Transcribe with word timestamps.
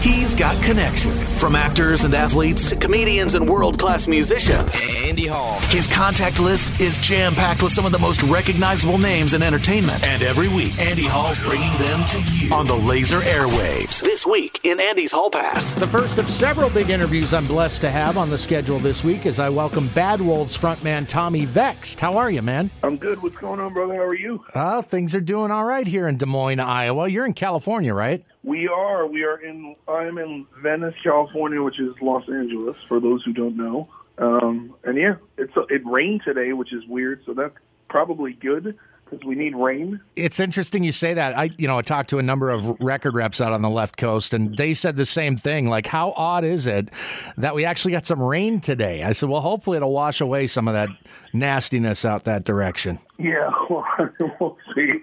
He's 0.00 0.32
got 0.32 0.62
connections 0.62 1.40
from 1.40 1.56
actors 1.56 2.04
and 2.04 2.14
athletes 2.14 2.68
to 2.70 2.76
comedians 2.76 3.34
and 3.34 3.48
world 3.48 3.80
class 3.80 4.06
musicians. 4.06 4.80
Andy 4.96 5.26
Hall. 5.26 5.58
His 5.70 5.88
contact 5.88 6.38
list 6.38 6.80
is 6.80 6.98
jam 6.98 7.34
packed 7.34 7.64
with 7.64 7.72
some 7.72 7.84
of 7.84 7.90
the 7.90 7.98
most 7.98 8.22
recognizable 8.22 8.98
names 8.98 9.34
in 9.34 9.42
entertainment. 9.42 10.06
And 10.06 10.22
every 10.22 10.48
week, 10.48 10.78
Andy 10.78 11.02
Hall's 11.04 11.40
bringing 11.40 11.76
them 11.78 12.04
to 12.06 12.18
you 12.32 12.54
on 12.54 12.68
the 12.68 12.76
laser 12.76 13.18
airwaves. 13.18 14.00
This 14.00 14.24
week 14.24 14.60
in 14.62 14.78
Andy's 14.80 15.10
Hall 15.10 15.30
Pass. 15.30 15.74
The 15.74 15.88
first 15.88 16.16
of 16.18 16.30
several 16.30 16.70
big 16.70 16.90
interviews 16.90 17.34
I'm 17.34 17.48
blessed 17.48 17.80
to 17.80 17.90
have 17.90 18.16
on 18.16 18.30
the 18.30 18.38
schedule 18.38 18.78
this 18.78 19.02
week 19.02 19.26
as 19.26 19.40
I 19.40 19.48
welcome 19.48 19.88
Bad 19.88 20.20
Wolves 20.20 20.56
frontman 20.56 21.08
Tommy 21.08 21.44
Vext. 21.44 21.98
How 21.98 22.16
are 22.16 22.30
you, 22.30 22.42
man? 22.42 22.70
I'm 22.84 22.98
good. 22.98 23.20
What's 23.20 23.36
going 23.36 23.58
on, 23.58 23.74
brother? 23.74 23.94
How 23.94 24.02
are 24.02 24.14
you? 24.14 24.44
Oh, 24.54 24.80
things 24.82 25.12
are 25.16 25.20
doing 25.20 25.50
all 25.50 25.64
right 25.64 25.86
here 25.86 26.06
in 26.06 26.18
Des 26.18 26.26
Moines, 26.26 26.60
Iowa. 26.60 27.08
You're 27.08 27.26
in 27.26 27.34
California, 27.34 27.92
right? 27.92 28.24
We 28.48 28.66
are. 28.66 29.06
We 29.06 29.24
are 29.24 29.36
in. 29.36 29.76
I'm 29.86 30.16
in 30.16 30.46
Venice, 30.62 30.94
California, 31.04 31.62
which 31.62 31.78
is 31.78 31.94
Los 32.00 32.26
Angeles. 32.30 32.76
For 32.88 32.98
those 32.98 33.22
who 33.22 33.34
don't 33.34 33.58
know, 33.58 33.90
um, 34.16 34.74
and 34.84 34.96
yeah, 34.96 35.16
it's 35.36 35.52
it 35.68 35.82
rained 35.84 36.22
today, 36.24 36.54
which 36.54 36.72
is 36.72 36.82
weird. 36.88 37.20
So 37.26 37.34
that's 37.34 37.54
probably 37.90 38.32
good 38.32 38.74
because 39.04 39.22
we 39.26 39.34
need 39.34 39.54
rain. 39.54 40.00
It's 40.16 40.40
interesting 40.40 40.82
you 40.82 40.92
say 40.92 41.12
that. 41.12 41.36
I, 41.36 41.50
you 41.58 41.68
know, 41.68 41.76
I 41.76 41.82
talked 41.82 42.08
to 42.10 42.18
a 42.18 42.22
number 42.22 42.48
of 42.48 42.80
record 42.80 43.14
reps 43.14 43.38
out 43.38 43.52
on 43.52 43.60
the 43.60 43.68
left 43.68 43.98
coast, 43.98 44.32
and 44.32 44.56
they 44.56 44.72
said 44.72 44.96
the 44.96 45.04
same 45.04 45.36
thing. 45.36 45.68
Like, 45.68 45.86
how 45.86 46.12
odd 46.16 46.44
is 46.44 46.66
it 46.66 46.88
that 47.36 47.54
we 47.54 47.66
actually 47.66 47.92
got 47.92 48.06
some 48.06 48.22
rain 48.22 48.60
today? 48.60 49.02
I 49.02 49.12
said, 49.12 49.28
well, 49.28 49.42
hopefully 49.42 49.76
it'll 49.76 49.92
wash 49.92 50.22
away 50.22 50.46
some 50.46 50.68
of 50.68 50.74
that 50.74 50.88
nastiness 51.34 52.06
out 52.06 52.24
that 52.24 52.44
direction. 52.44 52.98
Yeah, 53.18 53.50
well, 53.68 53.84
we'll 54.40 54.56
see. 54.74 54.97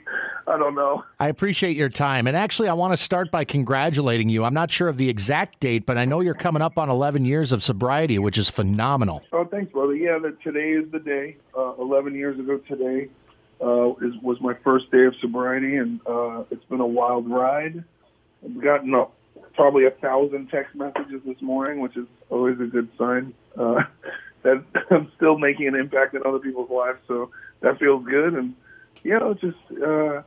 I 0.47 0.57
don't 0.57 0.75
know. 0.75 1.03
I 1.19 1.29
appreciate 1.29 1.75
your 1.75 1.89
time. 1.89 2.27
And 2.27 2.37
actually, 2.37 2.69
I 2.69 2.73
want 2.73 2.93
to 2.93 2.97
start 2.97 3.31
by 3.31 3.45
congratulating 3.45 4.29
you. 4.29 4.43
I'm 4.43 4.53
not 4.53 4.69
sure 4.69 4.87
of 4.87 4.97
the 4.97 5.09
exact 5.09 5.59
date, 5.59 5.85
but 5.85 5.97
I 5.97 6.05
know 6.05 6.19
you're 6.19 6.33
coming 6.33 6.61
up 6.61 6.77
on 6.77 6.89
11 6.89 7.25
years 7.25 7.51
of 7.51 7.63
sobriety, 7.63 8.19
which 8.19 8.37
is 8.37 8.49
phenomenal. 8.49 9.23
Oh, 9.31 9.45
thanks, 9.45 9.71
brother. 9.71 9.95
Yeah, 9.95 10.19
that 10.19 10.41
today 10.41 10.71
is 10.71 10.91
the 10.91 10.99
day. 10.99 11.37
Uh, 11.57 11.73
11 11.79 12.15
years 12.15 12.39
ago 12.39 12.57
today 12.59 13.09
uh, 13.61 13.93
is, 13.95 14.13
was 14.21 14.39
my 14.41 14.53
first 14.63 14.91
day 14.91 15.05
of 15.05 15.15
sobriety, 15.19 15.77
and 15.77 15.99
uh, 16.05 16.43
it's 16.51 16.65
been 16.65 16.81
a 16.81 16.87
wild 16.87 17.29
ride. 17.29 17.83
I've 18.43 18.61
gotten 18.61 18.93
a, 18.93 19.05
probably 19.55 19.85
a 19.85 19.91
thousand 19.91 20.49
text 20.49 20.75
messages 20.75 21.21
this 21.25 21.41
morning, 21.41 21.79
which 21.79 21.97
is 21.97 22.05
always 22.29 22.59
a 22.59 22.65
good 22.65 22.89
sign 22.97 23.33
uh, 23.57 23.83
that 24.43 24.63
I'm 24.91 25.11
still 25.15 25.39
making 25.39 25.67
an 25.67 25.75
impact 25.75 26.13
in 26.13 26.21
other 26.23 26.39
people's 26.39 26.69
lives. 26.69 26.99
So 27.07 27.31
that 27.61 27.79
feels 27.79 28.05
good, 28.05 28.35
and 28.35 28.53
you 29.03 29.17
know, 29.19 29.33
just 29.33 29.57
uh, 29.83 30.21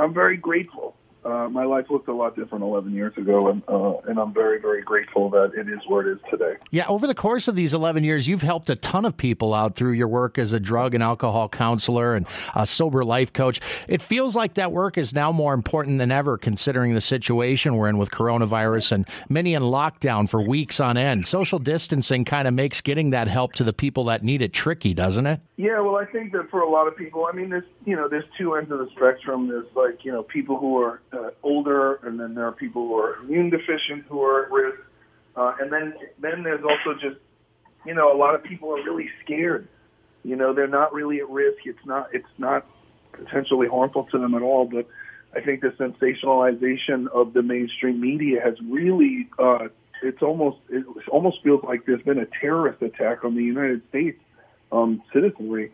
I'm 0.00 0.14
very 0.14 0.36
grateful. 0.36 0.96
Uh, 1.24 1.48
my 1.48 1.64
life 1.64 1.86
looked 1.88 2.08
a 2.08 2.12
lot 2.12 2.36
different 2.36 2.62
11 2.62 2.92
years 2.92 3.16
ago, 3.16 3.48
and 3.48 3.62
uh, 3.68 3.96
and 4.08 4.18
I'm 4.18 4.32
very 4.34 4.60
very 4.60 4.82
grateful 4.82 5.30
that 5.30 5.52
it 5.56 5.68
is 5.68 5.80
where 5.86 6.06
it 6.06 6.12
is 6.12 6.18
today. 6.30 6.54
Yeah, 6.70 6.86
over 6.86 7.06
the 7.06 7.14
course 7.14 7.48
of 7.48 7.54
these 7.54 7.72
11 7.72 8.04
years, 8.04 8.28
you've 8.28 8.42
helped 8.42 8.68
a 8.68 8.76
ton 8.76 9.04
of 9.04 9.16
people 9.16 9.54
out 9.54 9.74
through 9.74 9.92
your 9.92 10.08
work 10.08 10.38
as 10.38 10.52
a 10.52 10.60
drug 10.60 10.94
and 10.94 11.02
alcohol 11.02 11.48
counselor 11.48 12.14
and 12.14 12.26
a 12.54 12.66
sober 12.66 13.04
life 13.04 13.32
coach. 13.32 13.60
It 13.88 14.02
feels 14.02 14.36
like 14.36 14.54
that 14.54 14.70
work 14.70 14.98
is 14.98 15.14
now 15.14 15.32
more 15.32 15.54
important 15.54 15.98
than 15.98 16.12
ever, 16.12 16.36
considering 16.36 16.94
the 16.94 17.00
situation 17.00 17.76
we're 17.76 17.88
in 17.88 17.96
with 17.96 18.10
coronavirus 18.10 18.92
and 18.92 19.08
many 19.28 19.54
in 19.54 19.62
lockdown 19.62 20.28
for 20.28 20.42
weeks 20.42 20.78
on 20.78 20.96
end. 20.96 21.26
Social 21.26 21.58
distancing 21.58 22.24
kind 22.24 22.46
of 22.46 22.54
makes 22.54 22.80
getting 22.80 23.10
that 23.10 23.28
help 23.28 23.54
to 23.54 23.64
the 23.64 23.72
people 23.72 24.04
that 24.04 24.22
need 24.22 24.42
it 24.42 24.52
tricky, 24.52 24.92
doesn't 24.92 25.26
it? 25.26 25.40
Yeah, 25.56 25.80
well, 25.80 25.96
I 25.96 26.04
think 26.04 26.32
that 26.32 26.50
for 26.50 26.60
a 26.60 26.68
lot 26.68 26.86
of 26.86 26.96
people, 26.96 27.26
I 27.32 27.34
mean, 27.34 27.48
there's 27.48 27.64
you 27.84 27.96
know, 27.96 28.08
there's 28.08 28.24
two 28.36 28.54
ends 28.54 28.70
of 28.70 28.78
the 28.78 28.88
spectrum. 28.96 29.48
There's 29.48 29.66
like 29.74 30.04
you 30.04 30.12
know, 30.12 30.22
people 30.22 30.58
who 30.58 30.80
are 30.82 31.00
uh, 31.14 31.30
older, 31.42 31.94
and 32.02 32.18
then 32.18 32.34
there 32.34 32.46
are 32.46 32.52
people 32.52 32.88
who 32.88 32.98
are 32.98 33.16
immune 33.16 33.50
deficient 33.50 34.04
who 34.08 34.22
are 34.22 34.46
at 34.46 34.50
risk, 34.50 34.78
uh, 35.36 35.54
and 35.60 35.72
then 35.72 35.94
then 36.20 36.42
there's 36.42 36.62
also 36.64 36.98
just 37.00 37.16
you 37.84 37.94
know, 37.94 38.12
a 38.12 38.16
lot 38.16 38.34
of 38.34 38.42
people 38.42 38.70
are 38.70 38.82
really 38.82 39.08
scared. 39.22 39.68
You 40.22 40.36
know, 40.36 40.54
they're 40.54 40.66
not 40.66 40.92
really 40.92 41.18
at 41.18 41.28
risk. 41.28 41.58
It's 41.64 41.84
not 41.84 42.08
it's 42.12 42.26
not 42.38 42.66
potentially 43.12 43.68
harmful 43.68 44.04
to 44.10 44.18
them 44.18 44.34
at 44.34 44.42
all, 44.42 44.64
but 44.64 44.88
I 45.34 45.40
think 45.40 45.60
the 45.60 45.68
sensationalization 45.68 47.08
of 47.08 47.34
the 47.34 47.42
mainstream 47.42 48.00
media 48.00 48.40
has 48.42 48.54
really 48.66 49.28
uh, 49.38 49.68
it's 50.02 50.22
almost 50.22 50.58
it 50.70 50.84
almost 51.08 51.42
feels 51.42 51.62
like 51.62 51.84
there's 51.86 52.02
been 52.02 52.18
a 52.18 52.26
terrorist 52.40 52.82
attack 52.82 53.24
on 53.24 53.34
the 53.34 53.42
United 53.42 53.82
States 53.90 54.18
um, 54.72 55.02
citizenry. 55.12 55.72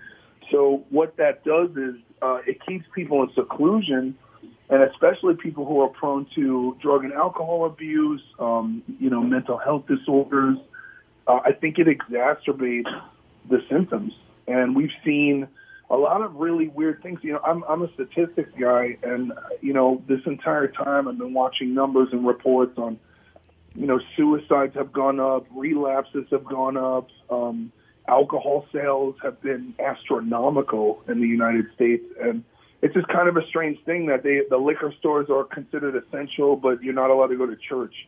So 0.50 0.84
what 0.90 1.16
that 1.18 1.44
does 1.44 1.70
is 1.70 1.94
uh, 2.20 2.38
it 2.44 2.58
keeps 2.66 2.84
people 2.92 3.22
in 3.22 3.30
seclusion, 3.34 4.18
and 4.70 4.84
especially 4.84 5.34
people 5.34 5.66
who 5.66 5.80
are 5.80 5.88
prone 5.88 6.26
to 6.36 6.76
drug 6.80 7.04
and 7.04 7.12
alcohol 7.12 7.66
abuse, 7.66 8.22
um, 8.38 8.82
you 9.00 9.10
know, 9.10 9.20
mental 9.20 9.58
health 9.58 9.84
disorders. 9.88 10.58
Uh, 11.26 11.40
I 11.44 11.52
think 11.52 11.78
it 11.78 11.88
exacerbates 11.88 12.90
the 13.48 13.58
symptoms, 13.68 14.12
and 14.46 14.76
we've 14.76 14.92
seen 15.04 15.48
a 15.90 15.96
lot 15.96 16.22
of 16.22 16.36
really 16.36 16.68
weird 16.68 17.02
things. 17.02 17.18
You 17.22 17.32
know, 17.32 17.40
I'm 17.44 17.64
I'm 17.64 17.82
a 17.82 17.92
statistics 17.94 18.52
guy, 18.58 18.96
and 19.02 19.32
you 19.60 19.72
know, 19.72 20.02
this 20.06 20.20
entire 20.24 20.68
time 20.68 21.08
I've 21.08 21.18
been 21.18 21.34
watching 21.34 21.74
numbers 21.74 22.08
and 22.12 22.24
reports 22.24 22.78
on, 22.78 22.98
you 23.74 23.86
know, 23.86 24.00
suicides 24.16 24.74
have 24.76 24.92
gone 24.92 25.18
up, 25.18 25.46
relapses 25.50 26.26
have 26.30 26.44
gone 26.44 26.76
up. 26.76 27.08
Um, 27.28 27.72
alcohol 28.06 28.66
sales 28.72 29.16
have 29.22 29.40
been 29.42 29.74
astronomical 29.80 31.02
in 31.08 31.20
the 31.20 31.26
United 31.26 31.66
States, 31.74 32.04
and 32.20 32.44
it's 32.82 32.94
just 32.94 33.08
kind 33.08 33.28
of 33.28 33.36
a 33.36 33.46
strange 33.46 33.82
thing 33.84 34.06
that 34.06 34.22
they 34.22 34.42
the 34.48 34.56
liquor 34.56 34.92
stores 34.98 35.28
are 35.30 35.44
considered 35.44 35.96
essential, 35.96 36.56
but 36.56 36.82
you're 36.82 36.94
not 36.94 37.10
allowed 37.10 37.28
to 37.28 37.36
go 37.36 37.46
to 37.46 37.56
church. 37.56 38.06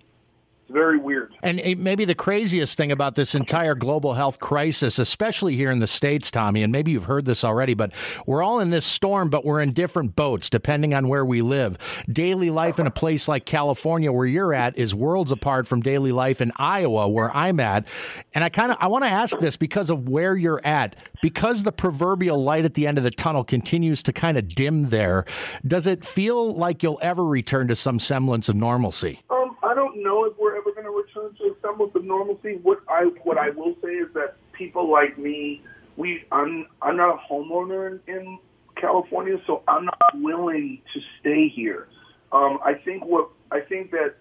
Very 0.72 0.96
weird. 0.96 1.34
And 1.42 1.60
maybe 1.78 2.04
the 2.04 2.14
craziest 2.14 2.76
thing 2.78 2.90
about 2.90 3.14
this 3.14 3.34
entire 3.34 3.74
global 3.74 4.14
health 4.14 4.40
crisis, 4.40 4.98
especially 4.98 5.54
here 5.54 5.70
in 5.70 5.80
the 5.80 5.86
States, 5.86 6.30
Tommy, 6.30 6.62
and 6.62 6.72
maybe 6.72 6.92
you've 6.92 7.04
heard 7.04 7.26
this 7.26 7.44
already, 7.44 7.74
but 7.74 7.92
we're 8.26 8.42
all 8.42 8.58
in 8.58 8.70
this 8.70 8.86
storm, 8.86 9.28
but 9.28 9.44
we're 9.44 9.60
in 9.60 9.72
different 9.72 10.16
boats 10.16 10.48
depending 10.48 10.94
on 10.94 11.08
where 11.08 11.24
we 11.24 11.42
live. 11.42 11.76
Daily 12.08 12.50
life 12.50 12.78
in 12.78 12.86
a 12.86 12.90
place 12.90 13.28
like 13.28 13.44
California, 13.44 14.10
where 14.10 14.26
you're 14.26 14.54
at, 14.54 14.78
is 14.78 14.94
worlds 14.94 15.30
apart 15.30 15.68
from 15.68 15.82
daily 15.82 16.12
life 16.12 16.40
in 16.40 16.52
Iowa, 16.56 17.08
where 17.08 17.34
I'm 17.36 17.60
at. 17.60 17.86
And 18.34 18.42
I 18.42 18.48
kind 18.48 18.72
of 18.72 18.78
I 18.80 18.86
want 18.86 19.04
to 19.04 19.10
ask 19.10 19.38
this 19.38 19.56
because 19.56 19.90
of 19.90 20.08
where 20.08 20.34
you're 20.36 20.64
at, 20.64 20.96
because 21.20 21.64
the 21.64 21.72
proverbial 21.72 22.42
light 22.42 22.64
at 22.64 22.74
the 22.74 22.86
end 22.86 22.96
of 22.96 23.04
the 23.04 23.10
tunnel 23.10 23.44
continues 23.44 24.02
to 24.04 24.12
kind 24.12 24.38
of 24.38 24.48
dim 24.48 24.88
there. 24.88 25.26
Does 25.66 25.86
it 25.86 26.04
feel 26.04 26.54
like 26.54 26.82
you'll 26.82 26.98
ever 27.02 27.24
return 27.24 27.68
to 27.68 27.76
some 27.76 28.00
semblance 28.00 28.48
of 28.48 28.56
normalcy? 28.56 29.22
Um, 29.28 29.56
I 29.62 29.74
don't 29.74 30.02
know 30.02 30.24
if 30.24 30.32
we're 30.38 30.56
ever 30.56 30.72
going 30.72 30.84
to 30.84 30.90
return 31.22 31.36
to 31.36 31.56
semblance 31.62 31.94
of 31.94 32.04
normalcy. 32.04 32.58
What 32.62 32.80
I 32.88 33.04
what 33.24 33.38
I 33.38 33.50
will 33.50 33.74
say 33.82 33.90
is 33.90 34.12
that 34.14 34.36
people 34.52 34.90
like 34.90 35.18
me, 35.18 35.62
we 35.96 36.24
I'm 36.32 36.66
I'm 36.80 36.96
not 36.96 37.16
a 37.16 37.32
homeowner 37.32 38.00
in, 38.06 38.14
in 38.14 38.38
California, 38.76 39.40
so 39.46 39.62
I'm 39.68 39.84
not 39.86 39.98
willing 40.14 40.80
to 40.94 41.00
stay 41.20 41.48
here. 41.48 41.88
Um, 42.32 42.58
I 42.64 42.74
think 42.74 43.04
what 43.04 43.28
I 43.50 43.60
think 43.60 43.90
that 43.90 44.14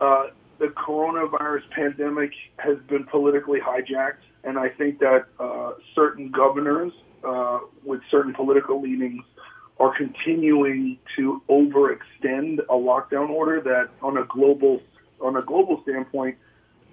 uh, 0.00 0.26
the 0.58 0.66
coronavirus 0.66 1.68
pandemic 1.70 2.32
has 2.58 2.78
been 2.88 3.04
politically 3.04 3.60
hijacked, 3.60 4.24
and 4.44 4.58
I 4.58 4.68
think 4.68 4.98
that 5.00 5.26
uh, 5.38 5.72
certain 5.94 6.30
governors 6.30 6.92
uh, 7.26 7.60
with 7.84 8.00
certain 8.10 8.34
political 8.34 8.80
leanings 8.80 9.22
are 9.78 9.96
continuing 9.96 10.98
to 11.16 11.42
overextend 11.48 12.58
a 12.58 12.74
lockdown 12.74 13.30
order 13.30 13.62
that, 13.62 13.88
on 14.02 14.18
a 14.18 14.24
global 14.24 14.82
on 15.20 15.36
a 15.36 15.42
global 15.42 15.80
standpoint, 15.82 16.36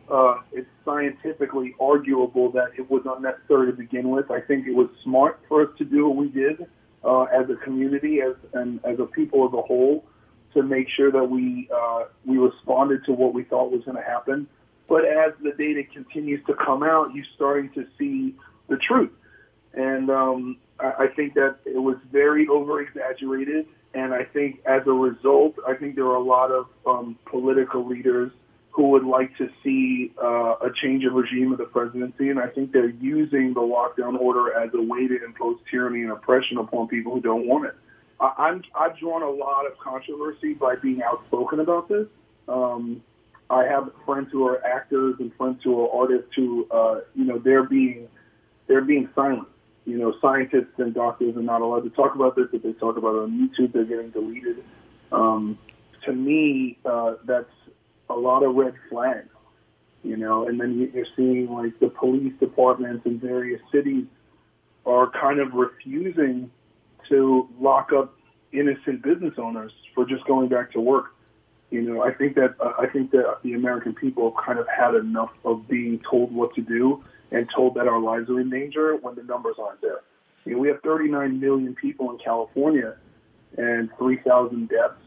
uh, 0.10 0.36
it's 0.54 0.70
scientifically 0.86 1.76
arguable 1.80 2.52
that 2.52 2.72
it 2.78 2.90
was 2.90 3.04
unnecessary 3.06 3.72
to 3.72 3.78
begin 3.78 4.10
with. 4.10 4.32
I 4.32 4.40
think 4.40 4.68
it 4.68 4.74
was 4.74 4.88
smart 5.04 5.40
for 5.48 5.64
us 5.64 5.70
to 5.78 5.86
do 5.86 6.08
what 6.08 6.18
we 6.18 6.30
did 6.30 6.66
uh, 7.04 7.24
as 7.24 7.50
a 7.50 7.56
community, 7.56 8.22
as 8.22 8.36
and 8.54 8.80
as 8.86 9.00
a 9.00 9.06
people 9.06 9.48
as 9.48 9.54
a 9.54 9.62
whole, 9.62 10.06
to 10.54 10.64
make 10.64 10.88
sure 10.90 11.12
that 11.12 11.26
we 11.26 11.70
uh, 11.76 12.06
we 12.26 12.38
responded 12.38 13.04
to 13.06 13.14
what 13.14 13.34
we 13.34 13.44
thought 13.44 13.72
was 13.72 13.84
going 13.84 13.98
to 13.98 14.04
happen. 14.04 14.48
But 14.88 15.04
as 15.04 15.34
the 15.44 15.52
data 15.52 15.84
continues 15.84 16.46
to 16.48 16.54
come 16.54 16.84
out, 16.84 17.14
you're 17.14 17.26
starting 17.36 17.70
to 17.72 17.86
see 18.00 18.36
the 18.70 18.78
truth, 18.78 19.12
and 19.74 20.10
um, 20.10 20.58
I, 20.80 20.94
I 21.00 21.08
think 21.08 21.34
that 21.34 21.58
it 21.66 21.80
was 21.80 21.98
very 22.12 22.48
over 22.48 22.82
exaggerated. 22.82 23.68
And 23.94 24.14
I 24.14 24.24
think 24.26 24.60
as 24.66 24.82
a 24.86 24.92
result, 24.92 25.56
I 25.68 25.74
think 25.74 25.96
there 25.96 26.06
are 26.06 26.16
a 26.16 26.24
lot 26.24 26.52
of 26.52 26.68
um, 26.86 27.18
political 27.26 27.88
leaders 27.88 28.32
who 28.78 28.90
would 28.90 29.06
like 29.06 29.36
to 29.38 29.50
see 29.64 30.12
uh, 30.24 30.56
a 30.62 30.70
change 30.84 31.04
of 31.04 31.14
regime 31.14 31.52
of 31.52 31.58
the 31.58 31.66
presidency, 31.66 32.30
and 32.30 32.40
I 32.40 32.48
think 32.48 32.72
they're 32.72 32.90
using 32.90 33.56
the 33.56 33.62
lockdown 33.62 34.20
order 34.20 34.54
as 34.54 34.70
a 34.76 34.82
way 34.82 35.08
to 35.08 35.26
impose 35.26 35.58
tyranny 35.72 36.04
and 36.04 36.12
oppression 36.12 36.58
upon 36.60 36.88
people 36.88 37.12
who 37.14 37.22
don't 37.22 37.48
want 37.48 37.66
it. 37.66 37.76
I, 38.20 38.34
I'm 38.38 38.64
I've 38.76 38.98
drawn 39.00 39.24
a 39.24 39.30
lot 39.30 39.66
of 39.66 39.80
controversy 39.80 40.54
by 40.54 40.76
being 40.76 41.02
outspoken 41.02 41.60
about 41.60 41.90
this. 41.90 42.06
Um, 42.48 43.02
I 43.50 43.64
have 43.64 43.92
friends 44.06 44.30
who 44.32 44.46
are 44.46 44.64
actors 44.64 45.16
and 45.20 45.34
friends 45.36 45.62
who 45.64 45.82
are 45.82 46.02
artists 46.02 46.30
who, 46.36 46.68
uh, 46.70 47.02
you 47.16 47.26
know, 47.26 47.40
they're 47.40 47.64
being 47.64 48.08
they're 48.68 48.82
being 48.82 49.10
silent. 49.16 49.48
You 49.88 49.98
know, 49.98 50.14
scientists 50.22 50.78
and 50.80 50.94
doctors 50.94 51.38
are 51.38 51.42
not 51.42 51.62
allowed 51.62 51.86
to 51.86 51.90
talk 51.90 52.14
about 52.14 52.36
this. 52.36 52.48
If 52.52 52.62
they 52.62 52.74
talk 52.74 52.98
about 52.98 53.16
it 53.16 53.20
on 53.20 53.32
YouTube, 53.32 53.72
they're 53.72 53.86
getting 53.86 54.10
deleted. 54.10 54.62
Um, 55.14 55.58
to 56.04 56.12
me, 56.12 56.78
uh, 56.84 57.14
that's 57.24 57.50
a 58.10 58.14
lot 58.14 58.44
of 58.44 58.54
red 58.54 58.74
flags, 58.90 59.30
you 60.04 60.18
know. 60.18 60.46
And 60.46 60.60
then 60.60 60.92
you're 60.94 61.06
seeing 61.16 61.50
like 61.50 61.80
the 61.80 61.88
police 61.88 62.34
departments 62.38 63.06
in 63.06 63.18
various 63.18 63.62
cities 63.72 64.04
are 64.86 65.10
kind 65.10 65.40
of 65.40 65.54
refusing 65.54 66.52
to 67.08 67.48
lock 67.58 67.94
up 67.94 68.14
innocent 68.52 69.02
business 69.02 69.36
owners 69.38 69.72
for 69.96 70.04
just 70.06 70.26
going 70.26 70.50
back 70.50 70.74
to 70.74 70.82
work. 70.82 71.16
You 71.72 71.82
know, 71.82 72.04
I 72.04 72.14
think 72.14 72.36
that 72.36 72.56
uh, 72.60 72.74
I 72.78 72.88
think 72.88 73.12
that 73.12 73.38
the 73.42 73.54
American 73.54 73.96
people 73.96 74.36
kind 74.46 74.60
of 74.60 74.68
had 74.68 74.96
enough 74.96 75.32
of 75.46 75.66
being 75.70 76.02
told 76.10 76.36
what 76.36 76.54
to 76.56 76.62
do 76.62 77.06
and 77.32 77.48
told 77.56 77.76
that 77.76 77.88
our 77.88 78.00
lives 78.00 78.30
are 78.30 78.40
in 78.40 78.50
danger 78.50 78.96
when 78.96 79.16
the 79.16 79.24
numbers 79.24 79.56
aren't 79.60 79.82
there. 79.82 80.02
You 80.46 80.54
know, 80.54 80.60
we 80.60 80.68
have 80.70 80.82
39 80.82 81.40
million 81.40 81.76
people 81.76 82.12
in 82.12 82.18
California 82.20 82.96
and 83.58 83.90
3,000 83.98 84.70
deaths 84.70 85.02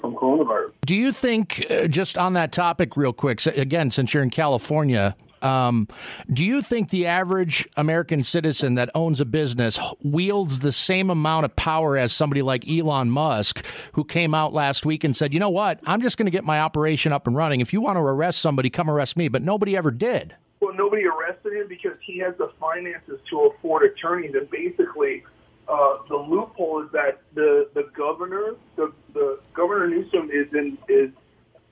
from 0.00 0.14
coronavirus. 0.14 0.72
Do 0.86 0.94
you 0.94 1.12
think, 1.12 1.66
uh, 1.70 1.86
just 1.86 2.16
on 2.16 2.34
that 2.34 2.52
topic, 2.52 2.96
real 2.96 3.12
quick, 3.12 3.40
so 3.40 3.52
again, 3.56 3.90
since 3.90 4.14
you're 4.14 4.22
in 4.22 4.30
California, 4.30 5.16
um, 5.42 5.88
do 6.32 6.44
you 6.44 6.62
think 6.62 6.88
the 6.88 7.06
average 7.06 7.68
American 7.76 8.24
citizen 8.24 8.74
that 8.76 8.90
owns 8.94 9.20
a 9.20 9.26
business 9.26 9.78
wields 10.02 10.60
the 10.60 10.72
same 10.72 11.10
amount 11.10 11.44
of 11.44 11.54
power 11.54 11.98
as 11.98 12.12
somebody 12.12 12.40
like 12.40 12.68
Elon 12.68 13.10
Musk, 13.10 13.64
who 13.92 14.04
came 14.04 14.34
out 14.34 14.54
last 14.54 14.86
week 14.86 15.04
and 15.04 15.14
said, 15.14 15.34
you 15.34 15.40
know 15.40 15.50
what, 15.50 15.80
I'm 15.86 16.00
just 16.00 16.16
going 16.16 16.26
to 16.26 16.32
get 16.32 16.44
my 16.44 16.60
operation 16.60 17.12
up 17.12 17.26
and 17.26 17.36
running. 17.36 17.60
If 17.60 17.72
you 17.74 17.82
want 17.82 17.96
to 17.96 18.00
arrest 18.00 18.40
somebody, 18.40 18.70
come 18.70 18.88
arrest 18.88 19.16
me. 19.18 19.28
But 19.28 19.42
nobody 19.42 19.76
ever 19.76 19.90
did. 19.90 20.34
Nobody 20.76 21.04
arrested 21.06 21.54
him 21.54 21.68
because 21.68 21.96
he 22.00 22.18
has 22.18 22.34
the 22.36 22.52
finances 22.60 23.20
to 23.30 23.40
afford 23.40 23.84
attorneys. 23.84 24.34
And 24.34 24.48
basically, 24.50 25.24
uh, 25.68 25.98
the 26.08 26.16
loophole 26.16 26.84
is 26.84 26.92
that 26.92 27.22
the, 27.34 27.68
the 27.74 27.90
governor, 27.96 28.54
the, 28.76 28.92
the 29.12 29.40
governor 29.54 29.88
Newsom 29.88 30.30
is 30.30 30.52
in, 30.52 30.78
is 30.88 31.10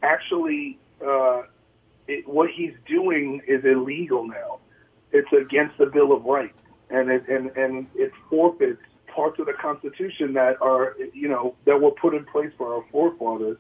actually 0.02 0.78
uh, 1.04 1.42
it, 2.08 2.26
what 2.28 2.50
he's 2.50 2.74
doing 2.86 3.40
is 3.46 3.64
illegal 3.64 4.26
now. 4.26 4.58
It's 5.12 5.32
against 5.32 5.78
the 5.78 5.86
Bill 5.86 6.12
of 6.12 6.24
Rights, 6.24 6.58
and 6.90 7.10
it, 7.10 7.28
and 7.28 7.50
and 7.56 7.86
it 7.94 8.12
forfeits 8.30 8.80
parts 9.14 9.38
of 9.38 9.46
the 9.46 9.52
Constitution 9.52 10.32
that 10.34 10.60
are 10.62 10.96
you 11.12 11.28
know 11.28 11.54
that 11.66 11.80
were 11.80 11.90
put 11.90 12.14
in 12.14 12.24
place 12.24 12.50
for 12.56 12.74
our 12.74 12.84
forefathers. 12.90 13.58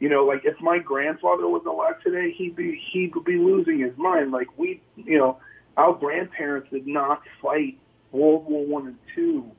You 0.00 0.08
know, 0.08 0.24
like 0.24 0.42
if 0.44 0.58
my 0.60 0.78
grandfather 0.78 1.46
was 1.46 1.62
alive 1.66 2.02
today, 2.02 2.32
he'd 2.32 2.56
be 2.56 2.82
he'd 2.92 3.12
be 3.24 3.36
losing 3.36 3.80
his 3.80 3.96
mind. 3.96 4.32
Like 4.32 4.48
we, 4.58 4.80
you 4.96 5.18
know, 5.18 5.38
our 5.76 5.92
grandparents 5.92 6.70
did 6.70 6.86
not 6.86 7.22
fight 7.42 7.78
World 8.10 8.46
War 8.46 8.66
One 8.66 8.86
and 8.88 8.98
two 9.14 9.50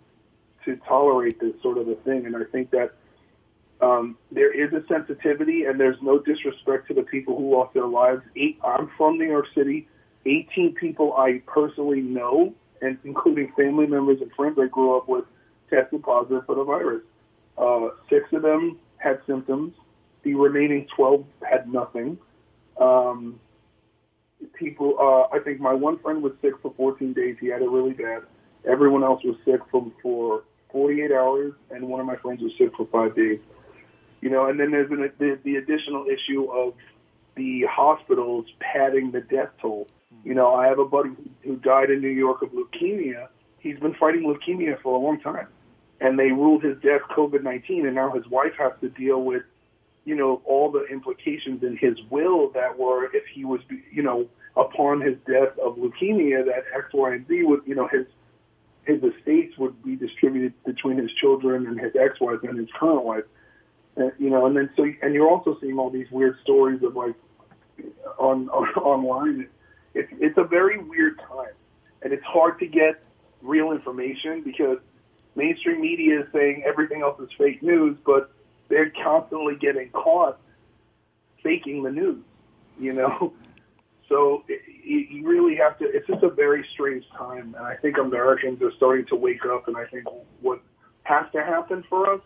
to 0.65 0.75
tolerate 0.87 1.39
this 1.39 1.53
sort 1.61 1.77
of 1.77 1.87
a 1.87 1.95
thing, 1.95 2.25
and 2.25 2.35
I 2.35 2.43
think 2.51 2.71
that 2.71 2.93
um, 3.81 4.17
there 4.31 4.51
is 4.51 4.73
a 4.73 4.83
sensitivity, 4.87 5.65
and 5.65 5.79
there's 5.79 5.97
no 6.01 6.19
disrespect 6.19 6.87
to 6.87 6.93
the 6.93 7.03
people 7.03 7.37
who 7.37 7.55
lost 7.55 7.73
their 7.73 7.87
lives. 7.87 8.21
Eight, 8.35 8.59
I'm 8.63 8.89
from 8.97 9.17
New 9.17 9.25
York 9.25 9.47
City. 9.55 9.87
18 10.25 10.75
people 10.75 11.13
I 11.13 11.41
personally 11.47 12.01
know, 12.01 12.53
and 12.81 12.97
including 13.03 13.51
family 13.57 13.87
members 13.87 14.21
and 14.21 14.31
friends 14.33 14.59
I 14.61 14.67
grew 14.67 14.97
up 14.97 15.07
with, 15.07 15.25
tested 15.69 16.03
positive 16.03 16.45
for 16.45 16.55
the 16.55 16.63
virus. 16.63 17.01
Uh, 17.57 17.89
six 18.09 18.31
of 18.33 18.43
them 18.43 18.77
had 18.97 19.19
symptoms. 19.25 19.73
The 20.23 20.35
remaining 20.35 20.87
12 20.95 21.25
had 21.49 21.71
nothing. 21.71 22.17
Um, 22.79 23.39
people, 24.53 24.95
uh, 24.99 25.35
I 25.35 25.39
think 25.39 25.59
my 25.59 25.73
one 25.73 25.99
friend 25.99 26.21
was 26.21 26.33
sick 26.41 26.53
for 26.61 26.73
14 26.75 27.13
days. 27.13 27.37
He 27.39 27.47
had 27.47 27.61
it 27.61 27.69
really 27.69 27.93
bad. 27.93 28.23
Everyone 28.69 29.03
else 29.03 29.23
was 29.23 29.35
sick 29.45 29.61
for, 29.71 29.91
for 30.01 30.43
48 30.71 31.11
hours, 31.11 31.53
and 31.69 31.87
one 31.87 31.99
of 31.99 32.05
my 32.05 32.15
friends 32.17 32.41
was 32.41 32.51
sick 32.57 32.71
for 32.75 32.87
five 32.91 33.15
days. 33.15 33.39
You 34.21 34.29
know, 34.29 34.47
and 34.47 34.59
then 34.59 34.71
there's 34.71 34.91
an, 34.91 35.11
the, 35.17 35.39
the 35.43 35.55
additional 35.55 36.05
issue 36.05 36.45
of 36.51 36.73
the 37.35 37.65
hospitals 37.69 38.45
padding 38.59 39.11
the 39.11 39.21
death 39.21 39.49
toll. 39.61 39.87
You 40.23 40.35
know, 40.35 40.53
I 40.53 40.67
have 40.67 40.79
a 40.79 40.85
buddy 40.85 41.11
who 41.43 41.55
died 41.57 41.89
in 41.89 42.01
New 42.01 42.09
York 42.09 42.41
of 42.41 42.49
leukemia. 42.49 43.27
He's 43.59 43.79
been 43.79 43.95
fighting 43.95 44.23
leukemia 44.23 44.81
for 44.81 44.95
a 44.95 44.99
long 44.99 45.19
time, 45.19 45.47
and 45.99 46.19
they 46.19 46.31
ruled 46.31 46.63
his 46.63 46.77
death 46.81 47.01
COVID-19, 47.15 47.85
and 47.85 47.95
now 47.95 48.11
his 48.11 48.27
wife 48.27 48.53
has 48.59 48.73
to 48.81 48.89
deal 48.89 49.23
with, 49.23 49.43
you 50.05 50.15
know, 50.15 50.41
all 50.45 50.71
the 50.71 50.85
implications 50.85 51.63
in 51.63 51.77
his 51.77 51.97
will 52.09 52.49
that 52.51 52.77
were 52.77 53.05
if 53.05 53.23
he 53.33 53.45
was, 53.45 53.61
you 53.91 54.01
know, 54.01 54.27
upon 54.57 55.01
his 55.01 55.15
death 55.27 55.57
of 55.59 55.75
leukemia, 55.77 56.45
that 56.45 56.63
X, 56.75 56.85
Y, 56.93 57.13
and 57.13 57.27
Z 57.27 57.43
would, 57.43 57.61
you 57.65 57.75
know, 57.75 57.87
his 57.87 58.05
his 58.85 59.01
estates 59.03 59.57
would 59.57 59.83
be 59.83 59.95
distributed 59.95 60.53
between 60.65 60.97
his 60.97 61.11
children 61.13 61.67
and 61.67 61.79
his 61.79 61.93
ex-wife 61.95 62.39
and 62.43 62.57
his 62.57 62.67
current 62.79 63.03
wife. 63.03 63.25
And, 63.95 64.11
you 64.17 64.29
know, 64.29 64.47
and 64.47 64.57
then 64.57 64.69
so 64.75 64.85
and 65.01 65.13
you're 65.13 65.29
also 65.29 65.57
seeing 65.61 65.77
all 65.77 65.89
these 65.89 66.09
weird 66.09 66.37
stories 66.41 66.81
of 66.81 66.95
like 66.95 67.15
on, 68.17 68.49
on 68.49 68.67
online. 68.83 69.47
It's 69.93 70.11
it's 70.19 70.37
a 70.37 70.43
very 70.43 70.77
weird 70.77 71.19
time, 71.19 71.53
and 72.01 72.13
it's 72.13 72.23
hard 72.23 72.57
to 72.59 72.67
get 72.67 73.03
real 73.41 73.71
information 73.71 74.41
because 74.43 74.77
mainstream 75.35 75.81
media 75.81 76.21
is 76.21 76.27
saying 76.33 76.63
everything 76.65 77.01
else 77.01 77.19
is 77.19 77.29
fake 77.37 77.61
news, 77.61 77.97
but 78.05 78.31
they're 78.71 78.91
constantly 79.03 79.55
getting 79.55 79.89
caught 79.89 80.39
faking 81.43 81.83
the 81.83 81.91
news. 81.91 82.23
You 82.79 82.93
know, 82.93 83.33
so 84.09 84.43
it, 84.47 84.61
you 84.83 85.27
really 85.27 85.55
have 85.57 85.77
to. 85.79 85.85
It's 85.85 86.07
just 86.07 86.23
a 86.23 86.29
very 86.29 86.65
strange 86.73 87.05
time, 87.15 87.53
and 87.55 87.65
I 87.65 87.75
think 87.75 87.97
Americans 87.97 88.61
are 88.63 88.71
starting 88.77 89.05
to 89.07 89.15
wake 89.15 89.45
up. 89.45 89.67
And 89.67 89.77
I 89.77 89.85
think 89.85 90.05
what 90.41 90.61
has 91.03 91.25
to 91.33 91.43
happen 91.43 91.83
for 91.89 92.11
us 92.13 92.21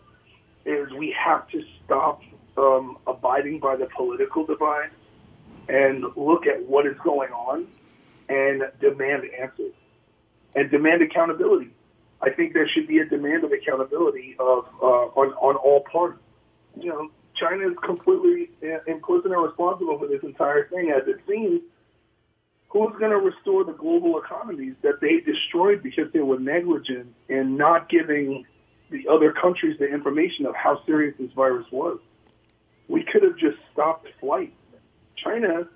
is 0.64 0.90
we 0.92 1.14
have 1.18 1.48
to 1.50 1.62
stop 1.84 2.22
um, 2.56 2.98
abiding 3.06 3.60
by 3.60 3.76
the 3.76 3.86
political 3.94 4.46
divide 4.46 4.90
and 5.68 6.04
look 6.16 6.46
at 6.46 6.64
what 6.66 6.86
is 6.86 6.96
going 7.04 7.30
on 7.32 7.66
and 8.28 8.62
demand 8.80 9.24
answers 9.38 9.72
and 10.54 10.70
demand 10.70 11.02
accountability. 11.02 11.70
I 12.22 12.30
think 12.30 12.54
there 12.54 12.68
should 12.68 12.88
be 12.88 12.98
a 12.98 13.04
demand 13.04 13.44
of 13.44 13.52
accountability 13.52 14.36
of 14.38 14.64
uh, 14.82 14.86
on 14.86 15.32
on 15.34 15.56
all 15.56 15.80
parties. 15.80 16.18
You 16.76 16.88
know, 16.90 17.10
China 17.34 17.68
is 17.68 17.76
completely 17.84 18.50
implicit 18.86 19.30
and 19.30 19.42
responsible 19.42 19.98
for 19.98 20.06
this 20.06 20.22
entire 20.22 20.68
thing, 20.68 20.90
as 20.90 21.06
it 21.06 21.20
seems. 21.28 21.62
Who's 22.68 22.92
going 22.98 23.10
to 23.12 23.18
restore 23.18 23.64
the 23.64 23.72
global 23.72 24.18
economies 24.18 24.74
that 24.82 25.00
they 25.00 25.20
destroyed 25.20 25.82
because 25.82 26.12
they 26.12 26.20
were 26.20 26.38
negligent 26.38 27.14
in 27.28 27.56
not 27.56 27.88
giving 27.88 28.44
the 28.90 29.08
other 29.08 29.32
countries 29.32 29.78
the 29.78 29.86
information 29.86 30.46
of 30.46 30.54
how 30.54 30.84
serious 30.84 31.14
this 31.18 31.30
virus 31.32 31.66
was. 31.70 31.98
We 32.88 33.04
could 33.04 33.22
have 33.22 33.36
just 33.36 33.56
stopped 33.72 34.08
flights. 34.20 34.52
China 35.16 35.68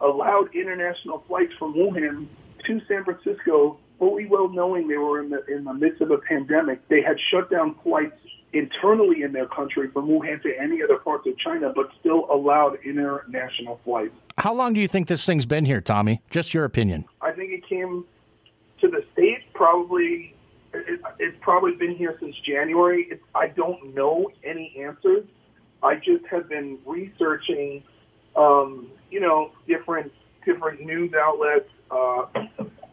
allowed 0.00 0.54
international 0.54 1.24
flights 1.28 1.52
from 1.58 1.74
Wuhan 1.74 2.26
to 2.66 2.80
San 2.88 3.04
Francisco, 3.04 3.78
fully 3.98 4.26
well 4.26 4.48
knowing 4.48 4.88
they 4.88 4.98
were 4.98 5.20
in 5.20 5.30
the 5.30 5.44
in 5.46 5.64
the 5.64 5.74
midst 5.74 6.00
of 6.00 6.10
a 6.10 6.18
pandemic. 6.18 6.86
They 6.88 7.02
had 7.02 7.16
shut 7.30 7.50
down 7.50 7.76
flights 7.82 8.18
internally 8.52 9.22
in 9.22 9.32
their 9.32 9.46
country 9.46 9.90
from 9.90 10.08
Wuhan 10.08 10.42
to 10.42 10.52
any 10.60 10.82
other 10.82 10.96
parts 10.96 11.26
of 11.26 11.38
China, 11.38 11.72
but 11.74 11.90
still 12.00 12.26
allowed 12.30 12.78
international 12.84 13.80
flights. 13.84 14.14
How 14.38 14.52
long 14.52 14.72
do 14.72 14.80
you 14.80 14.88
think 14.88 15.08
this 15.08 15.24
thing's 15.24 15.46
been 15.46 15.64
here, 15.64 15.80
Tommy? 15.80 16.22
Just 16.30 16.52
your 16.54 16.64
opinion. 16.64 17.04
I 17.20 17.32
think 17.32 17.52
it 17.52 17.66
came 17.68 18.04
to 18.80 18.88
the 18.88 19.04
states 19.12 19.44
probably 19.54 20.34
it, 20.74 21.00
it's 21.18 21.36
probably 21.40 21.72
been 21.72 21.94
here 21.94 22.16
since 22.20 22.34
January. 22.46 23.06
It, 23.10 23.22
I 23.34 23.48
don't 23.48 23.94
know 23.94 24.30
any 24.44 24.74
answers. 24.80 25.24
I 25.82 25.96
just 25.96 26.24
have 26.30 26.48
been 26.48 26.78
researching, 26.86 27.82
um, 28.36 28.88
you 29.10 29.20
know, 29.20 29.52
different 29.66 30.12
different 30.44 30.80
news 30.80 31.12
outlets. 31.14 31.68
Uh, 31.90 32.26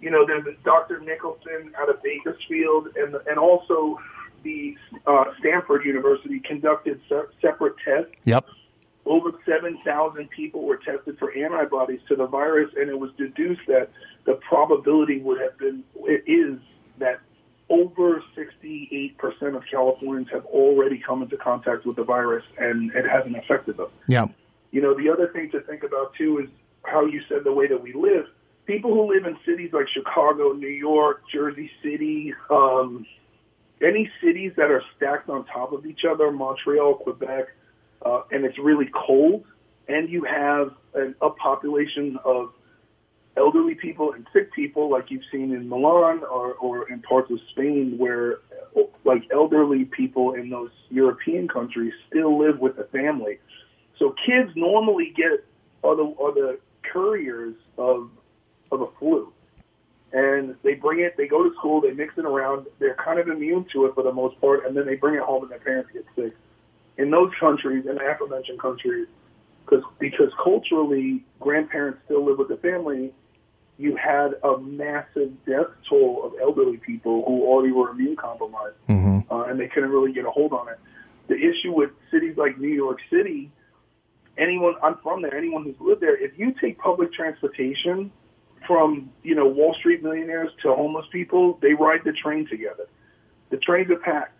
you 0.01 0.09
know, 0.09 0.25
there's 0.25 0.45
Dr. 0.63 0.99
Nicholson 0.99 1.73
out 1.79 1.89
of 1.89 2.01
Bakersfield, 2.03 2.87
and 2.95 3.15
and 3.27 3.37
also 3.37 3.99
the 4.43 4.77
uh, 5.05 5.25
Stanford 5.39 5.85
University 5.85 6.39
conducted 6.39 6.99
se- 7.09 7.33
separate 7.41 7.75
tests. 7.83 8.11
Yep. 8.25 8.45
Over 9.05 9.31
7,000 9.45 10.29
people 10.29 10.63
were 10.65 10.77
tested 10.77 11.17
for 11.17 11.31
antibodies 11.31 12.01
to 12.09 12.15
the 12.15 12.27
virus, 12.27 12.69
and 12.77 12.89
it 12.89 12.99
was 12.99 13.11
deduced 13.17 13.61
that 13.67 13.89
the 14.25 14.35
probability 14.35 15.19
would 15.19 15.41
have 15.41 15.57
been 15.57 15.83
it 16.05 16.23
is 16.27 16.59
that 16.99 17.21
over 17.69 18.23
68% 18.35 19.15
of 19.55 19.63
Californians 19.69 20.27
have 20.31 20.45
already 20.45 20.99
come 20.99 21.21
into 21.21 21.37
contact 21.37 21.85
with 21.85 21.95
the 21.95 22.03
virus 22.03 22.43
and 22.57 22.91
it 22.95 23.05
hasn't 23.07 23.37
affected 23.37 23.77
them. 23.77 23.89
Yeah. 24.07 24.27
You 24.71 24.81
know, 24.81 24.95
the 24.95 25.09
other 25.09 25.27
thing 25.27 25.51
to 25.51 25.61
think 25.61 25.83
about 25.83 26.13
too 26.15 26.39
is 26.39 26.49
how 26.83 27.05
you 27.05 27.21
said 27.29 27.43
the 27.43 27.53
way 27.53 27.67
that 27.67 27.81
we 27.81 27.93
live. 27.93 28.25
People 28.65 28.93
who 28.93 29.13
live 29.13 29.25
in 29.25 29.37
cities 29.45 29.71
like 29.73 29.87
Chicago, 29.87 30.51
New 30.53 30.67
York, 30.67 31.23
Jersey 31.31 31.71
City, 31.83 32.33
um, 32.49 33.05
any 33.81 34.09
cities 34.23 34.53
that 34.57 34.71
are 34.71 34.83
stacked 34.95 35.29
on 35.29 35.45
top 35.45 35.71
of 35.71 35.85
each 35.85 36.01
other, 36.09 36.31
Montreal, 36.31 36.95
Quebec, 36.95 37.45
uh, 38.05 38.21
and 38.31 38.45
it's 38.45 38.57
really 38.57 38.89
cold, 38.93 39.45
and 39.87 40.09
you 40.09 40.23
have 40.23 40.71
an, 40.93 41.15
a 41.21 41.29
population 41.29 42.17
of 42.23 42.53
elderly 43.37 43.75
people 43.75 44.11
and 44.13 44.27
sick 44.33 44.53
people, 44.53 44.89
like 44.89 45.09
you've 45.09 45.23
seen 45.31 45.53
in 45.53 45.69
Milan 45.69 46.21
or, 46.29 46.53
or 46.55 46.89
in 46.89 47.01
parts 47.01 47.31
of 47.31 47.39
Spain, 47.51 47.95
where 47.97 48.39
like 49.05 49.23
elderly 49.31 49.85
people 49.85 50.33
in 50.33 50.49
those 50.49 50.71
European 50.89 51.47
countries 51.47 51.93
still 52.07 52.37
live 52.37 52.59
with 52.59 52.75
the 52.75 52.83
family. 52.85 53.39
So 53.97 54.13
kids 54.25 54.51
normally 54.55 55.13
get 55.15 55.45
are 55.83 55.95
the 55.95 56.15
are 56.19 56.33
the 56.33 56.59
couriers 56.91 57.55
of 57.77 58.09
of 58.71 58.81
a 58.81 58.87
flu, 58.99 59.33
and 60.13 60.55
they 60.63 60.73
bring 60.73 60.99
it. 60.99 61.15
They 61.17 61.27
go 61.27 61.43
to 61.47 61.53
school. 61.55 61.81
They 61.81 61.91
mix 61.91 62.17
it 62.17 62.25
around. 62.25 62.67
They're 62.79 62.95
kind 62.95 63.19
of 63.19 63.27
immune 63.27 63.65
to 63.73 63.85
it 63.85 63.95
for 63.95 64.03
the 64.03 64.11
most 64.13 64.39
part, 64.41 64.65
and 64.65 64.75
then 64.75 64.85
they 64.85 64.95
bring 64.95 65.15
it 65.15 65.21
home, 65.21 65.43
and 65.43 65.51
their 65.51 65.59
parents 65.59 65.91
get 65.93 66.05
sick. 66.15 66.35
In 66.97 67.11
those 67.11 67.31
countries, 67.39 67.85
in 67.85 67.95
the 67.95 68.05
aforementioned 68.05 68.59
countries, 68.59 69.07
because 69.65 69.83
because 69.99 70.31
culturally, 70.43 71.23
grandparents 71.39 71.99
still 72.05 72.25
live 72.25 72.37
with 72.37 72.49
the 72.49 72.57
family. 72.57 73.13
You 73.77 73.95
had 73.95 74.33
a 74.43 74.57
massive 74.57 75.31
death 75.45 75.67
toll 75.87 76.25
of 76.25 76.33
elderly 76.41 76.77
people 76.77 77.23
who 77.25 77.43
already 77.45 77.71
were 77.71 77.91
immune 77.91 78.17
compromised, 78.17 78.75
Mm-hmm. 78.89 79.31
uh, 79.31 79.43
and 79.43 79.57
they 79.57 79.67
couldn't 79.67 79.91
really 79.91 80.11
get 80.11 80.25
a 80.25 80.31
hold 80.31 80.51
on 80.51 80.67
it. 80.67 80.79
The 81.27 81.35
issue 81.35 81.71
with 81.71 81.91
cities 82.11 82.35
like 82.35 82.57
New 82.59 82.73
York 82.73 82.97
City, 83.09 83.51
anyone 84.37 84.73
I'm 84.83 84.97
from 85.01 85.21
there, 85.21 85.33
anyone 85.33 85.63
who's 85.63 85.79
lived 85.79 86.01
there, 86.01 86.17
if 86.17 86.37
you 86.37 86.53
take 86.59 86.77
public 86.79 87.13
transportation 87.13 88.11
from 88.65 89.11
you 89.23 89.35
know 89.35 89.47
Wall 89.47 89.73
Street 89.73 90.03
millionaires 90.03 90.51
to 90.63 90.73
homeless 90.73 91.05
people, 91.11 91.57
they 91.61 91.73
ride 91.73 92.01
the 92.03 92.13
train 92.13 92.47
together. 92.47 92.87
The 93.49 93.57
trains 93.57 93.89
are 93.91 93.97
packed, 93.97 94.37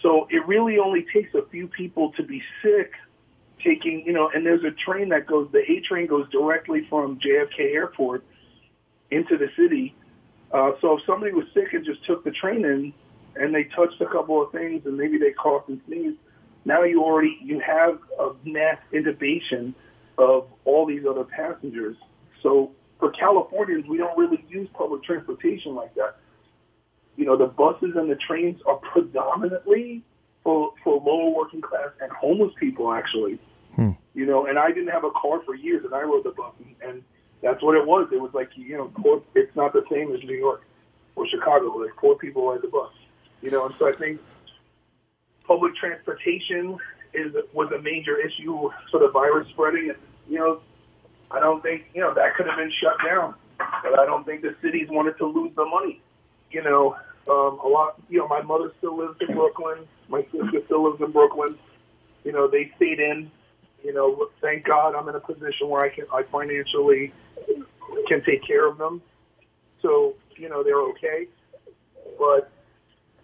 so 0.00 0.26
it 0.30 0.46
really 0.46 0.78
only 0.78 1.04
takes 1.12 1.34
a 1.34 1.42
few 1.50 1.68
people 1.68 2.12
to 2.12 2.22
be 2.22 2.42
sick. 2.62 2.92
Taking 3.62 4.06
you 4.06 4.14
know, 4.14 4.30
and 4.34 4.46
there's 4.46 4.64
a 4.64 4.70
train 4.70 5.10
that 5.10 5.26
goes. 5.26 5.50
The 5.52 5.60
A 5.70 5.80
train 5.80 6.06
goes 6.06 6.26
directly 6.30 6.86
from 6.88 7.18
JFK 7.18 7.74
Airport 7.74 8.24
into 9.10 9.36
the 9.36 9.50
city. 9.54 9.94
Uh, 10.50 10.72
so 10.80 10.96
if 10.96 11.04
somebody 11.04 11.32
was 11.32 11.44
sick 11.52 11.74
and 11.74 11.84
just 11.84 12.04
took 12.06 12.24
the 12.24 12.30
train 12.30 12.64
in, 12.64 12.94
and 13.36 13.54
they 13.54 13.64
touched 13.64 14.00
a 14.00 14.06
couple 14.06 14.42
of 14.42 14.50
things, 14.50 14.86
and 14.86 14.96
maybe 14.96 15.18
they 15.18 15.32
coughed 15.32 15.68
and 15.68 15.80
sneezed, 15.86 16.16
now 16.64 16.82
you 16.82 17.02
already 17.02 17.38
you 17.42 17.60
have 17.60 17.98
a 18.18 18.30
mass 18.44 18.78
intubation 18.94 19.74
of 20.16 20.48
all 20.64 20.86
these 20.86 21.04
other 21.04 21.24
passengers. 21.24 21.96
So 22.42 22.72
for 23.00 23.10
Californians, 23.12 23.86
we 23.88 23.96
don't 23.96 24.16
really 24.16 24.44
use 24.48 24.68
public 24.74 25.02
transportation 25.02 25.74
like 25.74 25.94
that. 25.94 26.16
You 27.16 27.24
know, 27.24 27.36
the 27.36 27.46
buses 27.46 27.96
and 27.96 28.08
the 28.08 28.16
trains 28.16 28.60
are 28.66 28.76
predominantly 28.76 30.02
for 30.44 30.72
for 30.84 31.00
lower 31.00 31.30
working 31.30 31.60
class 31.60 31.88
and 32.00 32.12
homeless 32.12 32.52
people, 32.60 32.92
actually. 32.92 33.40
Hmm. 33.74 33.90
You 34.14 34.26
know, 34.26 34.46
and 34.46 34.58
I 34.58 34.68
didn't 34.68 34.88
have 34.90 35.04
a 35.04 35.10
car 35.10 35.42
for 35.44 35.54
years, 35.54 35.84
and 35.84 35.94
I 35.94 36.02
rode 36.02 36.24
the 36.24 36.30
bus, 36.30 36.52
and, 36.58 36.76
and 36.88 37.02
that's 37.42 37.62
what 37.62 37.76
it 37.76 37.86
was. 37.86 38.08
It 38.12 38.20
was 38.20 38.32
like 38.34 38.50
you 38.54 38.76
know, 38.76 38.92
poor, 38.94 39.22
it's 39.34 39.54
not 39.56 39.72
the 39.72 39.82
same 39.90 40.14
as 40.14 40.22
New 40.22 40.36
York 40.36 40.62
or 41.16 41.26
Chicago. 41.26 41.66
Like 41.78 41.96
poor 41.96 42.16
people 42.16 42.46
ride 42.46 42.62
the 42.62 42.68
bus. 42.68 42.92
You 43.42 43.50
know, 43.50 43.66
and 43.66 43.74
so 43.78 43.88
I 43.88 43.96
think 43.96 44.20
public 45.46 45.74
transportation 45.76 46.78
is 47.14 47.34
was 47.52 47.72
a 47.72 47.80
major 47.82 48.18
issue 48.18 48.70
for 48.90 49.00
the 49.00 49.08
virus 49.08 49.48
spreading. 49.48 49.90
And 49.90 49.98
you 50.28 50.38
know, 50.38 50.60
I 51.30 51.40
don't 51.40 51.62
think 51.62 51.84
you 51.94 52.00
know 52.00 52.14
that 52.14 52.34
could 52.36 52.46
have 52.46 52.56
been 52.56 52.72
shut 52.80 52.96
down, 53.04 53.34
but 53.58 53.98
I 53.98 54.04
don't 54.06 54.24
think 54.24 54.42
the 54.42 54.54
cities 54.62 54.88
wanted 54.90 55.16
to 55.18 55.26
lose 55.26 55.52
the 55.54 55.64
money. 55.64 56.00
You 56.50 56.62
know, 56.62 56.96
um, 57.28 57.60
a 57.64 57.68
lot. 57.68 58.00
You 58.08 58.18
know, 58.18 58.28
my 58.28 58.42
mother 58.42 58.72
still 58.78 58.96
lives 58.98 59.16
in 59.20 59.34
Brooklyn. 59.34 59.86
My 60.08 60.22
sister 60.32 60.62
still 60.66 60.90
lives 60.90 61.00
in 61.00 61.12
Brooklyn. 61.12 61.56
You 62.24 62.32
know, 62.32 62.48
they 62.48 62.70
stayed 62.76 63.00
in. 63.00 63.30
You 63.82 63.94
know, 63.94 64.28
thank 64.42 64.66
God 64.66 64.94
I'm 64.94 65.08
in 65.08 65.14
a 65.14 65.20
position 65.20 65.68
where 65.68 65.82
I 65.82 65.88
can 65.88 66.06
I 66.12 66.22
financially 66.24 67.12
can 68.08 68.22
take 68.24 68.46
care 68.46 68.68
of 68.68 68.78
them. 68.78 69.00
So 69.82 70.14
you 70.36 70.48
know 70.48 70.62
they're 70.62 70.80
okay. 70.90 71.28
But 72.18 72.50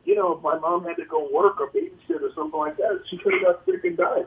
you 0.05 0.15
know, 0.15 0.37
if 0.37 0.43
my 0.43 0.59
mom 0.59 0.85
had 0.85 0.97
to 0.97 1.05
go 1.05 1.29
work 1.33 1.61
or 1.61 1.71
babysit 1.71 2.23
or 2.23 2.33
something 2.35 2.59
like 2.59 2.77
that, 2.77 3.03
she 3.11 3.19
could 3.19 3.35
have 3.35 3.43
got 3.43 3.67
sick 3.67 3.85
and 3.85 3.97
died. 3.97 4.27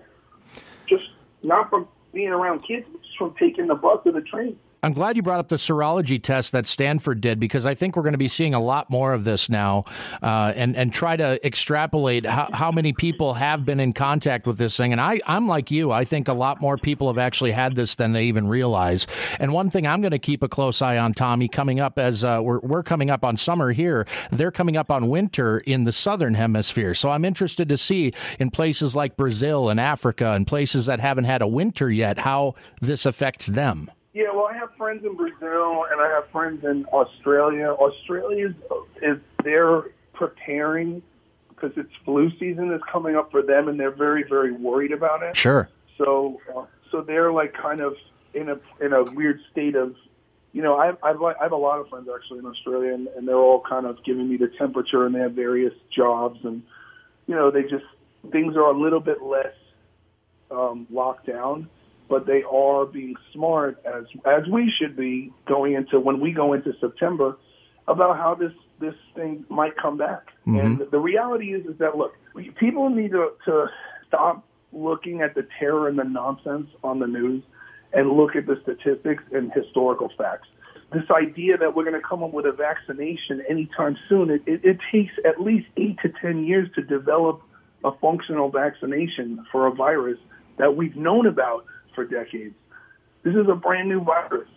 Just 0.87 1.05
not 1.41 1.69
from 1.69 1.87
being 2.13 2.29
around 2.29 2.59
kids, 2.59 2.87
from 3.17 3.35
taking 3.39 3.67
the 3.67 3.75
bus 3.75 3.99
or 4.05 4.11
the 4.11 4.21
train. 4.21 4.57
I'm 4.81 4.93
glad 4.93 5.17
you 5.17 5.21
brought 5.21 5.39
up 5.39 5.49
the 5.49 5.57
serology 5.57 6.21
test 6.21 6.53
that 6.53 6.65
Stanford 6.65 7.19
did 7.19 7.37
because 7.37 7.65
I 7.65 7.75
think 7.75 7.97
we're 7.97 8.03
going 8.03 8.13
to 8.13 8.17
be 8.17 8.29
seeing 8.29 8.53
a 8.53 8.61
lot 8.61 8.89
more 8.89 9.13
of 9.13 9.25
this 9.25 9.49
now, 9.49 9.83
uh, 10.21 10.53
and 10.55 10.75
and 10.77 10.93
try 10.93 11.17
to 11.17 11.45
extrapolate 11.45 12.25
how, 12.25 12.49
how 12.53 12.71
many 12.71 12.93
people 12.93 13.33
have 13.33 13.65
been 13.65 13.81
in 13.81 13.91
contact 13.91 14.47
with 14.47 14.57
this 14.57 14.77
thing. 14.77 14.93
And 14.93 15.01
I 15.01 15.19
I'm 15.27 15.47
like 15.47 15.69
you. 15.69 15.91
I 15.91 16.05
think 16.05 16.29
a 16.29 16.33
lot 16.33 16.61
more 16.61 16.77
people 16.77 17.07
have 17.07 17.17
actually 17.17 17.51
had 17.51 17.75
this 17.75 17.95
than 17.95 18.13
they 18.13 18.25
even 18.25 18.47
realize. 18.47 19.05
And 19.37 19.51
one 19.51 19.69
thing 19.69 19.85
I'm 19.85 19.99
going 19.99 20.11
to 20.11 20.19
keep 20.19 20.43
a 20.43 20.49
close 20.49 20.81
eye 20.81 20.97
on, 20.97 21.13
Tommy, 21.13 21.49
coming 21.49 21.81
up 21.81 21.99
as 21.99 22.23
uh, 22.23 22.39
we're 22.41 22.59
we're 22.59 22.83
coming 22.83 23.09
up 23.09 23.25
on 23.25 23.35
summer 23.35 23.73
here, 23.73 24.07
they're 24.31 24.51
coming 24.51 24.77
up 24.77 24.89
on 24.89 25.09
winter 25.09 25.59
in 25.59 25.83
the 25.83 25.91
southern 25.91 26.35
hemisphere. 26.35 26.93
So 26.93 27.09
I'm 27.09 27.25
interested 27.25 27.67
to 27.67 27.77
see 27.77 28.13
in 28.39 28.49
places 28.49 28.95
like 28.95 29.17
Brazil 29.17 29.67
and 29.67 29.79
Africa 29.79 30.31
and 30.31 30.47
places 30.47 30.85
that 30.85 31.01
haven't 31.01 31.25
had 31.25 31.41
a 31.41 31.47
winter 31.47 31.91
yet 31.91 32.19
how 32.19 32.55
this 32.79 33.05
affects 33.05 33.47
them. 33.47 33.91
Yeah, 34.13 34.31
well, 34.33 34.47
I 34.47 34.57
have 34.57 34.73
friends 34.75 35.05
in 35.05 35.15
Brazil 35.15 35.85
and 35.91 36.01
I 36.01 36.09
have 36.09 36.29
friends 36.31 36.63
in 36.63 36.85
Australia. 36.85 37.67
Australia 37.67 38.49
is, 38.49 38.55
is 39.01 39.17
they're 39.43 39.83
preparing 40.13 41.01
because 41.49 41.77
it's 41.77 41.93
flu 42.05 42.31
season 42.39 42.73
is 42.73 42.81
coming 42.91 43.15
up 43.15 43.31
for 43.31 43.41
them, 43.41 43.67
and 43.67 43.79
they're 43.79 43.91
very, 43.91 44.23
very 44.23 44.51
worried 44.51 44.91
about 44.91 45.21
it. 45.23 45.35
Sure. 45.35 45.69
So, 45.97 46.39
uh, 46.55 46.65
so 46.89 47.01
they're 47.01 47.31
like 47.31 47.53
kind 47.53 47.81
of 47.81 47.95
in 48.33 48.49
a 48.49 48.59
in 48.79 48.93
a 48.93 49.03
weird 49.03 49.41
state 49.51 49.75
of, 49.75 49.95
you 50.53 50.61
know, 50.61 50.77
I 50.77 50.87
have, 50.87 50.97
I 51.03 51.09
have, 51.09 51.21
I 51.21 51.43
have 51.43 51.51
a 51.51 51.57
lot 51.57 51.79
of 51.79 51.89
friends 51.89 52.07
actually 52.13 52.39
in 52.39 52.45
Australia, 52.45 52.93
and, 52.93 53.07
and 53.09 53.27
they're 53.27 53.35
all 53.35 53.61
kind 53.67 53.85
of 53.85 54.03
giving 54.03 54.29
me 54.29 54.37
the 54.37 54.47
temperature, 54.57 55.05
and 55.05 55.13
they 55.13 55.19
have 55.19 55.33
various 55.33 55.73
jobs, 55.95 56.39
and 56.43 56.63
you 57.27 57.35
know, 57.35 57.51
they 57.51 57.63
just 57.63 57.85
things 58.31 58.55
are 58.55 58.71
a 58.71 58.77
little 58.77 58.99
bit 58.99 59.21
less 59.21 59.53
um, 60.49 60.87
locked 60.89 61.27
down 61.27 61.69
but 62.09 62.25
they 62.25 62.43
are 62.43 62.85
being 62.85 63.15
smart 63.31 63.79
as 63.85 64.05
as 64.25 64.47
we 64.51 64.71
should 64.77 64.97
be 64.97 65.31
going 65.45 65.73
into 65.73 65.99
when 65.99 66.19
we 66.19 66.31
go 66.31 66.53
into 66.53 66.73
September 66.81 67.37
about 67.87 68.17
how 68.17 68.35
this 68.35 68.51
this 68.79 68.95
thing 69.15 69.45
might 69.49 69.77
come 69.77 69.97
back. 69.97 70.27
Mm-hmm. 70.47 70.59
And 70.59 70.91
the 70.91 70.99
reality 70.99 71.53
is 71.53 71.65
is 71.65 71.77
that 71.77 71.97
look, 71.97 72.15
people 72.59 72.89
need 72.89 73.11
to, 73.11 73.31
to 73.45 73.67
stop 74.07 74.45
looking 74.71 75.21
at 75.21 75.35
the 75.35 75.47
terror 75.59 75.87
and 75.87 75.97
the 75.97 76.03
nonsense 76.03 76.69
on 76.83 76.99
the 76.99 77.07
news 77.07 77.43
and 77.93 78.11
look 78.11 78.35
at 78.35 78.45
the 78.45 78.59
statistics 78.61 79.23
and 79.31 79.51
historical 79.53 80.11
facts. 80.17 80.47
This 80.91 81.09
idea 81.11 81.57
that 81.57 81.75
we're 81.75 81.83
going 81.83 81.99
to 81.99 82.07
come 82.07 82.23
up 82.23 82.33
with 82.33 82.45
a 82.45 82.51
vaccination 82.51 83.43
anytime 83.47 83.95
soon, 84.07 84.31
it, 84.31 84.41
it, 84.47 84.65
it 84.65 84.79
takes 84.91 85.13
at 85.23 85.39
least 85.39 85.65
eight 85.77 85.97
to 86.01 86.09
ten 86.21 86.43
years 86.43 86.67
to 86.75 86.81
develop 86.81 87.41
a 87.83 87.91
functional 87.91 88.49
vaccination 88.49 89.45
for 89.51 89.67
a 89.67 89.71
virus 89.71 90.19
that 90.57 90.75
we've 90.75 90.95
known 90.95 91.25
about 91.25 91.65
for 91.99 92.05
decades. 92.05 92.55
This 93.23 93.35
is 93.35 93.47
a 93.51 93.55
brand 93.55 93.89
new 93.89 94.01
virus. 94.01 94.47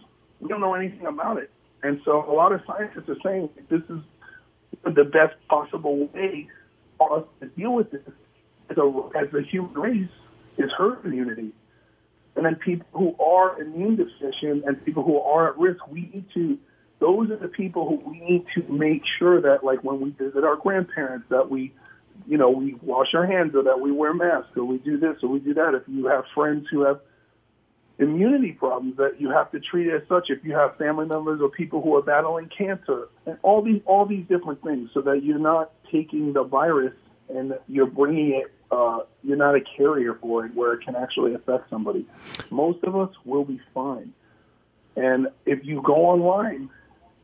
We 0.40 0.48
don't 0.48 0.60
know 0.60 0.74
anything 0.74 1.06
about 1.06 1.38
it. 1.38 1.50
And 1.82 2.00
so 2.04 2.24
a 2.30 2.32
lot 2.32 2.52
of 2.52 2.60
scientists 2.66 3.08
are 3.08 3.16
saying 3.24 3.48
this 3.68 3.82
is 3.88 3.98
the 4.84 5.04
best 5.04 5.34
possible 5.48 6.06
way 6.14 6.48
for 6.98 7.18
us 7.18 7.24
to 7.40 7.46
deal 7.48 7.74
with 7.74 7.90
this 7.90 8.02
as 8.70 8.76
a, 8.76 9.10
as 9.18 9.34
a 9.34 9.42
human 9.42 9.74
race 9.74 10.08
is 10.56 10.70
herd 10.78 11.04
immunity. 11.04 11.50
And 12.36 12.46
then 12.46 12.54
people 12.54 12.86
who 12.92 13.16
are 13.22 13.60
immune 13.60 13.96
deficient 13.96 14.64
and 14.64 14.82
people 14.84 15.02
who 15.02 15.18
are 15.18 15.50
at 15.50 15.58
risk, 15.58 15.84
we 15.88 16.02
need 16.14 16.26
to, 16.34 16.58
those 17.00 17.30
are 17.30 17.36
the 17.36 17.48
people 17.48 17.88
who 17.88 18.08
we 18.08 18.20
need 18.20 18.46
to 18.54 18.72
make 18.72 19.02
sure 19.18 19.40
that, 19.40 19.64
like 19.64 19.82
when 19.82 20.00
we 20.00 20.10
visit 20.10 20.44
our 20.44 20.56
grandparents, 20.56 21.26
that 21.30 21.50
we, 21.50 21.72
you 22.28 22.38
know, 22.38 22.50
we 22.50 22.74
wash 22.82 23.08
our 23.14 23.26
hands 23.26 23.56
or 23.56 23.64
that 23.64 23.80
we 23.80 23.90
wear 23.90 24.14
masks 24.14 24.50
or 24.56 24.64
we 24.64 24.78
do 24.78 24.96
this 24.96 25.16
or 25.24 25.28
we 25.28 25.40
do 25.40 25.54
that. 25.54 25.74
If 25.74 25.82
you 25.88 26.06
have 26.06 26.24
friends 26.34 26.68
who 26.70 26.82
have 26.82 27.00
immunity 28.02 28.52
problems 28.52 28.96
that 28.96 29.20
you 29.20 29.30
have 29.30 29.50
to 29.52 29.60
treat 29.60 29.92
as 29.92 30.02
such 30.08 30.30
if 30.30 30.44
you 30.44 30.52
have 30.52 30.76
family 30.76 31.06
members 31.06 31.40
or 31.40 31.48
people 31.48 31.80
who 31.80 31.94
are 31.96 32.02
battling 32.02 32.48
cancer 32.56 33.08
and 33.26 33.38
all 33.42 33.62
these 33.62 33.80
all 33.86 34.04
these 34.06 34.26
different 34.28 34.62
things 34.62 34.90
so 34.92 35.00
that 35.00 35.22
you're 35.22 35.38
not 35.38 35.72
taking 35.90 36.32
the 36.32 36.42
virus 36.42 36.94
and 37.28 37.54
you're 37.68 37.86
bringing 37.86 38.34
it 38.34 38.52
uh, 38.70 39.00
you're 39.22 39.36
not 39.36 39.54
a 39.54 39.60
carrier 39.76 40.18
for 40.20 40.46
it 40.46 40.54
where 40.54 40.72
it 40.72 40.84
can 40.84 40.96
actually 40.96 41.34
affect 41.34 41.68
somebody. 41.68 42.06
Most 42.50 42.82
of 42.84 42.96
us 42.96 43.10
will 43.24 43.44
be 43.44 43.60
fine. 43.74 44.12
And 44.96 45.28
if 45.44 45.64
you 45.64 45.82
go 45.82 46.06
online 46.06 46.70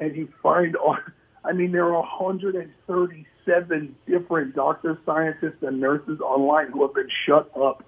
and 0.00 0.16
you 0.16 0.28
find 0.42 0.76
i 1.44 1.52
mean 1.52 1.72
there 1.72 1.84
are 1.84 2.00
137 2.00 3.96
different 4.06 4.54
doctors 4.54 4.96
scientists 5.06 5.62
and 5.62 5.80
nurses 5.80 6.20
online 6.20 6.70
who 6.70 6.82
have 6.82 6.94
been 6.94 7.08
shut 7.26 7.50
up 7.56 7.84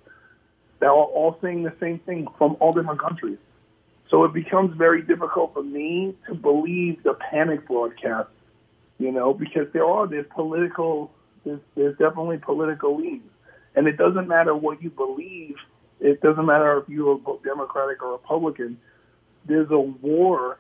that 0.81 0.87
are 0.87 0.93
all 0.93 1.39
saying 1.43 1.63
the 1.63 1.73
same 1.81 1.99
thing 2.01 2.27
from 2.39 2.57
all 2.61 2.73
different 2.73 3.01
countries. 3.01 3.39
So 4.11 4.25
it 4.25 4.33
becomes 4.33 4.77
very 4.77 5.03
difficult 5.03 5.55
for 5.55 5.63
me 5.63 6.17
to 6.27 6.35
believe 6.35 7.03
the 7.05 7.15
panic 7.15 7.67
broadcast, 7.67 8.29
you 8.99 9.13
know, 9.13 9.33
because 9.33 9.69
there 9.73 9.87
are 9.87 10.07
there's 10.07 10.27
political 10.35 11.13
there's, 11.45 11.61
there's 11.77 11.97
definitely 11.97 12.39
political 12.39 12.97
leans, 12.97 13.31
and 13.77 13.87
it 13.87 13.97
doesn't 13.97 14.27
matter 14.27 14.55
what 14.55 14.83
you 14.83 14.91
believe. 14.91 15.55
It 16.01 16.21
doesn't 16.23 16.45
matter 16.47 16.79
if 16.79 16.89
you're 16.89 17.21
Democratic 17.45 18.03
or 18.03 18.13
Republican. 18.13 18.79
There's 19.47 19.71
a 19.71 19.79
war 19.79 20.59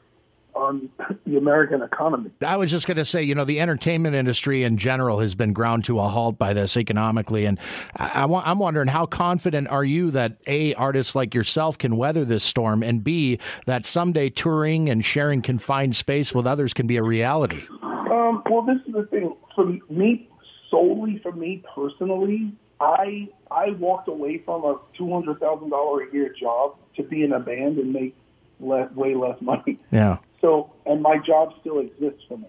on 0.54 0.88
the 1.26 1.36
American 1.36 1.82
economy. 1.82 2.30
I 2.40 2.56
was 2.56 2.70
just 2.70 2.86
going 2.86 2.96
to 2.96 3.04
say, 3.04 3.22
you 3.22 3.34
know, 3.34 3.44
the 3.44 3.60
entertainment 3.60 4.14
industry 4.14 4.62
in 4.64 4.76
general 4.76 5.20
has 5.20 5.34
been 5.34 5.52
ground 5.52 5.84
to 5.86 5.98
a 5.98 6.08
halt 6.08 6.38
by 6.38 6.52
this 6.52 6.76
economically, 6.76 7.44
and 7.44 7.58
I, 7.96 8.24
I, 8.24 8.50
am 8.50 8.58
wondering 8.58 8.88
how 8.88 9.06
confident 9.06 9.68
are 9.68 9.84
you 9.84 10.10
that 10.12 10.36
a 10.46 10.74
artists 10.74 11.14
like 11.14 11.34
yourself 11.34 11.78
can 11.78 11.96
weather 11.96 12.24
this 12.24 12.44
storm, 12.44 12.82
and 12.82 13.02
b 13.02 13.38
that 13.66 13.84
someday 13.84 14.30
touring 14.30 14.88
and 14.88 15.04
sharing 15.04 15.42
confined 15.42 15.96
space 15.96 16.34
with 16.34 16.46
others 16.46 16.74
can 16.74 16.86
be 16.86 16.96
a 16.96 17.02
reality. 17.02 17.62
Um, 17.82 18.42
well, 18.50 18.62
this 18.62 18.78
is 18.86 18.94
the 18.94 19.06
thing 19.10 19.36
for 19.54 19.66
me 19.88 20.28
solely 20.70 21.18
for 21.22 21.32
me 21.32 21.62
personally. 21.74 22.52
I 22.80 23.28
I 23.50 23.72
walked 23.72 24.08
away 24.08 24.38
from 24.44 24.64
a 24.64 24.78
two 24.96 25.12
hundred 25.12 25.40
thousand 25.40 25.70
dollar 25.70 26.04
a 26.04 26.12
year 26.12 26.34
job 26.38 26.76
to 26.96 27.02
be 27.02 27.22
in 27.22 27.32
a 27.32 27.40
band 27.40 27.78
and 27.78 27.92
make 27.92 28.16
less, 28.58 28.90
way 28.92 29.14
less 29.14 29.40
money. 29.40 29.78
Yeah. 29.90 30.18
So, 30.40 30.72
and 30.86 31.02
my 31.02 31.18
job 31.18 31.52
still 31.60 31.78
exists 31.78 32.22
for 32.28 32.38
me. 32.38 32.48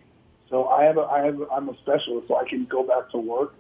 So 0.50 0.67
I 0.67 0.83
have 0.83 0.98
a, 0.98 1.01
I 1.01 1.25
have, 1.25 1.39
I'm 1.51 1.69
a 1.69 1.77
specialist, 1.77 2.27
so 2.27 2.38
I 2.38 2.48
can 2.48 2.65
go 2.65 2.83
back 2.83 3.10
to 3.12 3.17
work. 3.17 3.55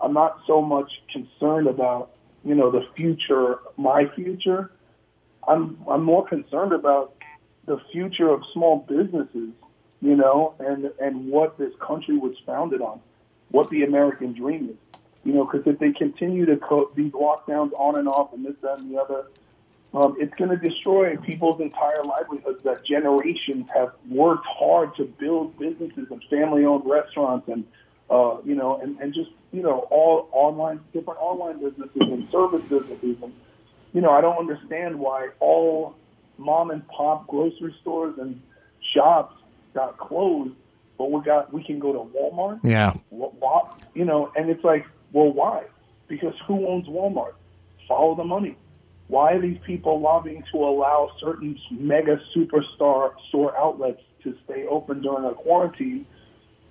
I'm 0.00 0.14
not 0.14 0.38
so 0.46 0.62
much 0.62 0.90
concerned 1.12 1.66
about, 1.66 2.10
you 2.44 2.54
know, 2.54 2.70
the 2.70 2.86
future, 2.96 3.56
my 3.76 4.04
future. 4.14 4.70
I'm, 5.46 5.78
I'm 5.88 6.02
more 6.02 6.26
concerned 6.26 6.72
about 6.72 7.14
the 7.66 7.78
future 7.92 8.28
of 8.28 8.42
small 8.52 8.86
businesses, 8.88 9.50
you 10.00 10.16
know, 10.16 10.54
and, 10.58 10.90
and 10.98 11.28
what 11.28 11.58
this 11.58 11.72
country 11.86 12.16
was 12.16 12.34
founded 12.46 12.80
on, 12.80 13.00
what 13.50 13.68
the 13.70 13.84
American 13.84 14.32
dream 14.32 14.70
is, 14.70 14.98
you 15.24 15.34
know, 15.34 15.44
because 15.44 15.66
if 15.66 15.78
they 15.78 15.92
continue 15.92 16.46
to 16.46 16.56
co- 16.56 16.90
these 16.96 17.12
lockdowns 17.12 17.72
on 17.76 17.98
and 17.98 18.08
off 18.08 18.32
and 18.32 18.44
this, 18.44 18.54
that, 18.62 18.78
and 18.78 18.94
the 18.94 18.98
other, 18.98 19.26
um, 19.92 20.16
it's 20.18 20.34
going 20.34 20.50
to 20.50 20.56
destroy 20.56 21.16
people's 21.16 21.60
entire 21.60 22.04
livelihoods 22.04 22.62
that 22.64 22.84
generations 22.86 23.66
have 23.74 23.92
worked 24.08 24.46
hard 24.46 24.94
to 24.96 25.04
build 25.04 25.58
businesses 25.58 26.06
and 26.10 26.22
family-owned 26.30 26.84
restaurants 26.86 27.48
and 27.48 27.64
uh, 28.08 28.38
you 28.44 28.54
know 28.54 28.80
and, 28.80 28.98
and 29.00 29.14
just 29.14 29.30
you 29.52 29.62
know 29.62 29.80
all 29.90 30.28
online 30.32 30.80
different 30.92 31.18
online 31.20 31.60
businesses 31.60 32.00
and 32.00 32.28
service 32.30 32.62
businesses 32.62 33.16
and 33.22 33.32
you 33.92 34.00
know 34.00 34.10
I 34.10 34.20
don't 34.20 34.38
understand 34.38 34.98
why 34.98 35.30
all 35.40 35.96
mom 36.38 36.70
and 36.70 36.86
pop 36.88 37.26
grocery 37.26 37.74
stores 37.80 38.14
and 38.18 38.40
shops 38.94 39.34
got 39.74 39.98
closed, 39.98 40.54
but 40.98 41.10
we 41.10 41.22
got 41.22 41.52
we 41.52 41.62
can 41.62 41.78
go 41.78 41.92
to 41.92 42.16
Walmart. 42.16 42.60
Yeah. 42.64 42.94
You 43.94 44.04
know, 44.04 44.32
and 44.36 44.50
it's 44.50 44.64
like, 44.64 44.86
well, 45.12 45.32
why? 45.32 45.64
Because 46.08 46.34
who 46.46 46.66
owns 46.66 46.86
Walmart? 46.86 47.34
Follow 47.86 48.14
the 48.14 48.24
money. 48.24 48.56
Why 49.10 49.32
are 49.32 49.40
these 49.40 49.58
people 49.66 50.00
lobbying 50.00 50.44
to 50.52 50.58
allow 50.58 51.10
certain 51.18 51.58
mega 51.72 52.20
superstar 52.34 53.12
store 53.28 53.56
outlets 53.58 54.00
to 54.22 54.36
stay 54.44 54.66
open 54.66 55.02
during 55.02 55.24
a 55.24 55.34
quarantine? 55.34 56.06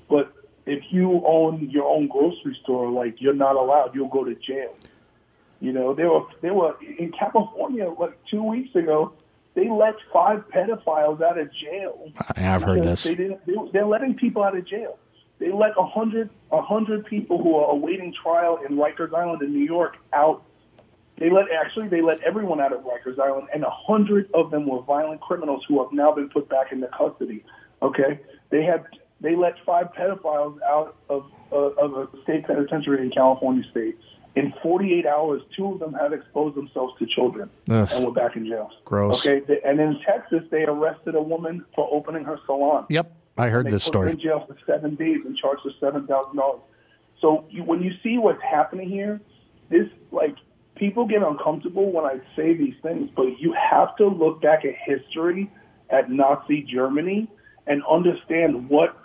But 0.10 0.32
if 0.66 0.82
you 0.90 1.22
own 1.26 1.70
your 1.70 1.86
own 1.86 2.08
grocery 2.08 2.58
store, 2.64 2.90
like 2.90 3.20
you're 3.20 3.34
not 3.34 3.58
allowed, 3.58 3.94
you'll 3.94 4.08
go 4.08 4.24
to 4.24 4.36
jail. 4.36 4.74
You 5.60 5.74
know, 5.74 5.94
they 5.94 6.06
were 6.06 6.22
they 6.42 6.52
were 6.52 6.78
in 6.98 7.12
California 7.12 7.90
like 7.90 8.18
two 8.32 8.42
weeks 8.42 8.74
ago. 8.74 9.12
They 9.56 9.70
let 9.70 9.96
five 10.14 10.48
pedophiles 10.48 11.22
out 11.22 11.38
of 11.38 11.50
jail. 11.54 12.10
I 12.38 12.40
have 12.40 12.64
heard 12.64 12.84
this. 12.84 13.04
They 13.04 13.16
didn't. 13.16 13.46
They, 13.46 13.56
they're 13.74 13.86
letting 13.86 14.16
people 14.16 14.44
out 14.44 14.56
of 14.56 14.66
jail. 14.66 14.98
They 15.40 15.52
let 15.52 15.72
a 15.78 15.86
hundred 15.86 16.30
a 16.52 16.62
hundred 16.62 17.06
people 17.06 17.44
who 17.44 17.58
are 17.58 17.70
awaiting 17.72 18.14
trial 18.14 18.60
in 18.66 18.78
Rikers 18.78 19.14
Island 19.14 19.42
in 19.42 19.52
New 19.52 19.66
York 19.66 19.98
out 20.14 20.44
they 21.20 21.30
let 21.30 21.46
actually 21.52 21.90
they 21.90 22.02
let 22.02 22.22
everyone 22.22 22.62
out 22.62 22.72
of 22.72 22.82
Rikers 22.82 23.20
Island, 23.20 23.48
and 23.54 23.64
a 23.64 23.70
hundred 23.70 24.30
of 24.34 24.52
them 24.52 24.66
were 24.66 24.82
violent 24.82 25.22
criminals 25.22 25.64
who 25.68 25.84
have 25.84 25.92
now 25.92 26.14
been 26.14 26.30
put 26.30 26.48
back 26.50 26.72
into 26.72 26.88
custody. 26.88 27.44
Okay, 27.82 28.20
they 28.50 28.64
had 28.64 28.86
they 29.20 29.36
let 29.36 29.56
five 29.66 29.88
pedophiles 29.98 30.62
out 30.62 30.96
of 31.10 31.30
uh, 31.52 31.56
of 31.56 31.94
a 31.94 32.24
state 32.24 32.48
penitentiary 32.48 33.02
in 33.02 33.12
California 33.12 33.64
State. 33.70 33.98
In 34.36 34.54
48 34.62 35.06
hours, 35.08 35.42
two 35.58 35.74
of 35.74 35.80
them 35.80 35.94
had 35.94 36.14
exposed 36.14 36.56
themselves 36.56 36.94
to 37.00 37.06
children 37.08 37.50
Ugh. 37.70 37.90
and 37.92 38.06
were 38.06 38.12
back 38.12 38.36
in 38.36 38.46
jail. 38.46 38.70
Gross. 38.86 39.26
Okay, 39.26 39.42
and 39.66 39.80
in 39.80 40.00
Texas, 40.06 40.44
they 40.52 40.64
arrested 40.64 41.16
a 41.16 41.22
woman 41.22 41.66
for 41.76 41.90
opening 41.92 42.24
her 42.24 42.40
salon. 42.46 42.86
Yep, 42.90 43.12
I 43.38 43.50
heard 43.50 43.68
this 43.70 43.84
story. 43.84 44.12
in 44.12 44.20
jail 44.20 44.46
for 44.48 44.56
seven 44.66 44.96
days 44.96 45.18
and 45.26 45.36
charged 45.36 45.64
her 45.66 45.72
seven 45.80 46.08
thousand 46.08 46.38
dollars. 46.38 46.62
So 47.20 47.46
you, 47.50 47.64
when 47.64 47.82
you 47.82 47.92
see 48.02 48.18
what's 48.18 48.42
happening 48.42 48.88
here, 48.88 49.20
this 49.70 49.88
like 50.12 50.36
people 50.80 51.06
get 51.06 51.22
uncomfortable 51.22 51.92
when 51.92 52.06
I 52.06 52.20
say 52.36 52.56
these 52.56 52.74
things, 52.82 53.10
but 53.16 53.40
you 53.40 53.54
have 53.54 53.96
to 53.98 54.08
look 54.08 54.42
back 54.42 54.64
at 54.66 54.74
history 54.84 55.52
at 55.90 56.10
Nazi 56.10 56.62
Germany 56.64 57.28
and 57.68 57.84
understand 57.90 58.70
what 58.70 58.98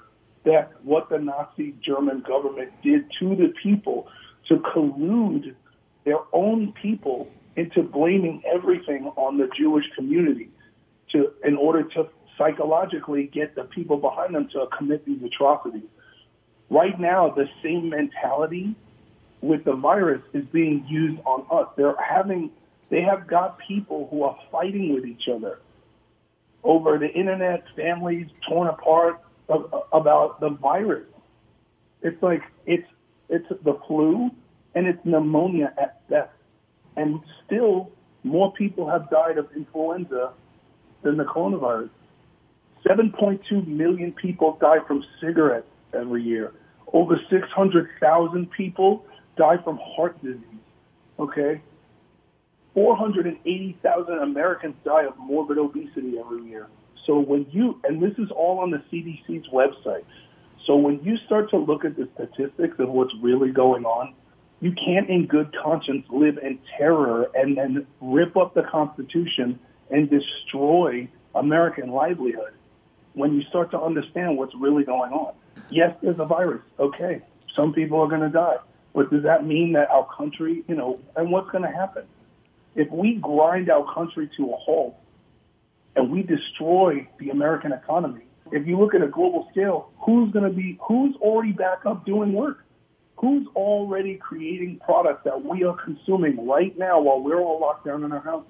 that 0.44 0.72
what 0.84 1.08
the 1.08 1.18
Nazi 1.18 1.74
German 1.84 2.22
government 2.26 2.70
did 2.82 3.04
to 3.18 3.34
the 3.34 3.52
people 3.62 4.06
to 4.48 4.56
collude 4.56 5.54
their 6.04 6.18
own 6.32 6.72
people 6.80 7.28
into 7.56 7.82
blaming 7.82 8.42
everything 8.46 9.10
on 9.16 9.38
the 9.38 9.48
Jewish 9.56 9.84
community 9.96 10.50
to 11.12 11.32
in 11.44 11.56
order 11.56 11.82
to 11.82 12.08
psychologically 12.38 13.30
get 13.32 13.54
the 13.54 13.64
people 13.64 13.96
behind 13.96 14.34
them 14.34 14.48
to 14.52 14.66
commit 14.76 15.04
these 15.06 15.22
atrocities. 15.22 15.88
Right 16.70 16.98
now, 16.98 17.30
the 17.30 17.46
same 17.62 17.88
mentality 17.88 18.74
with 19.44 19.62
the 19.64 19.74
virus 19.74 20.22
is 20.33 20.44
being 20.52 20.87
used 20.88 21.20
on 21.26 21.44
us. 21.50 21.68
They're 21.76 21.94
having, 22.00 22.50
they 22.88 23.02
have 23.02 23.26
got 23.26 23.59
people 23.59 24.09
who 24.11 24.22
are 24.22 24.38
fighting 24.50 24.94
with 24.94 25.04
each 25.04 25.28
other 25.28 25.59
over 26.62 26.96
the 26.98 27.12
internet, 27.12 27.62
families 27.76 28.26
torn 28.48 28.68
apart 28.68 29.20
about 29.92 30.40
the 30.40 30.48
virus. 30.48 31.07
It's 32.00 32.20
like 32.22 32.40
it's 32.64 32.87
it's 33.28 33.46
the 33.48 33.78
flu 33.87 34.30
and 34.74 34.87
it's 34.87 34.98
pneumonia 35.04 35.74
at 35.78 36.09
best, 36.09 36.30
and 36.96 37.20
still 37.44 37.90
more 38.22 38.50
people 38.54 38.88
have 38.88 39.11
died 39.11 39.37
of 39.37 39.46
influenza 39.54 40.33
than 41.02 41.18
the 41.18 41.24
coronavirus. 41.24 41.90
7.2 42.87 43.66
million 43.66 44.12
people 44.12 44.57
die 44.61 44.78
from 44.87 45.04
cigarettes 45.20 45.66
every 45.94 46.22
year. 46.22 46.52
Over 46.92 47.18
600,000 47.30 48.50
people 48.50 49.04
die 49.37 49.57
from 49.62 49.79
heart 49.97 50.23
disease. 50.23 50.40
Okay? 51.18 51.61
480,000 52.75 54.18
Americans 54.18 54.75
die 54.85 55.05
of 55.05 55.16
morbid 55.18 55.59
obesity 55.59 56.18
every 56.18 56.42
year. 56.42 56.68
So 57.07 57.18
when 57.18 57.47
you, 57.51 57.81
and 57.85 58.03
this 58.03 58.18
is 58.18 58.31
all 58.31 58.59
on 58.59 58.70
the 58.70 58.83
CDC's 58.90 59.47
website. 59.53 60.05
So 60.66 60.77
when 60.77 61.01
you 61.05 61.16
start 61.27 61.51
to 61.51 61.59
look 61.59 61.85
at 61.85 61.97
the 61.97 62.09
statistics 62.14 62.77
of 62.79 62.88
what's 62.88 63.12
really 63.23 63.53
going 63.53 63.85
on, 63.85 64.14
you 64.61 64.73
can't 64.73 65.11
in 65.11 65.27
good 65.27 65.55
conscience 65.62 66.07
live 66.11 66.38
in 66.38 66.59
terror 66.79 67.29
and 67.35 67.57
then 67.57 67.87
rip 68.01 68.37
up 68.37 68.55
the 68.55 68.62
Constitution 68.62 69.59
and 69.90 70.09
destroy 70.09 71.09
American 71.35 71.90
livelihood 71.90 72.53
when 73.12 73.35
you 73.35 73.42
start 73.51 73.70
to 73.73 73.81
understand 73.81 74.37
what's 74.37 74.55
really 74.59 74.85
going 74.85 75.12
on. 75.12 75.35
Yes, 75.70 75.94
there's 76.03 76.18
a 76.18 76.25
virus. 76.25 76.62
Okay. 76.79 77.23
Some 77.55 77.73
people 77.73 78.01
are 78.01 78.09
going 78.09 78.23
to 78.23 78.31
die. 78.31 78.57
But 78.94 79.11
does 79.11 79.24
that 79.24 79.44
mean 79.44 79.72
that 79.72 79.90
our 79.90 80.09
country, 80.16 80.62
you 80.68 80.76
know, 80.76 81.00
and 81.16 81.30
what's 81.30 81.50
going 81.50 81.64
to 81.64 81.70
happen? 81.70 82.04
If 82.76 82.90
we 82.90 83.16
grind 83.16 83.70
our 83.70 83.92
country 83.92 84.30
to 84.37 84.52
a 84.52 84.57
halt 84.57 84.96
and 85.96 86.11
we 86.11 86.22
destroy 86.22 87.07
the 87.18 87.30
American 87.30 87.72
economy, 87.72 88.24
if 88.52 88.66
you 88.66 88.78
look 88.78 88.94
at 88.94 89.02
a 89.02 89.09
global 89.09 89.48
scale, 89.50 89.90
who's 90.04 90.33
going 90.33 90.44
to 90.44 90.54
be, 90.54 90.78
who's 90.87 91.14
already 91.16 91.52
back 91.52 91.87
up 91.87 92.07
doing 92.07 92.33
work? 92.33 92.64
Who's 93.16 93.46
already 93.54 94.16
creating 94.16 94.80
products 94.85 95.22
that 95.24 95.44
we 95.44 95.64
are 95.64 95.76
consuming 95.76 96.46
right 96.46 96.76
now 96.78 97.00
while 97.00 97.20
we're 97.20 97.40
all 97.40 97.61
locked 97.61 97.87
down 97.87 98.04
in 98.04 98.12
our 98.12 98.20
houses? 98.20 98.48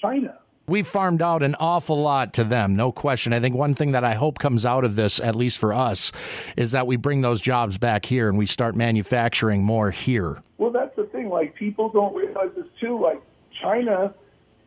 China. 0.00 0.38
We've 0.68 0.86
farmed 0.86 1.20
out 1.20 1.42
an 1.42 1.56
awful 1.58 2.00
lot 2.00 2.32
to 2.34 2.44
them, 2.44 2.76
no 2.76 2.92
question. 2.92 3.32
I 3.32 3.40
think 3.40 3.56
one 3.56 3.74
thing 3.74 3.92
that 3.92 4.04
I 4.04 4.14
hope 4.14 4.38
comes 4.38 4.64
out 4.64 4.84
of 4.84 4.94
this, 4.94 5.18
at 5.18 5.34
least 5.34 5.58
for 5.58 5.72
us, 5.72 6.12
is 6.56 6.70
that 6.70 6.86
we 6.86 6.94
bring 6.94 7.20
those 7.20 7.40
jobs 7.40 7.78
back 7.78 8.06
here 8.06 8.28
and 8.28 8.38
we 8.38 8.46
start 8.46 8.76
manufacturing 8.76 9.64
more 9.64 9.90
here. 9.90 10.40
Well, 10.58 10.70
that's 10.70 10.94
the 10.94 11.04
thing. 11.04 11.28
Like, 11.30 11.56
people 11.56 11.88
don't 11.88 12.14
realize 12.14 12.50
this 12.56 12.66
too. 12.80 13.00
Like, 13.00 13.20
China, 13.60 14.14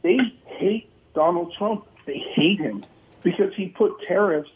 they 0.01 0.17
hate 0.45 0.89
Donald 1.13 1.53
Trump. 1.57 1.87
They 2.05 2.17
hate 2.17 2.59
him 2.59 2.83
because 3.23 3.53
he 3.55 3.69
put 3.69 3.93
tariffs 4.05 4.51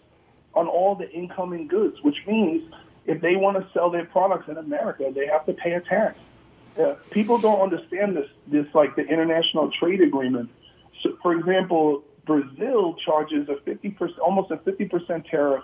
on 0.53 0.67
all 0.67 0.95
the 0.95 1.09
incoming 1.09 1.67
goods, 1.67 2.03
which 2.03 2.17
means 2.27 2.69
if 3.05 3.21
they 3.21 3.37
want 3.37 3.55
to 3.57 3.71
sell 3.71 3.89
their 3.89 4.05
products 4.05 4.49
in 4.49 4.57
America, 4.57 5.09
they 5.15 5.27
have 5.27 5.45
to 5.45 5.53
pay 5.53 5.71
a 5.71 5.81
tax. 5.81 6.19
Uh, 6.77 6.95
people 7.11 7.37
don't 7.37 7.61
understand 7.61 8.17
this, 8.17 8.27
this 8.47 8.67
like 8.73 8.95
the 8.97 9.07
international 9.07 9.71
trade 9.71 10.01
agreement 10.01 10.49
so, 11.01 11.17
for 11.21 11.33
example, 11.33 12.03
Brazil 12.25 12.95
charges 13.05 13.47
a 13.49 13.55
50%, 13.69 14.19
almost 14.19 14.51
a 14.51 14.57
50% 14.57 15.29
tariff 15.29 15.63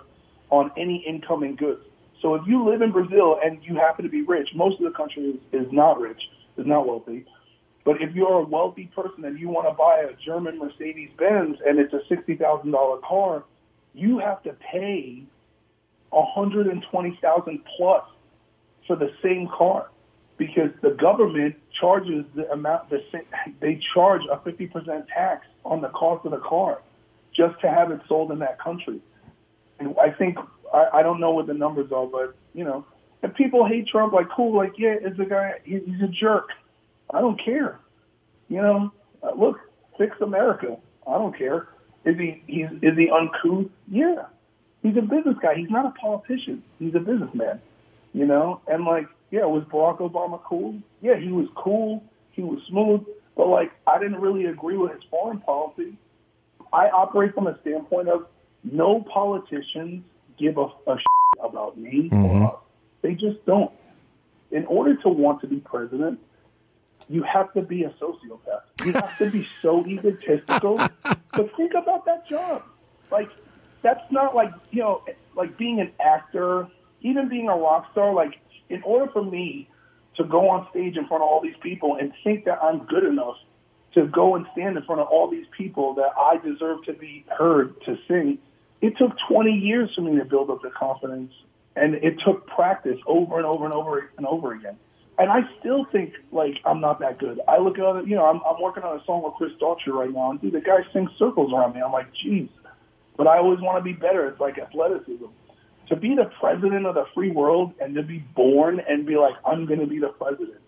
on 0.50 0.70
any 0.76 1.04
incoming 1.06 1.56
goods. 1.56 1.82
So 2.22 2.34
if 2.34 2.42
you 2.46 2.68
live 2.68 2.82
in 2.82 2.92
Brazil 2.92 3.38
and 3.44 3.58
you 3.62 3.76
happen 3.76 4.04
to 4.04 4.10
be 4.10 4.22
rich, 4.22 4.48
most 4.54 4.80
of 4.80 4.84
the 4.84 4.96
country 4.96 5.22
is, 5.52 5.66
is 5.66 5.72
not 5.72 6.00
rich, 6.00 6.20
is 6.56 6.66
not 6.66 6.86
wealthy. 6.86 7.26
But 7.84 8.02
if 8.02 8.14
you're 8.14 8.40
a 8.40 8.44
wealthy 8.44 8.90
person 8.94 9.24
and 9.24 9.38
you 9.38 9.48
want 9.48 9.68
to 9.68 9.74
buy 9.74 10.00
a 10.10 10.16
German 10.24 10.58
Mercedes 10.58 11.10
Benz 11.16 11.58
and 11.64 11.78
it's 11.78 11.92
a 11.92 12.00
sixty 12.08 12.34
thousand 12.34 12.72
dollar 12.72 12.98
car, 12.98 13.44
you 13.94 14.18
have 14.18 14.42
to 14.42 14.56
pay 14.72 15.22
a 16.12 16.24
hundred 16.24 16.66
and 16.66 16.84
twenty 16.90 17.16
thousand 17.22 17.60
plus 17.76 18.02
for 18.88 18.96
the 18.96 19.12
same 19.22 19.48
car 19.56 19.88
because 20.38 20.70
the 20.82 20.90
government 20.90 21.56
charges 21.80 22.24
the 22.34 22.50
amount 22.50 22.90
the 22.90 23.00
they 23.60 23.80
charge 23.94 24.22
a 24.30 24.40
fifty 24.40 24.66
percent 24.66 25.06
tax 25.08 25.46
on 25.64 25.80
the 25.80 25.88
cost 25.88 26.24
of 26.24 26.32
the 26.32 26.38
car 26.38 26.80
just 27.34 27.60
to 27.60 27.68
have 27.68 27.90
it 27.90 28.00
sold 28.08 28.30
in 28.30 28.38
that 28.40 28.58
country. 28.60 29.00
And 29.78 29.94
I 30.00 30.10
think 30.10 30.38
I, 30.72 30.88
I 30.94 31.02
don't 31.02 31.20
know 31.20 31.30
what 31.30 31.46
the 31.46 31.54
numbers 31.54 31.92
are, 31.92 32.06
but 32.06 32.36
you 32.54 32.64
know, 32.64 32.84
if 33.22 33.34
people 33.34 33.66
hate 33.66 33.88
Trump, 33.88 34.12
like 34.12 34.28
cool, 34.34 34.56
like 34.56 34.72
yeah, 34.78 34.94
is 34.94 35.18
a 35.18 35.24
guy 35.24 35.54
he's 35.64 36.00
a 36.02 36.08
jerk. 36.08 36.48
I 37.12 37.20
don't 37.20 37.42
care. 37.42 37.78
You 38.48 38.62
know, 38.62 38.92
uh, 39.22 39.32
look, 39.36 39.58
fix 39.98 40.16
America. 40.20 40.76
I 41.06 41.12
don't 41.12 41.36
care. 41.36 41.68
Is 42.04 42.16
he 42.16 42.42
he's 42.46 42.66
is 42.82 42.96
he 42.96 43.10
uncouth? 43.10 43.70
Yeah. 43.88 44.26
He's 44.82 44.96
a 44.96 45.02
business 45.02 45.36
guy. 45.42 45.54
He's 45.56 45.70
not 45.70 45.86
a 45.86 45.90
politician. 45.90 46.62
He's 46.78 46.94
a 46.94 47.00
businessman. 47.00 47.60
You 48.12 48.24
know, 48.24 48.60
and 48.66 48.84
like, 48.84 49.06
yeah, 49.36 49.44
was 49.44 49.64
Barack 49.64 49.98
Obama 49.98 50.42
cool? 50.42 50.80
Yeah, 51.02 51.18
he 51.18 51.28
was 51.28 51.46
cool. 51.54 52.02
He 52.32 52.40
was 52.40 52.58
smooth. 52.68 53.04
But 53.36 53.48
like, 53.48 53.70
I 53.86 53.98
didn't 53.98 54.18
really 54.18 54.46
agree 54.46 54.78
with 54.78 54.92
his 54.92 55.02
foreign 55.10 55.40
policy. 55.40 55.98
I 56.72 56.88
operate 56.88 57.34
from 57.34 57.46
a 57.46 57.58
standpoint 57.60 58.08
of 58.08 58.26
no 58.64 59.02
politicians 59.02 60.04
give 60.38 60.56
a, 60.56 60.68
a 60.86 60.96
about 61.44 61.76
me 61.76 62.08
mm-hmm. 62.10 62.24
or 62.24 62.54
us. 62.54 62.60
They 63.02 63.12
just 63.12 63.44
don't. 63.44 63.70
In 64.50 64.64
order 64.64 64.96
to 65.02 65.08
want 65.10 65.42
to 65.42 65.46
be 65.46 65.56
president, 65.56 66.18
you 67.10 67.22
have 67.22 67.52
to 67.52 67.60
be 67.60 67.84
a 67.84 67.90
sociopath. 67.90 68.86
You 68.86 68.94
have 68.94 69.18
to 69.18 69.30
be 69.30 69.46
so 69.60 69.84
egotistical. 69.86 70.78
but 70.78 71.56
think 71.58 71.74
about 71.74 72.06
that 72.06 72.26
job. 72.26 72.62
Like, 73.10 73.28
that's 73.82 74.10
not 74.10 74.34
like, 74.34 74.52
you 74.70 74.80
know, 74.80 75.04
like 75.34 75.58
being 75.58 75.78
an 75.80 75.92
actor, 76.00 76.68
even 77.02 77.28
being 77.28 77.50
a 77.50 77.56
rock 77.56 77.92
star. 77.92 78.14
Like, 78.14 78.38
in 78.68 78.82
order 78.82 79.10
for 79.12 79.24
me 79.24 79.68
to 80.16 80.24
go 80.24 80.48
on 80.50 80.66
stage 80.70 80.96
in 80.96 81.06
front 81.06 81.22
of 81.22 81.28
all 81.28 81.40
these 81.40 81.56
people 81.60 81.96
and 81.96 82.12
think 82.24 82.44
that 82.46 82.62
I'm 82.62 82.84
good 82.86 83.04
enough 83.04 83.36
to 83.94 84.06
go 84.06 84.34
and 84.34 84.46
stand 84.52 84.76
in 84.76 84.82
front 84.84 85.00
of 85.00 85.08
all 85.08 85.28
these 85.30 85.46
people 85.56 85.94
that 85.94 86.10
I 86.16 86.38
deserve 86.38 86.84
to 86.84 86.92
be 86.92 87.24
heard 87.28 87.80
to 87.82 87.98
sing, 88.08 88.38
it 88.80 88.96
took 88.98 89.12
20 89.28 89.50
years 89.52 89.90
for 89.94 90.02
me 90.02 90.18
to 90.18 90.24
build 90.24 90.50
up 90.50 90.62
the 90.62 90.70
confidence. 90.70 91.32
And 91.74 91.94
it 91.96 92.18
took 92.24 92.46
practice 92.46 92.98
over 93.06 93.36
and 93.36 93.44
over 93.44 93.66
and 93.66 93.74
over 93.74 94.10
and 94.16 94.26
over 94.26 94.54
again 94.54 94.78
and 95.18 95.30
I 95.30 95.40
still 95.58 95.84
think 95.84 96.14
like 96.32 96.60
I'm 96.64 96.80
not 96.80 97.00
that 97.00 97.18
good. 97.18 97.40
I 97.48 97.58
look 97.58 97.78
at 97.78 97.96
it, 97.96 98.06
you 98.06 98.16
know, 98.16 98.26
I'm, 98.26 98.40
I'm 98.46 98.60
working 98.60 98.82
on 98.82 98.98
a 98.98 99.04
song 99.04 99.22
with 99.22 99.34
Chris 99.34 99.52
Daughtry 99.60 99.92
right 99.92 100.10
now, 100.10 100.30
and 100.30 100.40
dude, 100.40 100.52
the 100.52 100.60
guy 100.60 100.78
sings 100.92 101.10
circles 101.18 101.52
around 101.52 101.74
me. 101.74 101.80
I'm 101.80 101.92
like, 101.92 102.08
jeez, 102.14 102.48
but 103.16 103.26
I 103.26 103.38
always 103.38 103.60
want 103.60 103.78
to 103.78 103.82
be 103.82 103.92
better. 103.92 104.28
It's 104.28 104.40
like 104.40 104.58
athleticism. 104.58 105.26
To 105.88 105.96
be 105.96 106.14
the 106.14 106.30
president 106.40 106.86
of 106.86 106.94
the 106.94 107.06
free 107.14 107.30
world 107.30 107.72
and 107.80 107.94
to 107.94 108.02
be 108.02 108.18
born 108.34 108.80
and 108.88 109.06
be 109.06 109.16
like, 109.16 109.34
I'm 109.44 109.66
going 109.66 109.80
to 109.80 109.86
be 109.86 109.98
the 109.98 110.08
president. 110.08 110.60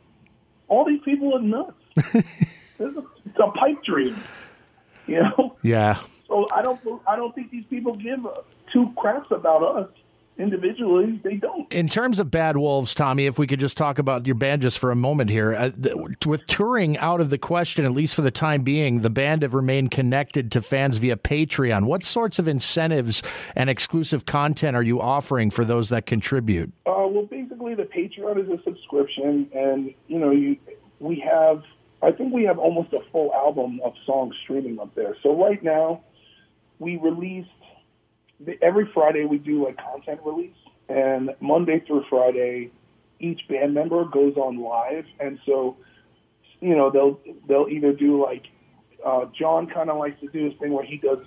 All 0.68 0.85
these 0.85 1.00
people 1.04 1.35
are 1.35 1.40
nuts. 1.40 1.72
it's, 1.96 2.96
a, 2.96 3.04
it's 3.26 3.38
a 3.38 3.50
pipe 3.50 3.83
dream, 3.83 4.16
you 5.07 5.22
know. 5.22 5.57
Yeah. 5.62 6.00
So 6.28 6.46
I 6.52 6.62
don't, 6.62 6.81
I 7.07 7.16
don't 7.16 7.35
think 7.35 7.50
these 7.50 7.64
people 7.68 7.96
give 7.96 8.20
two 8.72 8.92
craps 8.96 9.31
about 9.31 9.62
us 9.62 9.88
individually, 10.38 11.20
they 11.22 11.35
don't. 11.35 11.70
In 11.72 11.88
terms 11.88 12.18
of 12.18 12.31
Bad 12.31 12.57
Wolves, 12.57 12.94
Tommy, 12.94 13.27
if 13.27 13.38
we 13.38 13.46
could 13.46 13.61
just 13.61 13.77
talk 13.77 13.98
about 13.98 14.27
your 14.27 14.37
band 14.37 14.62
just 14.62 14.79
for 14.79 14.90
a 14.90 14.96
moment 14.96 15.31
here. 15.31 15.55
Uh, 15.55 15.70
th- 15.70 15.94
with 16.24 16.46
touring 16.46 16.96
out 16.98 17.20
of 17.20 17.31
the 17.31 17.38
question, 17.38 17.85
at 17.85 17.92
least 17.92 18.14
for 18.14 18.22
the 18.22 18.31
time 18.31 18.62
being, 18.62 19.01
the 19.01 19.11
band 19.11 19.42
have 19.42 19.55
remained 19.55 19.90
connected 19.90 20.51
to 20.53 20.62
fans 20.62 20.98
via 20.98 21.16
Patreon. 21.16 21.85
What 21.85 22.05
sorts 22.05 22.38
of 22.38 22.48
incentives 22.48 23.22
and 23.55 23.68
exclusive 23.68 24.24
content 24.24 24.77
are 24.77 24.83
you 24.83 25.01
offering 25.01 25.51
for 25.51 25.64
those 25.64 25.88
that 25.88 26.07
contribute? 26.07 26.72
Uh, 26.87 27.07
well, 27.09 27.27
basically, 27.27 27.74
the 27.74 27.85
Patreon 27.85 28.42
is 28.42 28.48
a 28.48 28.62
subscription, 28.62 29.51
and 29.55 29.92
you 30.07 30.18
know, 30.18 30.31
you 30.31 30.57
we 31.01 31.20
have. 31.20 31.62
I 32.01 32.12
think 32.12 32.33
we 32.33 32.44
have 32.44 32.59
almost 32.59 32.92
a 32.92 33.01
full 33.11 33.35
album 33.35 33.81
of 33.85 33.92
songs 34.07 34.37
streaming 34.44 34.79
up 34.79 34.94
there. 34.94 35.16
So 35.20 35.35
right 35.35 35.61
now, 35.64 36.05
we 36.79 36.96
released 36.96 37.48
every 38.62 38.88
Friday 38.92 39.24
we 39.24 39.38
do 39.38 39.66
a 39.66 39.72
content 39.72 40.20
release, 40.24 40.57
and 40.88 41.35
Monday 41.40 41.83
through 41.87 42.05
Friday, 42.09 42.70
each 43.20 43.40
band 43.48 43.74
member 43.74 44.05
goes 44.05 44.37
on 44.37 44.59
live, 44.59 45.05
and 45.20 45.38
so 45.44 45.77
you 46.61 46.77
know 46.77 46.90
they'll 46.90 47.20
they'll 47.46 47.68
either 47.68 47.92
do 47.92 48.22
like 48.22 48.44
uh, 49.05 49.27
John 49.38 49.68
kind 49.68 49.90
of 49.90 49.98
likes 49.98 50.20
to 50.20 50.29
do 50.29 50.48
this 50.48 50.59
thing 50.59 50.72
where 50.72 50.85
he 50.85 50.96
does. 50.96 51.18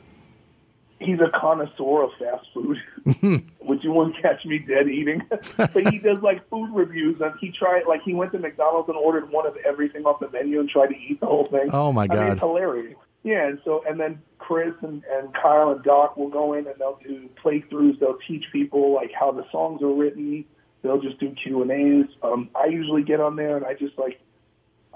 He's 1.00 1.19
a 1.19 1.32
connoisseur 1.32 2.04
of 2.04 2.12
fast 2.19 2.45
food, 2.54 2.78
which 3.60 3.84
you 3.84 3.91
won't 3.91 4.15
catch 4.21 4.45
me 4.45 4.60
dead 4.60 4.88
eating. 4.88 5.24
but 5.58 5.91
he 5.91 5.97
does 5.97 6.21
like 6.21 6.47
food 6.50 6.69
reviews, 6.74 7.19
and 7.21 7.34
he 7.39 7.52
tried 7.52 7.84
like 7.88 8.02
he 8.04 8.13
went 8.13 8.32
to 8.34 8.39
McDonald's 8.39 8.88
and 8.88 8.97
ordered 8.97 9.32
one 9.32 9.47
of 9.47 9.58
everything 9.65 10.06
off 10.06 10.19
the 10.19 10.30
menu 10.30 10.60
and 10.60 10.69
tried 10.69 10.88
to 10.88 10.95
eat 10.97 11.19
the 11.19 11.26
whole 11.26 11.45
thing. 11.45 11.69
Oh 11.74 11.91
my 11.91 12.08
god, 12.08 12.17
I 12.17 12.24
mean, 12.24 12.32
it's 12.34 12.41
hilarious. 12.41 12.97
Yeah, 13.23 13.47
and 13.47 13.60
so 13.63 13.84
and 13.88 13.99
then 13.99 14.21
Chris 14.39 14.73
and, 14.81 15.03
and 15.12 15.34
Kyle 15.34 15.71
and 15.71 15.84
Doc 15.84 16.17
will 16.17 16.29
go 16.29 16.53
in 16.53 16.65
and 16.65 16.75
they'll 16.79 16.99
do 17.03 17.29
playthroughs. 17.43 17.99
They'll 17.99 18.17
teach 18.27 18.45
people 18.51 18.95
like 18.95 19.12
how 19.17 19.31
the 19.31 19.45
songs 19.51 19.81
are 19.84 19.93
written. 19.93 20.45
They'll 20.81 21.01
just 21.01 21.19
do 21.19 21.36
Q 21.43 21.62
and 21.62 21.71
A's. 21.71 22.15
Um, 22.23 22.49
I 22.55 22.65
usually 22.65 23.03
get 23.03 23.19
on 23.19 23.36
there 23.36 23.57
and 23.57 23.65
I 23.65 23.75
just 23.75 23.97
like 23.99 24.19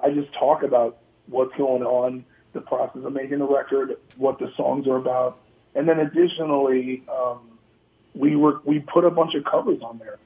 I 0.03 0.09
just 0.09 0.33
talk 0.33 0.63
about 0.63 0.97
what's 1.27 1.55
going 1.55 1.83
on, 1.83 2.25
the 2.53 2.61
process 2.61 3.03
of 3.03 3.13
making 3.13 3.39
the 3.39 3.47
record, 3.47 3.97
what 4.17 4.39
the 4.39 4.51
songs 4.57 4.87
are 4.87 4.97
about, 4.97 5.39
and 5.75 5.87
then 5.87 5.99
additionally, 5.99 7.03
um, 7.09 7.59
we 8.15 8.35
were 8.35 8.61
we 8.65 8.79
put 8.79 9.05
a 9.05 9.11
bunch 9.11 9.35
of 9.35 9.43
covers 9.45 9.81
on 9.81 9.99
there. 9.99 10.17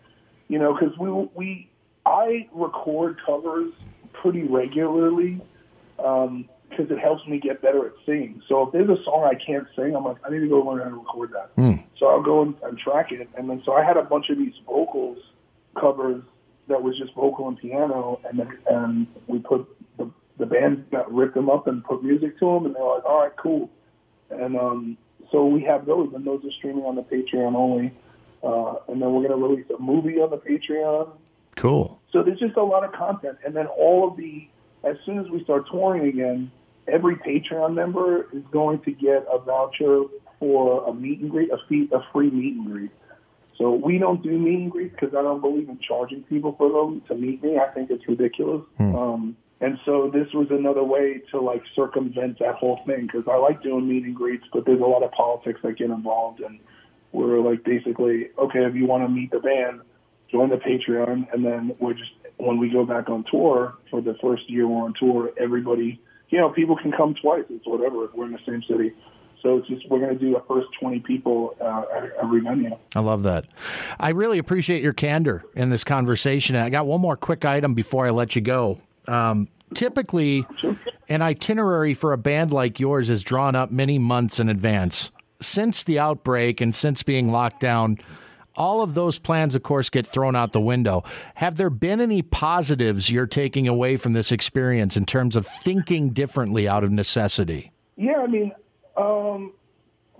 You 0.47 0.59
know, 0.59 0.73
because 0.73 0.97
we 0.97 1.09
we 1.35 1.69
I 2.05 2.47
record 2.53 3.17
covers 3.25 3.73
pretty 4.13 4.43
regularly. 4.43 5.41
Um, 6.03 6.47
because 6.79 6.95
it 6.95 6.99
helps 7.01 7.27
me 7.27 7.39
get 7.39 7.61
better 7.61 7.85
at 7.85 7.91
singing. 8.05 8.41
So 8.47 8.63
if 8.63 8.71
there's 8.71 8.89
a 8.89 9.03
song 9.03 9.29
I 9.29 9.35
can't 9.35 9.67
sing, 9.75 9.95
I'm 9.95 10.05
like, 10.05 10.17
I 10.25 10.29
need 10.29 10.39
to 10.39 10.47
go 10.47 10.59
learn 10.59 10.79
how 10.79 10.89
to 10.89 10.95
record 10.95 11.31
that. 11.33 11.53
Mm. 11.57 11.83
So 11.97 12.07
I'll 12.07 12.23
go 12.23 12.41
and, 12.41 12.55
and 12.63 12.77
track 12.77 13.11
it. 13.11 13.27
And 13.37 13.49
then 13.49 13.61
so 13.65 13.73
I 13.73 13.83
had 13.83 13.97
a 13.97 14.03
bunch 14.03 14.29
of 14.29 14.37
these 14.37 14.53
vocals 14.65 15.17
covers 15.79 16.23
that 16.69 16.81
was 16.81 16.97
just 16.97 17.13
vocal 17.15 17.47
and 17.47 17.57
piano, 17.57 18.21
and 18.29 18.39
then 18.39 18.57
and 18.69 19.07
we 19.27 19.39
put 19.39 19.67
the 19.97 20.09
the 20.37 20.45
band 20.45 20.85
got 20.91 21.11
ripped 21.13 21.35
them 21.35 21.49
up 21.49 21.67
and 21.67 21.83
put 21.83 22.01
music 22.03 22.39
to 22.39 22.45
them, 22.45 22.65
and 22.65 22.75
they're 22.75 22.83
like, 22.83 23.03
all 23.03 23.23
right, 23.23 23.35
cool. 23.37 23.69
And 24.29 24.55
um, 24.55 24.97
so 25.31 25.45
we 25.45 25.61
have 25.63 25.85
those, 25.85 26.13
and 26.13 26.25
those 26.25 26.45
are 26.45 26.51
streaming 26.59 26.85
on 26.85 26.95
the 26.95 27.01
Patreon 27.01 27.55
only. 27.55 27.93
Uh, 28.41 28.75
and 28.87 29.01
then 29.01 29.11
we're 29.11 29.27
going 29.27 29.37
to 29.37 29.47
release 29.47 29.65
a 29.77 29.81
movie 29.81 30.15
on 30.15 30.29
the 30.29 30.37
Patreon. 30.37 31.11
Cool. 31.57 31.99
So 32.13 32.23
there's 32.23 32.39
just 32.39 32.55
a 32.55 32.63
lot 32.63 32.85
of 32.85 32.93
content, 32.93 33.37
and 33.45 33.53
then 33.53 33.67
all 33.67 34.07
of 34.09 34.15
the 34.15 34.47
as 34.83 34.95
soon 35.05 35.19
as 35.19 35.29
we 35.29 35.43
start 35.43 35.65
touring 35.69 36.07
again, 36.07 36.51
every 36.89 37.15
Patreon 37.15 37.73
member 37.73 38.27
is 38.33 38.43
going 38.51 38.79
to 38.81 38.91
get 38.91 39.25
a 39.31 39.39
voucher 39.39 40.03
for 40.39 40.87
a 40.87 40.93
meet 40.93 41.19
and 41.19 41.29
greet, 41.29 41.51
a, 41.51 41.57
fee, 41.67 41.89
a 41.91 41.99
free 42.11 42.29
meet 42.29 42.55
and 42.55 42.65
greet. 42.65 42.91
So 43.57 43.71
we 43.73 43.97
don't 43.97 44.23
do 44.23 44.37
meet 44.37 44.59
and 44.59 44.71
greets 44.71 44.95
because 44.99 45.13
I 45.13 45.21
don't 45.21 45.41
believe 45.41 45.67
in 45.67 45.79
charging 45.79 46.23
people 46.23 46.55
for 46.57 46.69
them 46.71 47.01
to 47.09 47.15
meet 47.15 47.43
me. 47.43 47.57
I 47.57 47.67
think 47.73 47.91
it's 47.91 48.07
ridiculous. 48.07 48.63
Hmm. 48.77 48.95
Um, 48.95 49.37
and 49.61 49.77
so 49.85 50.09
this 50.09 50.27
was 50.33 50.47
another 50.51 50.83
way 50.83 51.21
to 51.31 51.41
like 51.41 51.63
circumvent 51.75 52.39
that 52.39 52.55
whole 52.55 52.79
thing 52.85 53.07
because 53.07 53.27
I 53.27 53.35
like 53.35 53.61
doing 53.61 53.87
meet 53.87 54.05
and 54.05 54.15
greets, 54.15 54.45
but 54.53 54.65
there's 54.65 54.79
a 54.79 54.85
lot 54.85 55.03
of 55.03 55.11
politics 55.11 55.59
that 55.63 55.77
get 55.77 55.89
involved, 55.89 56.39
and 56.39 56.59
we're 57.11 57.39
like 57.39 57.65
basically 57.65 58.29
okay 58.37 58.63
if 58.65 58.75
you 58.75 58.85
want 58.85 59.03
to 59.03 59.09
meet 59.09 59.31
the 59.31 59.39
band, 59.39 59.81
join 60.31 60.49
the 60.49 60.55
Patreon, 60.55 61.33
and 61.33 61.45
then 61.45 61.75
we're 61.79 61.93
just 61.93 62.11
when 62.37 62.57
we 62.57 62.69
go 62.69 62.85
back 62.85 63.09
on 63.09 63.25
tour 63.29 63.75
for 63.91 64.01
the 64.01 64.15
first 64.21 64.49
year 64.49 64.65
we're 64.65 64.85
on 64.85 64.93
tour, 64.97 65.31
everybody 65.37 65.99
you 66.29 66.39
know, 66.39 66.49
people 66.49 66.77
can 66.77 66.91
come 66.91 67.15
twice. 67.15 67.45
It's 67.49 67.65
whatever 67.65 68.05
if 68.05 68.13
we're 68.13 68.25
in 68.25 68.31
the 68.31 68.39
same 68.45 68.63
city. 68.69 68.93
So 69.41 69.57
it's 69.57 69.67
just 69.67 69.89
we're 69.89 69.99
going 69.99 70.17
to 70.17 70.19
do 70.19 70.33
the 70.33 70.43
first 70.47 70.67
20 70.81 70.99
people 70.99 71.55
uh, 71.61 71.83
at 71.95 72.11
every 72.21 72.41
venue. 72.41 72.77
I 72.95 72.99
love 72.99 73.23
that. 73.23 73.45
I 73.99 74.09
really 74.09 74.37
appreciate 74.37 74.83
your 74.83 74.93
candor 74.93 75.45
in 75.55 75.69
this 75.69 75.83
conversation. 75.83 76.55
And 76.55 76.65
I 76.65 76.69
got 76.69 76.85
one 76.85 76.99
more 76.99 77.15
quick 77.15 77.45
item 77.45 77.73
before 77.73 78.05
I 78.05 78.09
let 78.09 78.35
you 78.35 78.41
go. 78.41 78.79
Um, 79.07 79.47
typically, 79.73 80.45
sure. 80.59 80.77
an 81.07 81.21
itinerary 81.21 81.93
for 81.93 82.11
a 82.11 82.17
band 82.17 82.51
like 82.51 82.79
yours 82.79 83.09
is 83.09 83.23
drawn 83.23 83.55
up 83.55 83.71
many 83.71 83.97
months 83.97 84.39
in 84.39 84.49
advance. 84.49 85.11
Since 85.41 85.83
the 85.83 85.99
outbreak 85.99 86.59
and 86.59 86.75
since 86.75 87.01
being 87.01 87.31
locked 87.31 87.61
down, 87.61 87.97
all 88.59 88.81
of 88.81 88.93
those 88.93 89.17
plans, 89.17 89.55
of 89.55 89.63
course, 89.63 89.89
get 89.89 90.05
thrown 90.05 90.35
out 90.35 90.51
the 90.51 90.61
window. 90.61 91.03
Have 91.35 91.55
there 91.55 91.69
been 91.69 92.01
any 92.01 92.21
positives 92.21 93.09
you're 93.09 93.25
taking 93.25 93.67
away 93.67 93.95
from 93.97 94.13
this 94.13 94.31
experience 94.31 94.97
in 94.97 95.05
terms 95.05 95.35
of 95.35 95.47
thinking 95.47 96.09
differently 96.09 96.67
out 96.67 96.83
of 96.83 96.91
necessity? 96.91 97.71
Yeah, 97.95 98.17
I 98.17 98.27
mean, 98.27 98.51
um, 98.97 99.53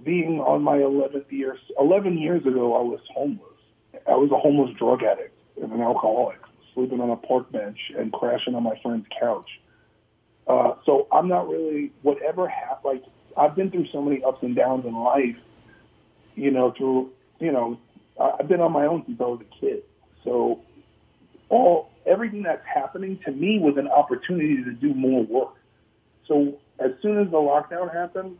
being 0.04 0.39
on 0.39 0.63
my 0.63 0.78
11th 0.78 1.30
year, 1.32 1.58
11 1.78 2.17
years 2.17 2.41
ago, 2.45 2.75
I 2.75 2.82
was 2.82 3.02
homeless. 3.13 3.45
I 4.08 4.15
was 4.15 4.32
a 4.32 4.38
homeless 4.38 4.75
drug 4.78 5.04
addict 5.04 5.38
and 5.62 5.71
an 5.73 5.82
alcoholic, 5.82 6.39
sleeping 6.73 7.02
on 7.02 7.10
a 7.10 7.17
park 7.17 7.52
bench 7.52 7.78
and 7.97 8.12
crashing 8.13 8.56
on 8.56 8.63
my 8.63 8.80
friend's 8.82 9.06
couch. 9.19 9.49
Uh, 10.47 10.75
so 10.86 11.08
I'm 11.12 11.28
not 11.28 11.47
really 11.47 11.91
whatever 12.02 12.47
happened. 12.47 12.80
Like 12.86 13.04
I've 13.38 13.56
been 13.56 13.69
through 13.69 13.88
so 13.91 14.02
many 14.02 14.23
ups 14.23 14.39
and 14.41 14.56
downs 14.56 14.86
in 14.86 14.95
life. 14.95 15.36
You 16.36 16.52
know, 16.52 16.73
through 16.75 17.12
you 17.39 17.52
know, 17.52 17.80
I've 18.19 18.47
been 18.47 18.62
on 18.62 18.71
my 18.71 18.86
own 18.86 19.03
since 19.05 19.19
I 19.19 19.25
was 19.25 19.41
a 19.41 19.60
kid. 19.60 19.84
So 20.23 20.62
all 21.49 21.91
everything 22.05 22.43
that's 22.43 22.65
happening 22.65 23.19
to 23.25 23.32
me 23.32 23.60
was 23.60 23.77
an 23.77 23.88
opportunity 23.88 24.63
to 24.63 24.71
do 24.71 24.93
more 24.93 25.23
work. 25.23 25.55
So 26.27 26.60
as 26.79 26.91
soon 27.01 27.19
as 27.19 27.32
the 27.32 27.38
lockdown 27.38 27.93
happened, 27.93 28.38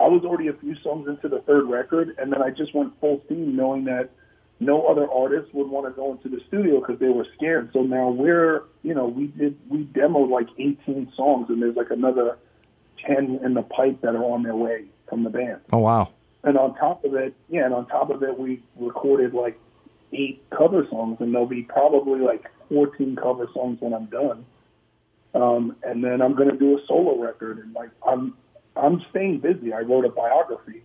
I 0.00 0.08
was 0.08 0.24
already 0.24 0.48
a 0.48 0.54
few 0.54 0.74
songs 0.82 1.08
into 1.08 1.28
the 1.28 1.40
third 1.42 1.68
record, 1.68 2.16
and 2.18 2.32
then 2.32 2.42
I 2.42 2.50
just 2.50 2.74
went 2.74 2.98
full 3.00 3.22
steam, 3.26 3.56
knowing 3.56 3.84
that 3.84 4.10
no 4.60 4.86
other 4.86 5.10
artists 5.10 5.52
would 5.52 5.68
want 5.68 5.86
to 5.86 5.92
go 5.92 6.12
into 6.12 6.28
the 6.28 6.40
studio 6.48 6.80
because 6.80 6.98
they 6.98 7.08
were 7.08 7.26
scared. 7.36 7.70
So 7.72 7.82
now 7.82 8.10
we're, 8.10 8.64
you 8.82 8.94
know, 8.94 9.06
we 9.06 9.26
did 9.26 9.58
we 9.68 9.84
demoed 9.84 10.30
like 10.30 10.48
18 10.58 11.12
songs, 11.16 11.46
and 11.50 11.60
there's 11.60 11.76
like 11.76 11.90
another 11.90 12.38
10 13.06 13.40
in 13.44 13.54
the 13.54 13.62
pipe 13.62 14.00
that 14.02 14.14
are 14.14 14.24
on 14.24 14.42
their 14.42 14.56
way 14.56 14.86
from 15.08 15.24
the 15.24 15.30
band. 15.30 15.60
Oh 15.72 15.78
wow! 15.78 16.12
And 16.44 16.58
on 16.58 16.74
top 16.74 17.04
of 17.04 17.14
it, 17.14 17.34
yeah, 17.48 17.64
and 17.64 17.74
on 17.74 17.86
top 17.86 18.10
of 18.10 18.22
it, 18.22 18.38
we 18.38 18.62
recorded 18.76 19.32
like 19.32 19.58
eight 20.12 20.42
cover 20.50 20.86
songs, 20.90 21.18
and 21.20 21.32
there'll 21.32 21.46
be 21.46 21.62
probably 21.62 22.20
like 22.20 22.44
14 22.68 23.16
cover 23.16 23.48
songs 23.54 23.78
when 23.80 23.94
I'm 23.94 24.06
done. 24.06 24.44
Um, 25.34 25.76
and 25.82 26.02
then 26.04 26.20
I'm 26.20 26.34
going 26.34 26.50
to 26.50 26.56
do 26.56 26.76
a 26.76 26.80
solo 26.86 27.18
record, 27.18 27.58
and 27.58 27.72
like 27.74 27.90
I'm 28.06 28.34
I'm 28.76 29.04
staying 29.10 29.40
busy. 29.40 29.72
I 29.72 29.80
wrote 29.80 30.04
a 30.04 30.08
biography 30.08 30.82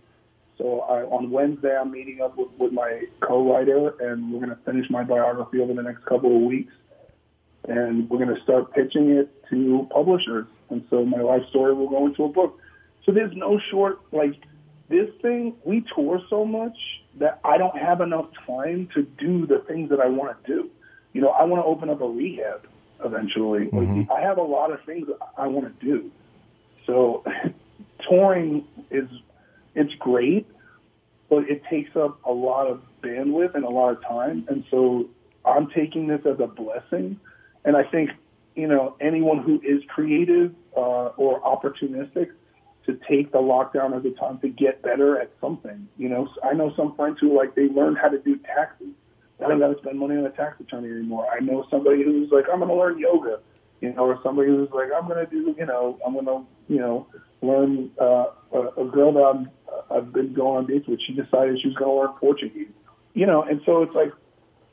so 0.58 0.80
I, 0.80 1.02
on 1.04 1.30
Wednesday, 1.30 1.74
I'm 1.74 1.92
meeting 1.92 2.20
up 2.20 2.36
with, 2.36 2.48
with 2.58 2.72
my 2.72 3.04
co-writer, 3.20 3.94
and 4.00 4.32
we're 4.32 4.44
going 4.44 4.50
to 4.50 4.62
finish 4.64 4.90
my 4.90 5.04
biography 5.04 5.60
over 5.60 5.72
the 5.72 5.82
next 5.82 6.04
couple 6.04 6.34
of 6.34 6.42
weeks. 6.42 6.74
And 7.68 8.10
we're 8.10 8.18
going 8.18 8.34
to 8.34 8.42
start 8.42 8.72
pitching 8.74 9.10
it 9.10 9.30
to 9.50 9.86
publishers. 9.90 10.46
And 10.70 10.84
so 10.90 11.04
my 11.04 11.20
life 11.20 11.42
story 11.50 11.74
will 11.74 11.88
go 11.88 12.06
into 12.06 12.24
a 12.24 12.28
book. 12.28 12.58
So 13.06 13.12
there's 13.12 13.34
no 13.36 13.60
short, 13.70 14.00
like, 14.12 14.34
this 14.88 15.08
thing, 15.20 15.54
we 15.64 15.84
tour 15.94 16.20
so 16.30 16.44
much 16.44 16.76
that 17.16 17.40
I 17.44 17.58
don't 17.58 17.76
have 17.76 18.00
enough 18.00 18.26
time 18.46 18.88
to 18.94 19.02
do 19.02 19.46
the 19.46 19.58
things 19.60 19.90
that 19.90 20.00
I 20.00 20.06
want 20.06 20.44
to 20.44 20.52
do. 20.52 20.70
You 21.12 21.20
know, 21.20 21.30
I 21.30 21.44
want 21.44 21.62
to 21.62 21.66
open 21.66 21.90
up 21.90 22.00
a 22.00 22.08
rehab 22.08 22.66
eventually. 23.04 23.66
Mm-hmm. 23.66 24.00
Like, 24.00 24.10
I 24.10 24.20
have 24.22 24.38
a 24.38 24.42
lot 24.42 24.72
of 24.72 24.82
things 24.84 25.08
I 25.36 25.46
want 25.46 25.78
to 25.80 25.86
do. 25.86 26.10
So 26.86 27.24
touring 28.08 28.66
is 28.90 29.08
it's 29.74 29.94
great, 29.94 30.46
but 31.28 31.48
it 31.48 31.62
takes 31.70 31.94
up 31.94 32.18
a 32.24 32.32
lot 32.32 32.66
of 32.66 32.82
bandwidth 33.02 33.54
and 33.54 33.64
a 33.64 33.68
lot 33.68 33.90
of 33.90 34.02
time. 34.02 34.46
And 34.48 34.64
so 34.70 35.08
I'm 35.44 35.70
taking 35.70 36.06
this 36.06 36.20
as 36.26 36.40
a 36.40 36.46
blessing. 36.46 37.20
And 37.64 37.76
I 37.76 37.84
think, 37.84 38.10
you 38.54 38.66
know, 38.66 38.96
anyone 39.00 39.38
who 39.38 39.60
is 39.62 39.82
creative 39.88 40.54
uh, 40.76 41.10
or 41.16 41.40
opportunistic 41.42 42.30
to 42.88 42.98
take 43.08 43.32
the 43.32 43.38
lockdown 43.38 43.96
as 43.96 44.04
a 44.04 44.18
time 44.18 44.38
to 44.40 44.48
get 44.48 44.82
better 44.82 45.20
at 45.20 45.30
something. 45.40 45.86
You 45.98 46.08
know, 46.08 46.28
I 46.42 46.54
know 46.54 46.72
some 46.74 46.96
friends 46.96 47.18
who 47.20 47.36
like 47.36 47.54
they 47.54 47.68
learned 47.68 47.98
how 47.98 48.08
to 48.08 48.18
do 48.18 48.36
taxes. 48.38 48.88
I 49.44 49.48
don't 49.48 49.60
got 49.60 49.68
to 49.68 49.78
spend 49.78 49.98
money 49.98 50.16
on 50.16 50.24
a 50.24 50.30
tax 50.30 50.58
attorney 50.60 50.90
anymore. 50.90 51.26
I 51.30 51.40
know 51.40 51.64
somebody 51.70 52.02
who's 52.02 52.30
like, 52.32 52.46
I'm 52.50 52.58
going 52.58 52.70
to 52.70 52.74
learn 52.74 52.98
yoga, 52.98 53.38
you 53.80 53.92
know, 53.92 54.06
or 54.06 54.18
somebody 54.24 54.48
who's 54.48 54.70
like, 54.72 54.88
I'm 54.96 55.06
going 55.06 55.24
to 55.24 55.30
do, 55.30 55.54
you 55.56 55.66
know, 55.66 55.98
I'm 56.04 56.14
going 56.14 56.26
to, 56.26 56.44
you 56.66 56.80
know, 56.80 57.06
learn 57.42 57.90
uh, 58.00 58.26
a, 58.52 58.58
a 58.80 58.84
girl 58.90 59.12
that 59.12 59.20
I'm 59.20 59.50
I've 59.90 60.12
been 60.12 60.32
going 60.32 60.56
on 60.56 60.66
dates 60.66 60.88
with. 60.88 61.00
She 61.06 61.12
decided 61.12 61.60
she 61.60 61.68
was 61.68 61.76
going 61.76 61.90
to 61.90 62.00
learn 62.00 62.18
Portuguese. 62.18 62.72
You 63.14 63.26
know, 63.26 63.42
and 63.42 63.60
so 63.66 63.82
it's 63.82 63.94
like 63.94 64.12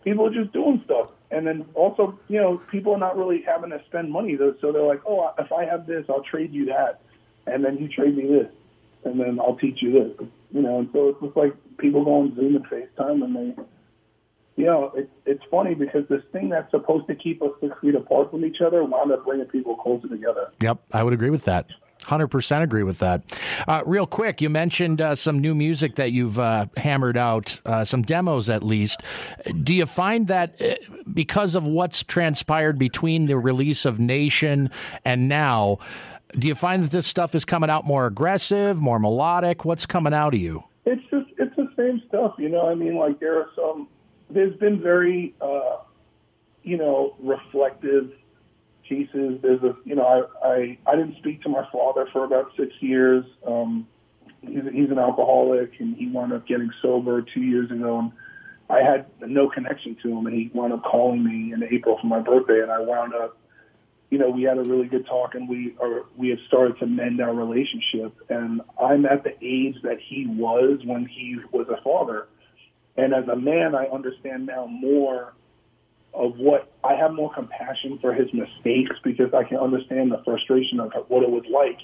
people 0.04 0.26
are 0.26 0.34
just 0.34 0.54
doing 0.54 0.82
stuff. 0.86 1.10
And 1.32 1.46
then 1.46 1.66
also, 1.74 2.18
you 2.28 2.40
know, 2.40 2.62
people 2.72 2.94
are 2.94 3.00
not 3.00 3.18
really 3.18 3.44
having 3.46 3.72
to 3.72 3.82
spend 3.88 4.12
money 4.12 4.36
though. 4.36 4.56
So 4.62 4.72
they're 4.72 4.84
like, 4.84 5.02
oh, 5.06 5.34
if 5.38 5.52
I 5.52 5.66
have 5.66 5.86
this, 5.86 6.06
I'll 6.10 6.24
trade 6.24 6.54
you 6.54 6.66
that, 6.66 7.02
and 7.48 7.64
then 7.64 7.78
you 7.78 7.88
trade 7.88 8.16
me 8.16 8.28
this, 8.28 8.52
and 9.04 9.20
then 9.20 9.40
I'll 9.40 9.58
teach 9.58 9.82
you 9.82 9.92
this. 9.92 10.28
You 10.54 10.62
know, 10.62 10.80
and 10.80 10.90
so 10.94 11.10
it's 11.10 11.22
just 11.22 11.36
like 11.36 11.54
people 11.78 12.04
go 12.04 12.22
on 12.22 12.36
Zoom 12.36 12.56
and 12.56 12.66
FaceTime, 12.66 13.24
and 13.24 13.36
they, 13.36 13.64
you 14.56 14.66
know, 14.66 14.92
it, 14.96 15.10
it's 15.26 15.44
funny 15.52 15.76
because 15.76 16.08
this 16.10 16.24
thing 16.32 16.50
that's 16.50 16.72
supposed 16.72 17.08
to 17.08 17.16
keep 17.16 17.42
us 17.42 17.52
six 17.60 17.74
feet 17.82 17.96
apart 17.96 18.32
from 18.32 18.46
each 18.46 18.62
other 18.66 18.84
wound 18.84 19.12
up 19.12 19.26
bringing 19.26 19.48
people 19.48 19.76
closer 19.76 20.08
together. 20.08 20.52
Yep, 20.62 20.80
I 20.94 21.04
would 21.04 21.14
agree 21.14 21.30
with 21.30 21.46
that. 21.46 21.68
100% 22.06 22.62
agree 22.62 22.84
with 22.84 23.00
that. 23.00 23.24
Uh, 23.68 23.82
real 23.86 24.06
quick, 24.06 24.42
you 24.42 24.50
mentioned 24.50 25.02
uh, 25.02 25.16
some 25.16 25.40
new 25.40 25.56
music 25.56 25.96
that 25.96 26.12
you've 26.12 26.38
uh, 26.38 26.68
hammered 26.78 27.18
out, 27.18 27.60
uh, 27.66 27.84
some 27.84 28.04
demos 28.04 28.50
at 28.50 28.64
least. 28.64 29.02
Do 29.64 29.74
you 29.74 29.86
find 29.86 30.28
that 30.28 30.62
uh, 30.62 30.76
because 31.12 31.56
of 31.56 31.66
what's 31.66 32.04
transpired 32.04 32.78
between 32.78 33.26
the 33.26 33.38
release 33.38 33.86
of 33.86 34.00
Nation 34.00 34.70
and 35.04 35.28
now, 35.28 35.80
do 36.38 36.48
you 36.48 36.56
find 36.56 36.84
that 36.84 36.92
this 36.92 37.08
stuff 37.08 37.36
is 37.36 37.46
coming 37.46 37.70
out 37.70 37.86
more 37.86 38.06
aggressive, 38.06 38.80
more 38.80 39.00
melodic? 39.00 39.66
What's 39.66 39.86
coming 39.86 40.14
out 40.14 40.34
of 40.34 40.40
you? 40.40 40.64
It's 40.86 41.02
just, 41.10 41.28
it's 41.38 41.56
the 41.56 41.70
same 41.78 42.02
stuff, 42.08 42.36
you 42.38 42.50
know. 42.50 42.70
I 42.70 42.76
mean, 42.76 42.96
like 42.96 43.20
there 43.20 43.38
are 43.40 43.50
some, 43.56 43.88
there's 44.30 44.56
been 44.58 44.82
very, 44.82 45.34
uh, 45.42 45.78
you 46.64 46.78
know, 46.78 47.16
reflective 47.20 48.12
pieces. 48.88 49.40
There's 49.42 49.64
a, 49.64 49.76
you 49.84 49.96
know, 49.96 50.06
I, 50.44 50.48
I, 50.48 50.78
I 50.86 50.96
didn't 50.96 51.18
speak 51.18 51.42
to 51.44 51.50
my 51.50 51.68
father 51.72 52.08
for 52.12 52.24
about 52.24 52.52
six 52.58 52.72
years. 52.80 53.26
Um, 53.48 53.88
he's, 54.42 54.64
he's 54.72 54.90
an 54.92 55.00
alcoholic 55.00 55.72
and 55.80 55.96
he 55.96 56.08
wound 56.08 56.34
up 56.34 56.48
getting 56.48 56.70
sober 56.82 57.22
two 57.22 57.42
years 57.42 57.72
ago. 57.72 58.00
And 58.00 58.12
I 58.70 58.82
had 58.82 59.06
no 59.22 59.50
connection 59.50 59.98
to 60.04 60.10
him 60.10 60.28
and 60.28 60.36
he 60.36 60.52
wound 60.54 60.74
up 60.74 60.84
calling 60.84 61.24
me 61.24 61.54
in 61.54 61.64
April 61.64 61.98
for 62.00 62.08
my 62.08 62.20
birthday. 62.20 62.62
And 62.62 62.72
I 62.72 62.80
wound 62.80 63.14
up, 63.14 63.38
you 64.10 64.18
know, 64.18 64.30
we 64.30 64.44
had 64.44 64.58
a 64.58 64.64
really 64.64 64.88
good 64.88 65.06
talk 65.06 65.36
and 65.36 65.50
we 65.50 65.76
are, 65.80 66.06
we 66.16 66.30
have 66.30 66.40
started 66.48 66.78
to 66.80 66.86
mend 66.86 67.20
our 67.22 67.34
relationship. 67.34 68.14
And 68.30 68.62
I'm 68.82 69.06
at 69.06 69.24
the 69.24 69.34
age 69.42 69.76
that 69.84 69.98
he 70.00 70.28
was 70.28 70.80
when 70.86 71.06
he 71.06 71.40
was 71.52 71.68
a 71.70 71.82
father. 71.82 72.28
And 72.98 73.14
as 73.14 73.28
a 73.28 73.36
man, 73.36 73.76
I 73.76 73.86
understand 73.88 74.46
now 74.46 74.68
more 74.68 75.34
of 76.14 76.38
what 76.38 76.72
I 76.84 76.94
have 76.96 77.14
more 77.14 77.34
compassion 77.34 78.00
for 78.00 78.14
his 78.14 78.32
mistakes 78.34 78.96
because 79.04 79.34
I 79.34 79.44
can 79.44 79.58
understand 79.58 80.12
the 80.12 80.22
frustration 80.24 80.80
of 80.80 80.92
what 81.10 81.24
it 81.24 81.30
was 81.30 81.44
like 81.52 81.80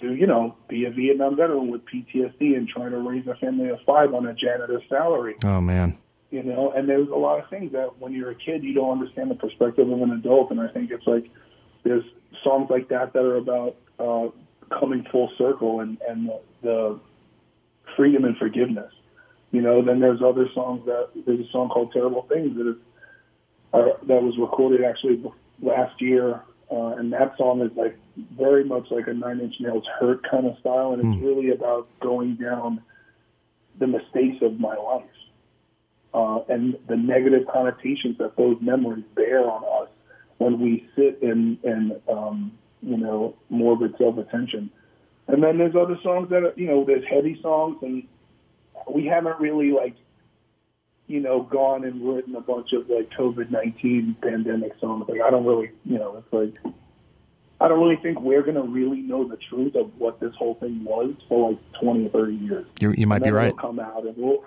to, 0.00 0.14
you 0.14 0.26
know, 0.26 0.56
be 0.68 0.86
a 0.86 0.90
Vietnam 0.90 1.36
veteran 1.36 1.68
with 1.70 1.82
PTSD 1.84 2.56
and 2.56 2.68
trying 2.68 2.92
to 2.92 2.98
raise 2.98 3.26
a 3.26 3.34
family 3.34 3.68
of 3.68 3.78
five 3.84 4.14
on 4.14 4.26
a 4.26 4.34
janitor's 4.34 4.82
salary. 4.88 5.36
Oh 5.44 5.60
man. 5.60 5.98
You 6.30 6.42
know, 6.42 6.72
and 6.72 6.88
there's 6.88 7.08
a 7.08 7.14
lot 7.14 7.42
of 7.42 7.48
things 7.50 7.72
that 7.72 7.98
when 7.98 8.12
you're 8.12 8.30
a 8.30 8.34
kid 8.34 8.64
you 8.64 8.74
don't 8.74 8.90
understand 8.90 9.30
the 9.30 9.36
perspective 9.36 9.88
of 9.90 10.00
an 10.00 10.12
adult 10.12 10.50
and 10.50 10.60
I 10.60 10.68
think 10.68 10.90
it's 10.90 11.06
like 11.06 11.30
there's 11.86 12.04
songs 12.42 12.68
like 12.68 12.88
that 12.88 13.12
that 13.12 13.22
are 13.22 13.36
about 13.36 13.76
uh, 13.98 14.28
coming 14.76 15.06
full 15.12 15.30
circle 15.38 15.80
and, 15.80 15.98
and 16.08 16.28
the, 16.28 16.40
the 16.62 17.00
freedom 17.96 18.24
and 18.24 18.36
forgiveness. 18.36 18.92
You 19.52 19.62
know, 19.62 19.82
then 19.82 20.00
there's 20.00 20.20
other 20.20 20.48
songs 20.52 20.84
that 20.86 21.10
there's 21.24 21.40
a 21.40 21.50
song 21.50 21.68
called 21.68 21.92
Terrible 21.92 22.22
Things 22.22 22.56
that 22.56 22.68
is 22.70 22.76
uh, 23.72 23.96
that 24.06 24.22
was 24.22 24.34
recorded 24.38 24.84
actually 24.84 25.22
last 25.62 26.00
year, 26.00 26.42
uh, 26.70 26.94
and 26.98 27.12
that 27.12 27.36
song 27.36 27.60
is 27.60 27.70
like 27.76 27.96
very 28.36 28.64
much 28.64 28.86
like 28.90 29.06
a 29.06 29.14
Nine 29.14 29.40
Inch 29.40 29.54
Nails 29.60 29.84
"Hurt" 30.00 30.28
kind 30.28 30.46
of 30.46 30.58
style, 30.58 30.92
and 30.92 31.00
it's 31.00 31.22
mm. 31.22 31.26
really 31.26 31.50
about 31.50 31.88
going 32.00 32.36
down 32.36 32.82
the 33.78 33.86
mistakes 33.86 34.38
of 34.42 34.58
my 34.58 34.74
life 34.74 35.04
uh, 36.14 36.40
and 36.48 36.76
the 36.88 36.96
negative 36.96 37.46
connotations 37.52 38.18
that 38.18 38.36
those 38.36 38.56
memories 38.60 39.04
bear 39.14 39.48
on 39.48 39.62
us 39.82 39.90
when 40.38 40.60
we 40.60 40.88
sit 40.96 41.18
in 41.22 41.58
in 41.62 42.00
um, 42.10 42.52
you 42.82 42.96
know 42.96 43.34
morbid 43.50 43.94
self 43.98 44.18
attention. 44.18 44.70
And 45.28 45.42
then 45.42 45.58
there's 45.58 45.74
other 45.74 45.98
songs 46.04 46.30
that 46.30 46.44
are, 46.44 46.52
you 46.56 46.66
know 46.66 46.84
there's 46.84 47.04
heavy 47.08 47.38
songs, 47.42 47.78
and 47.82 48.06
we 48.88 49.06
haven't 49.06 49.40
really 49.40 49.72
like 49.72 49.94
you 51.06 51.20
know, 51.20 51.42
gone 51.42 51.84
and 51.84 52.02
written 52.02 52.34
a 52.34 52.40
bunch 52.40 52.72
of 52.72 52.88
like 52.88 53.10
COVID 53.10 53.50
nineteen 53.50 54.16
pandemic 54.20 54.72
songs. 54.80 55.06
Like 55.08 55.20
I 55.20 55.30
don't 55.30 55.44
really, 55.46 55.70
you 55.84 55.98
know, 55.98 56.16
it's 56.16 56.32
like 56.32 56.74
I 57.60 57.68
don't 57.68 57.80
really 57.80 57.96
think 57.96 58.20
we're 58.20 58.42
gonna 58.42 58.62
really 58.62 59.00
know 59.00 59.26
the 59.26 59.36
truth 59.48 59.76
of 59.76 59.90
what 59.98 60.20
this 60.20 60.34
whole 60.36 60.54
thing 60.54 60.84
was 60.84 61.14
for 61.28 61.50
like 61.50 61.58
twenty 61.80 62.06
or 62.06 62.10
thirty 62.10 62.36
years. 62.36 62.66
you 62.80 62.92
you 62.92 63.06
might 63.06 63.22
be 63.22 63.30
right. 63.30 63.54
We'll 63.54 63.62
come 63.62 63.78
out 63.78 64.04
and 64.04 64.16
we'll, 64.16 64.44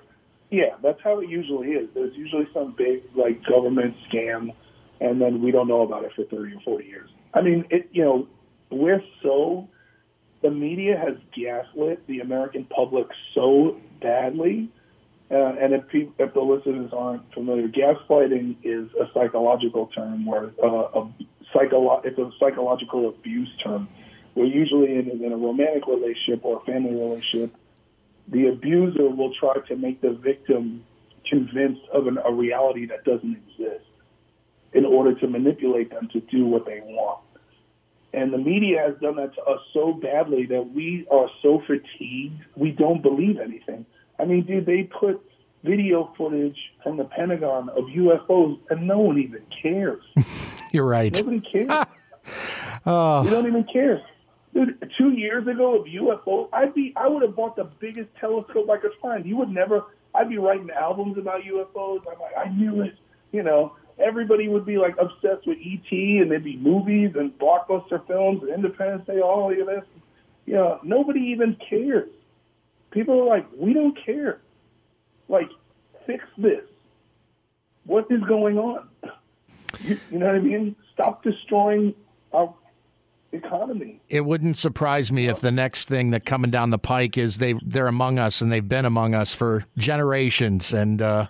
yeah, 0.49 0.75
that's 0.83 1.01
how 1.01 1.19
it 1.19 1.29
usually 1.29 1.69
is. 1.71 1.89
There's 1.93 2.15
usually 2.15 2.47
some 2.53 2.73
big 2.77 3.03
like 3.15 3.43
government 3.45 3.95
scam, 4.11 4.53
and 4.99 5.21
then 5.21 5.41
we 5.41 5.51
don't 5.51 5.67
know 5.67 5.81
about 5.81 6.03
it 6.03 6.11
for 6.15 6.23
thirty 6.25 6.55
or 6.55 6.61
forty 6.61 6.85
years. 6.85 7.09
I 7.33 7.41
mean, 7.41 7.65
it, 7.69 7.89
you 7.91 8.03
know, 8.03 8.27
we're 8.71 9.03
so 9.23 9.67
the 10.41 10.51
media 10.51 10.97
has 10.97 11.15
gaslit 11.35 12.05
the 12.07 12.19
American 12.19 12.65
public 12.65 13.07
so 13.33 13.77
badly 14.01 14.69
uh, 15.31 15.53
and 15.61 15.73
if, 15.73 15.87
people, 15.89 16.13
if 16.17 16.33
the 16.33 16.41
listeners 16.41 16.91
aren't 16.91 17.21
familiar, 17.33 17.67
gaslighting 17.67 18.55
is 18.63 18.89
a 18.99 19.05
psychological 19.13 19.87
term 19.87 20.25
where 20.25 20.51
uh, 20.63 21.01
a 21.01 21.13
psycholo- 21.53 22.03
it's 22.03 22.17
a 22.17 22.31
psychological 22.39 23.09
abuse 23.09 23.49
term. 23.63 23.87
Where 24.33 24.47
usually 24.47 24.95
in, 24.95 25.23
in 25.23 25.31
a 25.31 25.37
romantic 25.37 25.85
relationship 25.87 26.43
or 26.43 26.61
a 26.61 26.65
family 26.65 26.95
relationship, 26.95 27.55
the 28.27 28.47
abuser 28.47 29.09
will 29.09 29.33
try 29.39 29.55
to 29.67 29.75
make 29.75 30.01
the 30.01 30.11
victim 30.11 30.83
convinced 31.29 31.81
of 31.93 32.07
an, 32.07 32.17
a 32.25 32.33
reality 32.33 32.87
that 32.87 33.03
doesn't 33.03 33.37
exist 33.49 33.85
in 34.73 34.85
order 34.85 35.13
to 35.19 35.27
manipulate 35.27 35.89
them 35.89 36.07
to 36.13 36.19
do 36.21 36.45
what 36.45 36.65
they 36.65 36.81
want. 36.81 37.21
And 38.13 38.33
the 38.33 38.37
media 38.37 38.79
has 38.87 38.99
done 39.01 39.17
that 39.17 39.35
to 39.35 39.41
us 39.43 39.59
so 39.73 39.93
badly 39.93 40.45
that 40.47 40.71
we 40.73 41.07
are 41.11 41.29
so 41.41 41.61
fatigued, 41.67 42.43
we 42.55 42.71
don't 42.71 43.01
believe 43.01 43.39
anything. 43.39 43.85
I 44.17 44.25
mean, 44.25 44.45
dude, 44.45 44.65
they 44.65 44.83
put 44.83 45.21
video 45.63 46.11
footage 46.17 46.57
from 46.83 46.97
the 46.97 47.03
Pentagon 47.05 47.69
of 47.69 47.85
UFOs, 47.85 48.59
and 48.69 48.87
no 48.87 48.99
one 48.99 49.19
even 49.19 49.43
cares. 49.61 50.01
You're 50.71 50.85
right. 50.85 51.13
Nobody 51.13 51.41
cares. 51.41 51.69
oh. 52.85 53.23
You 53.23 53.29
don't 53.29 53.47
even 53.47 53.65
care. 53.71 54.01
Dude, 54.53 54.91
two 54.97 55.11
years 55.11 55.47
ago 55.47 55.79
of 55.79 55.85
UFOs, 55.85 56.49
I'd 56.51 56.73
be, 56.73 56.93
I 56.95 57.07
would 57.07 57.21
have 57.21 57.35
bought 57.35 57.55
the 57.55 57.65
biggest 57.79 58.09
telescope 58.19 58.69
I 58.69 58.77
could 58.77 58.91
find. 59.01 59.25
You 59.25 59.37
would 59.37 59.49
never. 59.49 59.83
I'd 60.15 60.29
be 60.29 60.39
writing 60.39 60.69
albums 60.71 61.17
about 61.19 61.41
UFOs. 61.43 61.99
I'm 62.11 62.19
like, 62.19 62.35
I 62.35 62.49
knew 62.49 62.81
it. 62.81 62.95
You 63.31 63.43
know, 63.43 63.75
everybody 63.99 64.47
would 64.47 64.65
be 64.65 64.77
like 64.77 64.95
obsessed 64.97 65.45
with 65.47 65.57
ET, 65.59 65.91
and 65.91 66.31
there'd 66.31 66.43
be 66.43 66.57
movies 66.57 67.11
and 67.15 67.37
blockbuster 67.37 68.05
films 68.07 68.43
and 68.43 68.51
Independence 68.51 69.05
Day, 69.05 69.19
all 69.19 69.51
of 69.51 69.57
this. 69.57 69.83
You 70.45 70.53
know, 70.55 70.79
nobody 70.83 71.19
even 71.19 71.57
cares. 71.69 72.09
People 72.91 73.21
are 73.21 73.25
like, 73.25 73.45
we 73.55 73.73
don't 73.73 73.97
care. 74.03 74.39
Like, 75.27 75.49
fix 76.07 76.23
this. 76.37 76.63
What 77.85 78.07
is 78.09 78.21
going 78.23 78.57
on? 78.57 78.87
You, 79.83 79.99
you 80.09 80.17
know 80.17 80.25
what 80.25 80.35
I 80.35 80.39
mean? 80.39 80.75
Stop 80.95 81.21
destroying 81.23 81.93
our 82.33 82.51
economy. 83.31 84.01
It 84.09 84.25
wouldn't 84.25 84.57
surprise 84.57 85.11
me 85.11 85.27
if 85.27 85.39
the 85.39 85.51
next 85.51 85.87
thing 85.87 86.11
that 86.11 86.25
coming 86.25 86.51
down 86.51 86.71
the 86.71 86.79
pike 86.79 87.17
is 87.17 87.37
they 87.37 87.53
they're 87.63 87.87
among 87.87 88.17
us 88.17 88.41
and 88.41 88.51
they've 88.51 88.67
been 88.67 88.85
among 88.85 89.13
us 89.13 89.33
for 89.33 89.65
generations 89.77 90.73
and 90.73 91.01
uh, 91.01 91.27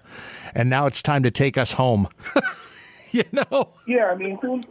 and 0.55 0.69
now 0.69 0.85
it's 0.85 1.01
time 1.01 1.23
to 1.23 1.31
take 1.31 1.57
us 1.57 1.73
home. 1.73 2.07
you 3.11 3.23
know? 3.31 3.69
Yeah, 3.87 4.05
I 4.05 4.15
mean, 4.15 4.37
who, 4.41 4.63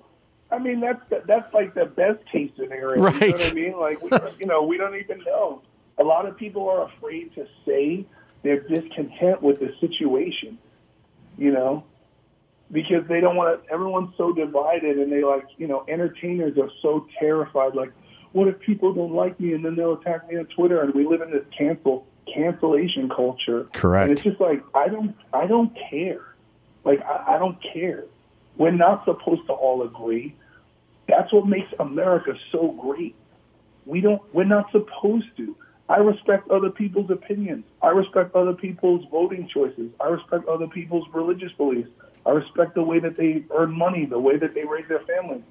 I 0.50 0.58
mean 0.58 0.80
that's 0.80 1.00
that's 1.26 1.52
like 1.52 1.74
the 1.74 1.86
best 1.86 2.24
case 2.30 2.50
scenario. 2.56 3.02
Right. 3.02 3.20
You 3.20 3.28
know 3.28 3.32
what 3.32 3.50
I 3.50 3.54
mean? 3.54 3.78
Like 3.78 4.02
we, 4.02 4.10
you 4.40 4.46
know, 4.46 4.62
we 4.62 4.76
don't 4.76 4.96
even 4.96 5.22
know. 5.24 5.62
A 5.98 6.04
lot 6.04 6.26
of 6.26 6.36
people 6.36 6.68
are 6.68 6.84
afraid 6.84 7.34
to 7.34 7.46
say 7.66 8.06
they're 8.42 8.60
discontent 8.60 9.42
with 9.42 9.60
the 9.60 9.72
situation. 9.80 10.58
You 11.36 11.52
know, 11.52 11.84
because 12.72 13.06
they 13.08 13.20
don't 13.20 13.36
want 13.36 13.64
to. 13.64 13.72
Everyone's 13.72 14.14
so 14.16 14.32
divided, 14.32 14.98
and 14.98 15.12
they 15.12 15.22
like 15.22 15.46
you 15.56 15.66
know, 15.66 15.84
entertainers 15.88 16.58
are 16.58 16.70
so 16.82 17.06
terrified. 17.18 17.74
Like, 17.74 17.92
what 18.32 18.48
if 18.48 18.58
people 18.60 18.92
don't 18.92 19.12
like 19.12 19.38
me, 19.38 19.52
and 19.54 19.64
then 19.64 19.76
they'll 19.76 19.94
attack 19.94 20.28
me 20.28 20.38
on 20.38 20.46
Twitter, 20.46 20.82
and 20.82 20.94
we 20.94 21.06
live 21.06 21.20
in 21.20 21.30
this 21.30 21.44
cancel 21.56 22.06
cancellation 22.34 23.08
culture. 23.08 23.68
Correct. 23.72 24.10
And 24.10 24.12
it's 24.12 24.22
just 24.22 24.40
like 24.40 24.62
I 24.74 24.88
don't 24.88 25.14
I 25.32 25.46
don't 25.46 25.76
care. 25.90 26.34
Like 26.84 27.00
I, 27.02 27.36
I 27.36 27.38
don't 27.38 27.58
care. 27.72 28.04
We're 28.56 28.70
not 28.72 29.04
supposed 29.04 29.46
to 29.46 29.52
all 29.52 29.82
agree. 29.82 30.34
That's 31.08 31.32
what 31.32 31.46
makes 31.46 31.72
America 31.78 32.34
so 32.52 32.72
great. 32.80 33.14
We 33.86 34.00
don't 34.00 34.22
we're 34.34 34.44
not 34.44 34.70
supposed 34.72 35.26
to. 35.36 35.56
I 35.88 35.96
respect 35.98 36.50
other 36.50 36.68
people's 36.70 37.10
opinions. 37.10 37.64
I 37.82 37.88
respect 37.88 38.34
other 38.34 38.52
people's 38.52 39.06
voting 39.10 39.48
choices. 39.52 39.90
I 40.00 40.08
respect 40.08 40.46
other 40.46 40.66
people's 40.66 41.06
religious 41.14 41.52
beliefs. 41.56 41.88
I 42.26 42.30
respect 42.30 42.74
the 42.74 42.82
way 42.82 42.98
that 42.98 43.16
they 43.16 43.44
earn 43.56 43.72
money, 43.72 44.04
the 44.04 44.18
way 44.18 44.36
that 44.36 44.54
they 44.54 44.64
raise 44.64 44.86
their 44.88 45.00
families. 45.00 45.44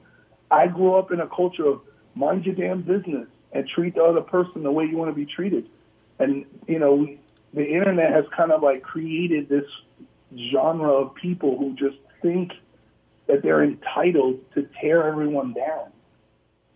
I 0.51 0.67
grew 0.67 0.95
up 0.95 1.11
in 1.11 1.21
a 1.21 1.27
culture 1.27 1.65
of 1.65 1.81
mind 2.13 2.45
your 2.45 2.53
damn 2.53 2.81
business 2.83 3.27
and 3.51 3.67
treat 3.67 3.95
the 3.95 4.03
other 4.03 4.21
person 4.21 4.61
the 4.61 4.71
way 4.71 4.85
you 4.85 4.95
want 4.95 5.09
to 5.09 5.15
be 5.15 5.25
treated 5.25 5.67
and 6.19 6.45
you 6.67 6.79
know 6.79 6.93
we, 6.93 7.19
the 7.53 7.65
internet 7.65 8.11
has 8.13 8.25
kind 8.35 8.51
of 8.51 8.61
like 8.61 8.83
created 8.83 9.49
this 9.49 9.65
genre 10.51 10.91
of 10.91 11.15
people 11.15 11.57
who 11.57 11.73
just 11.75 11.97
think 12.21 12.51
that 13.27 13.41
they're 13.43 13.63
entitled 13.63 14.39
to 14.53 14.67
tear 14.81 15.07
everyone 15.07 15.53
down. 15.53 15.91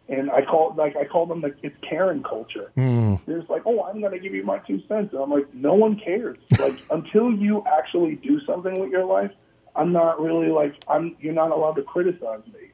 And 0.10 0.30
I 0.30 0.44
call 0.44 0.74
like 0.76 0.96
I 0.98 1.06
call 1.06 1.26
them 1.26 1.42
like 1.42 1.56
it's 1.64 1.76
Karen 1.88 2.22
culture. 2.22 2.72
Mm. 2.76 3.20
There's 3.26 3.48
like, 3.48 3.62
oh, 3.66 3.84
I'm 3.84 4.02
going 4.02 4.12
to 4.12 4.20
give 4.20 4.34
you 4.34 4.44
my 4.44 4.58
two 4.60 4.82
cents, 4.88 5.14
and 5.14 5.22
I'm 5.22 5.30
like, 5.30 5.54
no 5.54 5.74
one 5.74 5.98
cares. 5.98 6.38
like 6.60 6.76
until 6.90 7.32
you 7.32 7.64
actually 7.66 8.16
do 8.16 8.42
something 8.46 8.78
with 8.78 8.92
your 8.92 9.06
life, 9.06 9.32
I'm 9.74 9.94
not 9.94 10.20
really 10.20 10.50
like 10.50 10.76
I'm. 10.90 11.16
You're 11.22 11.34
not 11.34 11.52
allowed 11.52 11.76
to 11.76 11.84
criticize 11.84 12.42
me, 12.48 12.72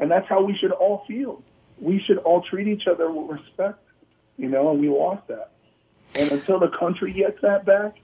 and 0.00 0.10
that's 0.10 0.28
how 0.28 0.42
we 0.42 0.56
should 0.56 0.72
all 0.72 1.04
feel. 1.06 1.42
We 1.78 2.00
should 2.00 2.18
all 2.18 2.42
treat 2.42 2.66
each 2.66 2.88
other 2.88 3.08
with 3.08 3.38
respect, 3.38 3.78
you 4.36 4.48
know. 4.48 4.70
And 4.70 4.80
we 4.80 4.88
lost 4.88 5.28
that. 5.28 5.52
And 6.16 6.30
until 6.32 6.58
the 6.58 6.68
country 6.68 7.12
gets 7.12 7.40
that 7.42 7.64
back, 7.64 7.96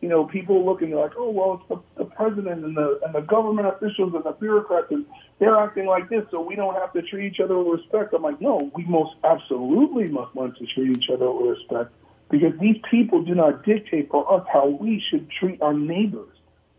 you 0.00 0.08
know, 0.08 0.24
people 0.24 0.64
look 0.64 0.80
and 0.82 0.92
they're 0.92 0.98
like, 0.98 1.12
oh 1.16 1.30
well, 1.30 1.60
it's 1.60 1.68
the, 1.96 2.04
the 2.04 2.10
president 2.10 2.64
and 2.64 2.76
the 2.76 3.00
and 3.04 3.14
the 3.14 3.20
government 3.20 3.68
officials 3.68 4.14
and 4.14 4.24
the 4.24 4.32
bureaucrats 4.32 4.90
and 4.90 5.04
they're 5.38 5.56
acting 5.56 5.86
like 5.86 6.08
this, 6.08 6.24
so 6.30 6.40
we 6.40 6.54
don't 6.54 6.74
have 6.74 6.92
to 6.92 7.02
treat 7.02 7.32
each 7.32 7.40
other 7.40 7.58
with 7.58 7.80
respect. 7.80 8.14
I'm 8.14 8.22
like, 8.22 8.40
no, 8.40 8.70
we 8.74 8.84
most 8.84 9.14
absolutely 9.24 10.08
must 10.08 10.34
learn 10.34 10.54
to 10.54 10.66
treat 10.66 10.96
each 10.96 11.10
other 11.12 11.30
with 11.30 11.58
respect 11.58 11.92
because 12.30 12.52
these 12.60 12.76
people 12.90 13.22
do 13.22 13.34
not 13.34 13.64
dictate 13.64 14.10
for 14.10 14.32
us 14.32 14.46
how 14.50 14.68
we 14.68 15.02
should 15.10 15.28
treat 15.30 15.60
our 15.60 15.74
neighbors. 15.74 16.34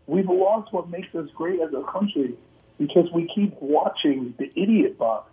We've 0.06 0.28
lost 0.28 0.72
what 0.72 0.88
makes 0.88 1.14
us 1.14 1.28
great 1.34 1.60
as 1.60 1.70
a 1.74 1.82
country 1.92 2.34
because 2.78 3.10
we 3.14 3.30
keep 3.34 3.54
watching 3.60 4.34
the 4.38 4.50
idiot 4.60 4.98
box 4.98 5.30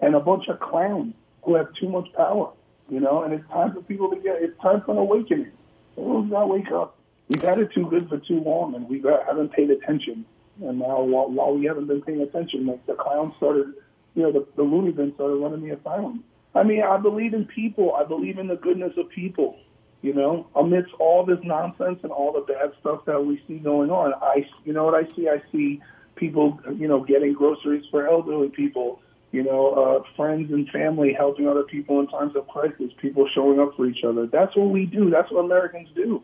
and 0.00 0.14
a 0.14 0.20
bunch 0.20 0.48
of 0.48 0.60
clowns 0.60 1.14
who 1.42 1.56
have 1.56 1.68
too 1.74 1.88
much 1.88 2.10
power 2.14 2.52
you 2.88 3.00
know, 3.00 3.22
and 3.22 3.32
it's 3.32 3.48
time 3.48 3.72
for 3.72 3.82
people 3.82 4.10
to 4.10 4.16
get, 4.16 4.42
it's 4.42 4.60
time 4.60 4.82
for 4.82 4.92
an 4.92 4.98
awakening. 4.98 5.52
Everyone's 5.96 6.30
got 6.30 6.40
to 6.40 6.46
wake 6.46 6.70
up. 6.70 6.98
We've 7.28 7.42
had 7.42 7.58
it 7.58 7.72
too 7.72 7.86
good 7.88 8.08
for 8.08 8.18
too 8.18 8.40
long, 8.40 8.74
and 8.74 8.88
we 8.88 8.98
got, 8.98 9.26
haven't 9.26 9.52
paid 9.52 9.70
attention. 9.70 10.24
And 10.62 10.78
now, 10.78 11.02
while, 11.02 11.30
while 11.30 11.54
we 11.54 11.64
haven't 11.66 11.86
been 11.86 12.02
paying 12.02 12.20
attention, 12.20 12.66
like 12.66 12.84
the 12.86 12.94
clowns 12.94 13.34
started, 13.36 13.72
you 14.14 14.22
know, 14.22 14.32
the, 14.32 14.46
the 14.56 14.62
loony 14.62 14.92
bins 14.92 15.14
started 15.14 15.36
running 15.36 15.66
the 15.66 15.74
asylum. 15.76 16.24
I 16.54 16.62
mean, 16.62 16.82
I 16.82 16.98
believe 16.98 17.32
in 17.32 17.46
people. 17.46 17.94
I 17.94 18.04
believe 18.04 18.38
in 18.38 18.48
the 18.48 18.56
goodness 18.56 18.92
of 18.96 19.08
people. 19.08 19.58
You 20.02 20.12
know, 20.12 20.48
amidst 20.56 20.92
all 20.98 21.24
this 21.24 21.38
nonsense 21.44 22.00
and 22.02 22.10
all 22.10 22.32
the 22.32 22.40
bad 22.40 22.72
stuff 22.80 23.04
that 23.04 23.24
we 23.24 23.40
see 23.46 23.58
going 23.58 23.90
on, 23.90 24.12
I, 24.14 24.46
you 24.64 24.72
know 24.72 24.84
what 24.84 24.94
I 24.94 25.06
see? 25.14 25.28
I 25.28 25.40
see 25.52 25.80
people, 26.16 26.58
you 26.76 26.88
know, 26.88 27.04
getting 27.04 27.32
groceries 27.32 27.84
for 27.90 28.08
elderly 28.08 28.48
people 28.48 29.00
you 29.32 29.42
know, 29.42 29.72
uh, 29.72 30.02
friends 30.14 30.52
and 30.52 30.68
family 30.68 31.14
helping 31.16 31.48
other 31.48 31.62
people 31.62 31.98
in 32.00 32.06
times 32.06 32.36
of 32.36 32.46
crisis, 32.48 32.92
people 33.00 33.26
showing 33.34 33.58
up 33.58 33.74
for 33.76 33.86
each 33.86 34.04
other. 34.04 34.26
That's 34.26 34.54
what 34.54 34.68
we 34.68 34.84
do. 34.84 35.08
That's 35.08 35.32
what 35.32 35.46
Americans 35.46 35.88
do. 35.96 36.22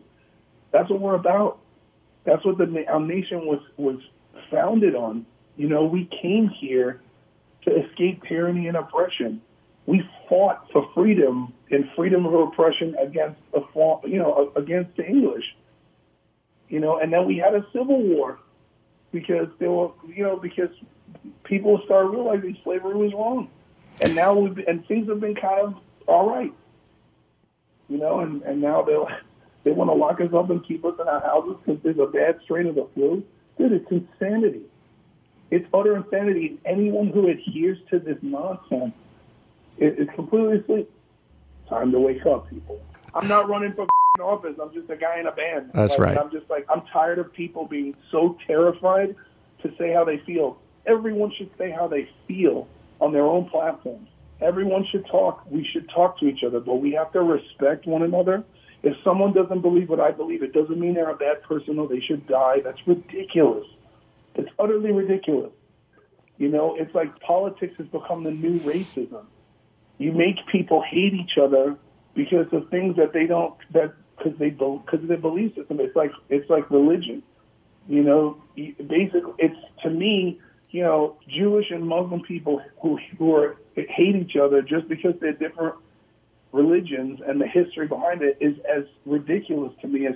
That's 0.71 0.89
what 0.91 1.01
we're 1.01 1.15
about. 1.15 1.57
That's 2.23 2.45
what 2.45 2.59
the 2.59 2.85
our 2.87 2.99
nation 2.99 3.47
was 3.47 3.61
was 3.77 3.97
founded 4.51 4.95
on. 4.95 5.25
You 5.57 5.67
know, 5.67 5.85
we 5.85 6.07
came 6.21 6.49
here 6.49 7.01
to 7.63 7.83
escape 7.83 8.23
tyranny 8.27 8.67
and 8.67 8.77
oppression. 8.77 9.41
We 9.87 10.07
fought 10.29 10.67
for 10.71 10.87
freedom 10.93 11.51
and 11.71 11.85
freedom 11.95 12.27
of 12.27 12.33
oppression 12.35 12.95
against 13.01 13.39
a 13.55 13.61
you 14.07 14.19
know 14.19 14.51
against 14.55 14.95
the 14.97 15.05
English. 15.05 15.45
You 16.67 16.79
know, 16.79 16.99
and 16.99 17.11
then 17.11 17.25
we 17.25 17.37
had 17.37 17.55
a 17.55 17.65
civil 17.73 17.99
war 17.99 18.37
because 19.11 19.47
there 19.57 19.71
were 19.71 19.89
you 20.07 20.23
know 20.23 20.37
because 20.37 20.69
people 21.43 21.81
start 21.85 22.11
realizing 22.11 22.57
slavery 22.63 22.95
was 22.95 23.13
wrong, 23.13 23.49
and 24.01 24.15
now 24.15 24.33
we've 24.33 24.57
and 24.67 24.85
things 24.87 25.09
have 25.09 25.19
been 25.19 25.35
kind 25.35 25.59
of 25.61 25.75
all 26.07 26.29
right, 26.29 26.53
you 27.87 27.97
know, 27.97 28.19
and 28.19 28.41
and 28.43 28.61
now 28.61 28.81
they 28.83 28.97
they 29.63 29.71
want 29.71 29.89
to 29.89 29.93
lock 29.93 30.21
us 30.21 30.33
up 30.33 30.49
and 30.49 30.65
keep 30.65 30.85
us 30.85 30.95
in 30.99 31.07
our 31.07 31.21
houses 31.21 31.57
because 31.65 31.81
there's 31.83 31.99
a 31.99 32.07
bad 32.07 32.39
strain 32.43 32.67
of 32.67 32.75
the 32.75 32.87
flu. 32.93 33.23
Dude, 33.57 33.73
it's 33.73 33.91
insanity. 33.91 34.61
It's 35.51 35.65
utter 35.73 35.97
insanity. 35.97 36.59
Anyone 36.65 37.07
who 37.07 37.27
adheres 37.27 37.77
to 37.89 37.99
this 37.99 38.17
nonsense 38.21 38.93
is, 39.77 39.97
is 39.97 40.07
completely 40.15 40.59
asleep. 40.59 40.91
Time 41.67 41.91
to 41.91 41.99
wake 41.99 42.25
up, 42.25 42.49
people. 42.49 42.79
I'm 43.13 43.27
not 43.27 43.49
running 43.49 43.73
for 43.73 43.87
office. 44.21 44.55
I'm 44.61 44.73
just 44.73 44.89
a 44.89 44.95
guy 44.95 45.19
in 45.19 45.27
a 45.27 45.31
band. 45.31 45.71
That's 45.73 45.93
like, 45.93 45.99
right. 45.99 46.17
I'm 46.17 46.31
just 46.31 46.49
like 46.49 46.65
I'm 46.69 46.83
tired 46.93 47.19
of 47.19 47.33
people 47.33 47.65
being 47.65 47.95
so 48.11 48.37
terrified 48.45 49.15
to 49.63 49.73
say 49.77 49.93
how 49.93 50.03
they 50.03 50.19
feel 50.19 50.57
everyone 50.89 51.31
should 51.37 51.51
say 51.57 51.71
how 51.71 51.87
they 51.87 52.09
feel 52.27 52.67
on 52.99 53.13
their 53.13 53.25
own 53.25 53.49
platforms. 53.49 54.07
Everyone 54.41 54.85
should 54.91 55.05
talk. 55.07 55.45
We 55.49 55.67
should 55.71 55.89
talk 55.89 56.19
to 56.19 56.27
each 56.27 56.43
other, 56.45 56.59
but 56.59 56.75
we 56.75 56.91
have 56.93 57.11
to 57.13 57.21
respect 57.21 57.85
one 57.85 58.03
another. 58.03 58.43
If 58.83 58.95
someone 59.03 59.33
doesn't 59.33 59.61
believe 59.61 59.89
what 59.89 59.99
I 59.99 60.11
believe, 60.11 60.41
it 60.41 60.53
doesn't 60.53 60.79
mean 60.79 60.93
they're 60.93 61.09
a 61.09 61.15
bad 61.15 61.43
person 61.43 61.77
or 61.79 61.87
they 61.87 61.99
should 61.99 62.25
die. 62.27 62.61
That's 62.63 62.79
ridiculous. 62.87 63.65
It's 64.35 64.49
utterly 64.57 64.91
ridiculous. 64.91 65.51
You 66.37 66.47
know, 66.47 66.75
it's 66.79 66.95
like 66.95 67.19
politics 67.19 67.73
has 67.77 67.87
become 67.87 68.23
the 68.23 68.31
new 68.31 68.59
racism. 68.61 69.25
You 69.97 70.13
make 70.13 70.37
people 70.49 70.81
hate 70.81 71.13
each 71.13 71.37
other 71.37 71.75
because 72.15 72.47
of 72.53 72.69
things 72.69 72.95
that 72.95 73.11
they 73.11 73.25
don't 73.25 73.55
that 73.73 73.93
because 74.17 74.39
they 74.39 74.49
because 74.49 75.01
of 75.01 75.07
their 75.09 75.17
belief 75.17 75.53
system. 75.55 75.81
It's 75.81 75.95
like 75.97 76.11
it's 76.29 76.49
like 76.49 76.71
religion. 76.71 77.21
You 77.89 78.03
know, 78.03 78.41
basically, 78.55 79.33
it's 79.39 79.59
to 79.83 79.89
me 79.89 80.39
you 80.71 80.83
know, 80.83 81.17
Jewish 81.27 81.71
and 81.71 81.87
Muslim 81.87 82.21
people 82.21 82.61
who 82.81 82.99
who 83.17 83.35
are 83.35 83.57
hate 83.75 84.15
each 84.15 84.35
other 84.35 84.61
just 84.61 84.87
because 84.87 85.13
they're 85.19 85.33
different 85.33 85.75
religions 86.51 87.19
and 87.25 87.39
the 87.39 87.47
history 87.47 87.87
behind 87.87 88.21
it 88.21 88.37
is 88.39 88.55
as 88.75 88.83
ridiculous 89.05 89.73
to 89.81 89.87
me 89.87 90.07
as 90.07 90.15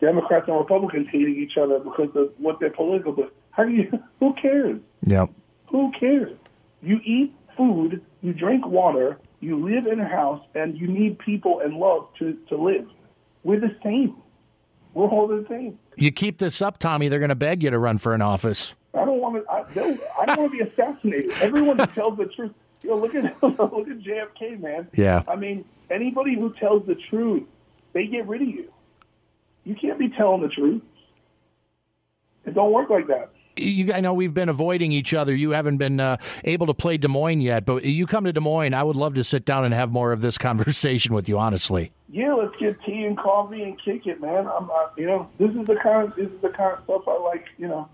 Democrats 0.00 0.46
and 0.48 0.56
Republicans 0.56 1.06
hating 1.10 1.36
each 1.36 1.56
other 1.56 1.78
because 1.78 2.10
of 2.14 2.32
what 2.38 2.60
their 2.60 2.70
political. 2.70 3.12
But 3.12 3.32
how 3.50 3.64
do 3.64 3.70
you? 3.70 3.90
Who 4.20 4.34
cares? 4.34 4.80
Yeah. 5.02 5.26
Who 5.70 5.92
cares? 5.98 6.36
You 6.82 7.00
eat 7.04 7.34
food, 7.56 8.02
you 8.22 8.32
drink 8.32 8.66
water, 8.66 9.18
you 9.40 9.64
live 9.64 9.86
in 9.86 10.00
a 10.00 10.08
house, 10.08 10.42
and 10.54 10.76
you 10.76 10.88
need 10.88 11.18
people 11.18 11.60
and 11.60 11.74
love 11.74 12.08
to, 12.18 12.36
to 12.48 12.56
live. 12.56 12.88
We're 13.44 13.60
the 13.60 13.74
same. 13.82 14.16
We're 14.94 15.08
all 15.08 15.26
the 15.26 15.44
same. 15.48 15.78
You 15.96 16.12
keep 16.12 16.38
this 16.38 16.60
up, 16.60 16.78
Tommy, 16.78 17.08
they're 17.08 17.18
going 17.18 17.28
to 17.30 17.34
beg 17.34 17.62
you 17.62 17.70
to 17.70 17.78
run 17.78 17.98
for 17.98 18.14
an 18.14 18.22
office. 18.22 18.74
I 19.36 19.62
don't 19.72 19.88
want 19.88 20.00
to. 20.00 20.06
I, 20.18 20.22
I 20.22 20.26
don't 20.26 20.38
want 20.38 20.52
to 20.52 20.58
be 20.58 20.64
assassinated. 20.64 21.32
Everyone 21.40 21.78
who 21.78 21.86
tells 21.94 22.18
the 22.18 22.26
truth. 22.26 22.52
You 22.82 22.90
know, 22.90 22.96
look 22.96 23.14
at 23.14 23.24
look 23.42 23.88
at 23.88 23.98
JFK, 24.00 24.60
man. 24.60 24.88
Yeah. 24.94 25.22
I 25.28 25.36
mean, 25.36 25.64
anybody 25.90 26.34
who 26.34 26.52
tells 26.54 26.86
the 26.86 26.96
truth, 27.10 27.44
they 27.92 28.06
get 28.06 28.26
rid 28.26 28.42
of 28.42 28.48
you. 28.48 28.72
You 29.64 29.74
can't 29.76 29.98
be 29.98 30.08
telling 30.08 30.42
the 30.42 30.48
truth. 30.48 30.82
It 32.44 32.54
don't 32.54 32.72
work 32.72 32.90
like 32.90 33.06
that. 33.06 33.30
You, 33.56 33.92
I 33.92 34.00
know 34.00 34.14
we've 34.14 34.32
been 34.32 34.48
avoiding 34.48 34.92
each 34.92 35.12
other. 35.12 35.34
You 35.34 35.50
haven't 35.50 35.76
been 35.76 36.00
uh, 36.00 36.16
able 36.44 36.66
to 36.66 36.74
play 36.74 36.96
Des 36.96 37.08
Moines 37.08 37.42
yet, 37.42 37.66
but 37.66 37.84
you 37.84 38.06
come 38.06 38.24
to 38.24 38.32
Des 38.32 38.40
Moines. 38.40 38.72
I 38.72 38.82
would 38.82 38.96
love 38.96 39.14
to 39.14 39.24
sit 39.24 39.44
down 39.44 39.64
and 39.64 39.74
have 39.74 39.92
more 39.92 40.10
of 40.10 40.22
this 40.22 40.38
conversation 40.38 41.14
with 41.14 41.28
you. 41.28 41.38
Honestly. 41.38 41.92
Yeah, 42.10 42.34
let's 42.34 42.54
get 42.58 42.82
tea 42.84 43.04
and 43.04 43.16
coffee 43.16 43.62
and 43.62 43.80
kick 43.82 44.06
it, 44.06 44.20
man. 44.20 44.46
I'm, 44.46 44.70
uh, 44.70 44.88
you 44.96 45.06
know, 45.06 45.28
this 45.38 45.50
is 45.50 45.66
the 45.66 45.76
kind 45.76 46.08
of 46.08 46.16
this 46.16 46.26
is 46.28 46.40
the 46.40 46.48
kind 46.48 46.76
of 46.76 46.84
stuff 46.84 47.02
I 47.06 47.18
like. 47.18 47.44
You 47.58 47.68
know, 47.68 47.88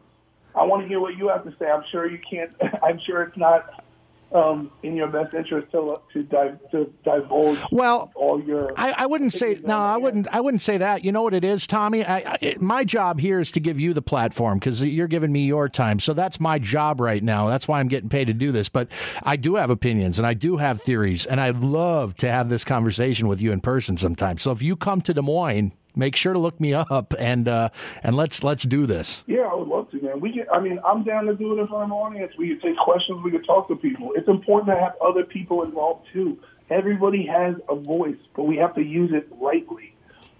I 0.55 0.65
want 0.65 0.83
to 0.83 0.89
hear 0.89 1.01
what 1.01 1.17
you 1.17 1.29
have 1.29 1.45
to 1.45 1.55
say. 1.59 1.67
I'm 1.67 1.85
sure 1.91 2.11
you 2.11 2.19
can't. 2.19 2.51
I'm 2.83 2.99
sure 2.99 3.23
it's 3.23 3.37
not 3.37 3.85
um, 4.33 4.71
in 4.83 4.95
your 4.95 5.09
best 5.09 5.33
interest 5.35 5.71
to 5.73 6.01
to, 6.13 6.23
dive, 6.25 6.59
to 6.71 6.93
divulge 7.03 7.59
well 7.71 8.11
all 8.15 8.43
your. 8.43 8.73
I, 8.77 8.93
I 8.93 9.07
wouldn't 9.07 9.33
say 9.33 9.59
no. 9.65 9.79
I 9.79 9.97
wouldn't. 9.97 10.29
I 10.29 10.41
wouldn't 10.41 10.63
say 10.63 10.79
that. 10.79 11.05
You 11.05 11.13
know 11.13 11.23
what 11.23 11.35
it 11.35 11.45
is, 11.45 11.67
Tommy. 11.67 12.05
I, 12.05 12.19
I, 12.19 12.39
it, 12.41 12.61
my 12.61 12.85
job 12.85 13.21
here 13.21 13.41
is 13.41 13.51
to 13.53 13.61
give 13.61 13.81
you 13.81 13.95
the 13.95 14.03
platform 14.03 14.59
because 14.59 14.83
you're 14.83 15.09
giving 15.09 15.33
me 15.33 15.47
your 15.47 15.69
time. 15.69 15.99
So 16.01 16.13
that's 16.13 16.39
my 16.41 16.59
job 16.59 17.01
right 17.01 17.23
now. 17.23 17.49
That's 17.49 17.67
why 17.67 17.81
I'm 17.81 17.89
getting 17.89 18.11
paid 18.11 18.27
to 18.27 18.35
do 18.35 18.53
this. 18.53 18.69
But 18.69 18.89
I 19.23 19.37
do 19.37 19.55
have 19.55 19.71
opinions 19.71 20.19
and 20.19 20.27
I 20.27 20.35
do 20.35 20.59
have 20.59 20.83
theories, 20.83 21.25
and 21.25 21.41
I'd 21.41 21.57
love 21.57 22.17
to 22.17 22.31
have 22.31 22.49
this 22.49 22.65
conversation 22.65 23.29
with 23.29 23.41
you 23.41 23.53
in 23.53 23.61
person 23.61 23.97
sometime. 23.97 24.39
So 24.39 24.51
if 24.51 24.61
you 24.61 24.77
come 24.77 25.01
to 25.03 25.15
Des 25.15 25.23
Moines, 25.23 25.73
make 25.99 26.17
sure 26.17 26.33
to 26.33 26.39
look 26.39 26.59
me 26.61 26.73
up 26.73 27.13
and 27.19 27.49
uh, 27.49 27.69
and 28.03 28.17
let's 28.17 28.43
let's 28.43 28.63
do 28.63 28.87
this. 28.87 29.25
Yeah, 29.27 29.41
I 29.41 29.55
would 29.55 29.69
love 29.69 29.91
to, 29.91 30.01
man. 30.01 30.21
We 30.21 30.33
can. 30.33 30.47
I 30.51 30.61
mean, 30.61 30.81
I'm 30.87 31.03
down 31.05 31.27
to 31.27 31.35
do 31.35 31.57
it 31.57 31.61
in 31.61 31.67
front 31.67 31.85
of 31.85 31.91
an 31.91 31.93
audience. 31.93 32.33
We 32.39 32.49
can 32.49 32.61
take 32.61 32.77
questions. 32.79 33.23
We 33.23 33.31
can 33.33 33.43
talk 33.43 33.69
to 33.69 33.77
people. 33.77 34.13
It's 34.15 34.29
important 34.29 34.75
to 34.75 34.81
have 34.81 34.95
other 35.05 35.25
people 35.25 35.63
involved 35.65 36.07
too. 36.13 36.39
Everybody 36.71 37.27
has 37.27 37.57
a 37.69 37.75
voice, 37.75 38.19
but 38.35 38.45
we 38.45 38.57
have 38.57 38.75
to 38.77 38.83
use 38.83 39.11
it 39.13 39.29
rightly. 39.41 39.95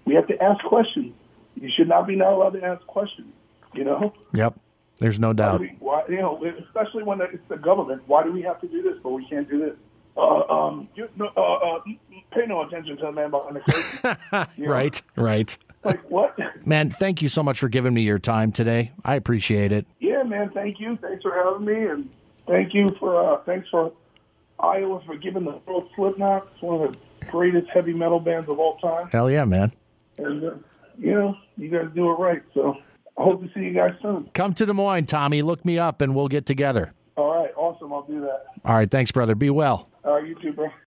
We 0.05 0.15
have 0.15 0.27
to 0.27 0.41
ask 0.41 0.63
questions. 0.63 1.13
You 1.55 1.69
should 1.75 1.87
not 1.87 2.07
be 2.07 2.15
not 2.15 2.33
allowed 2.33 2.53
to 2.53 2.63
ask 2.63 2.85
questions. 2.87 3.33
You 3.73 3.83
know. 3.83 4.13
Yep. 4.33 4.59
There's 4.99 5.19
no 5.19 5.31
doubt. 5.31 5.61
Why, 5.61 5.67
we, 5.67 5.75
why 5.79 6.03
you 6.09 6.17
know, 6.17 6.43
especially 6.65 7.03
when 7.03 7.21
it's 7.21 7.47
the 7.47 7.57
government. 7.57 8.03
Why 8.07 8.23
do 8.23 8.31
we 8.31 8.41
have 8.41 8.59
to 8.61 8.67
do 8.67 8.81
this, 8.81 8.97
but 9.01 9.11
we 9.11 9.25
can't 9.27 9.49
do 9.49 9.59
this? 9.59 9.75
Uh, 10.17 10.41
um, 10.49 10.89
you, 10.95 11.07
uh, 11.21 11.41
uh, 11.41 11.79
pay 12.31 12.45
no 12.45 12.61
attention 12.61 12.97
to 12.97 13.05
the 13.05 13.11
man 13.11 13.31
behind 13.31 13.55
the 13.55 13.59
curtain. 13.61 14.47
You 14.57 14.65
know? 14.65 14.71
right, 14.71 15.01
right. 15.15 15.57
Like 15.83 16.09
what? 16.09 16.37
Man, 16.65 16.89
thank 16.89 17.21
you 17.21 17.29
so 17.29 17.41
much 17.41 17.59
for 17.59 17.69
giving 17.69 17.93
me 17.93 18.01
your 18.01 18.19
time 18.19 18.51
today. 18.51 18.91
I 19.03 19.15
appreciate 19.15 19.71
it. 19.71 19.85
Yeah, 19.99 20.23
man. 20.23 20.51
Thank 20.53 20.79
you. 20.79 20.97
Thanks 21.01 21.23
for 21.23 21.33
having 21.33 21.65
me, 21.65 21.87
and 21.87 22.09
thank 22.47 22.73
you 22.73 22.89
for 22.99 23.33
uh, 23.33 23.43
thanks 23.45 23.67
for 23.69 23.93
Iowa 24.59 25.01
for 25.05 25.15
giving 25.15 25.45
the 25.45 25.59
world 25.65 25.89
Slipknot. 25.95 26.47
It's 26.53 26.61
one 26.61 26.81
of 26.81 26.93
the 26.93 27.25
greatest 27.27 27.67
heavy 27.73 27.93
metal 27.93 28.19
bands 28.19 28.49
of 28.49 28.59
all 28.59 28.77
time. 28.77 29.07
Hell 29.07 29.31
yeah, 29.31 29.45
man. 29.45 29.71
And 30.17 30.43
uh, 30.43 30.55
you 30.97 31.13
know, 31.13 31.37
you 31.57 31.69
guys 31.69 31.87
do 31.95 32.09
it 32.11 32.15
right. 32.15 32.41
So 32.53 32.75
I 33.17 33.23
hope 33.23 33.41
to 33.41 33.49
see 33.53 33.61
you 33.61 33.73
guys 33.73 33.91
soon. 34.01 34.29
Come 34.33 34.53
to 34.55 34.65
Des 34.65 34.73
Moines, 34.73 35.05
Tommy. 35.05 35.41
Look 35.41 35.63
me 35.63 35.79
up, 35.79 36.01
and 36.01 36.13
we'll 36.13 36.27
get 36.27 36.45
together. 36.45 36.93
All 37.15 37.41
right, 37.41 37.51
awesome. 37.55 37.93
I'll 37.93 38.03
do 38.03 38.21
that. 38.21 38.45
All 38.65 38.75
right, 38.75 38.89
thanks, 38.89 39.11
brother. 39.11 39.35
Be 39.35 39.49
well. 39.49 39.89
All 40.03 40.15
right, 40.15 40.27
you 40.27 40.35
too, 40.35 40.53
bro. 40.53 40.69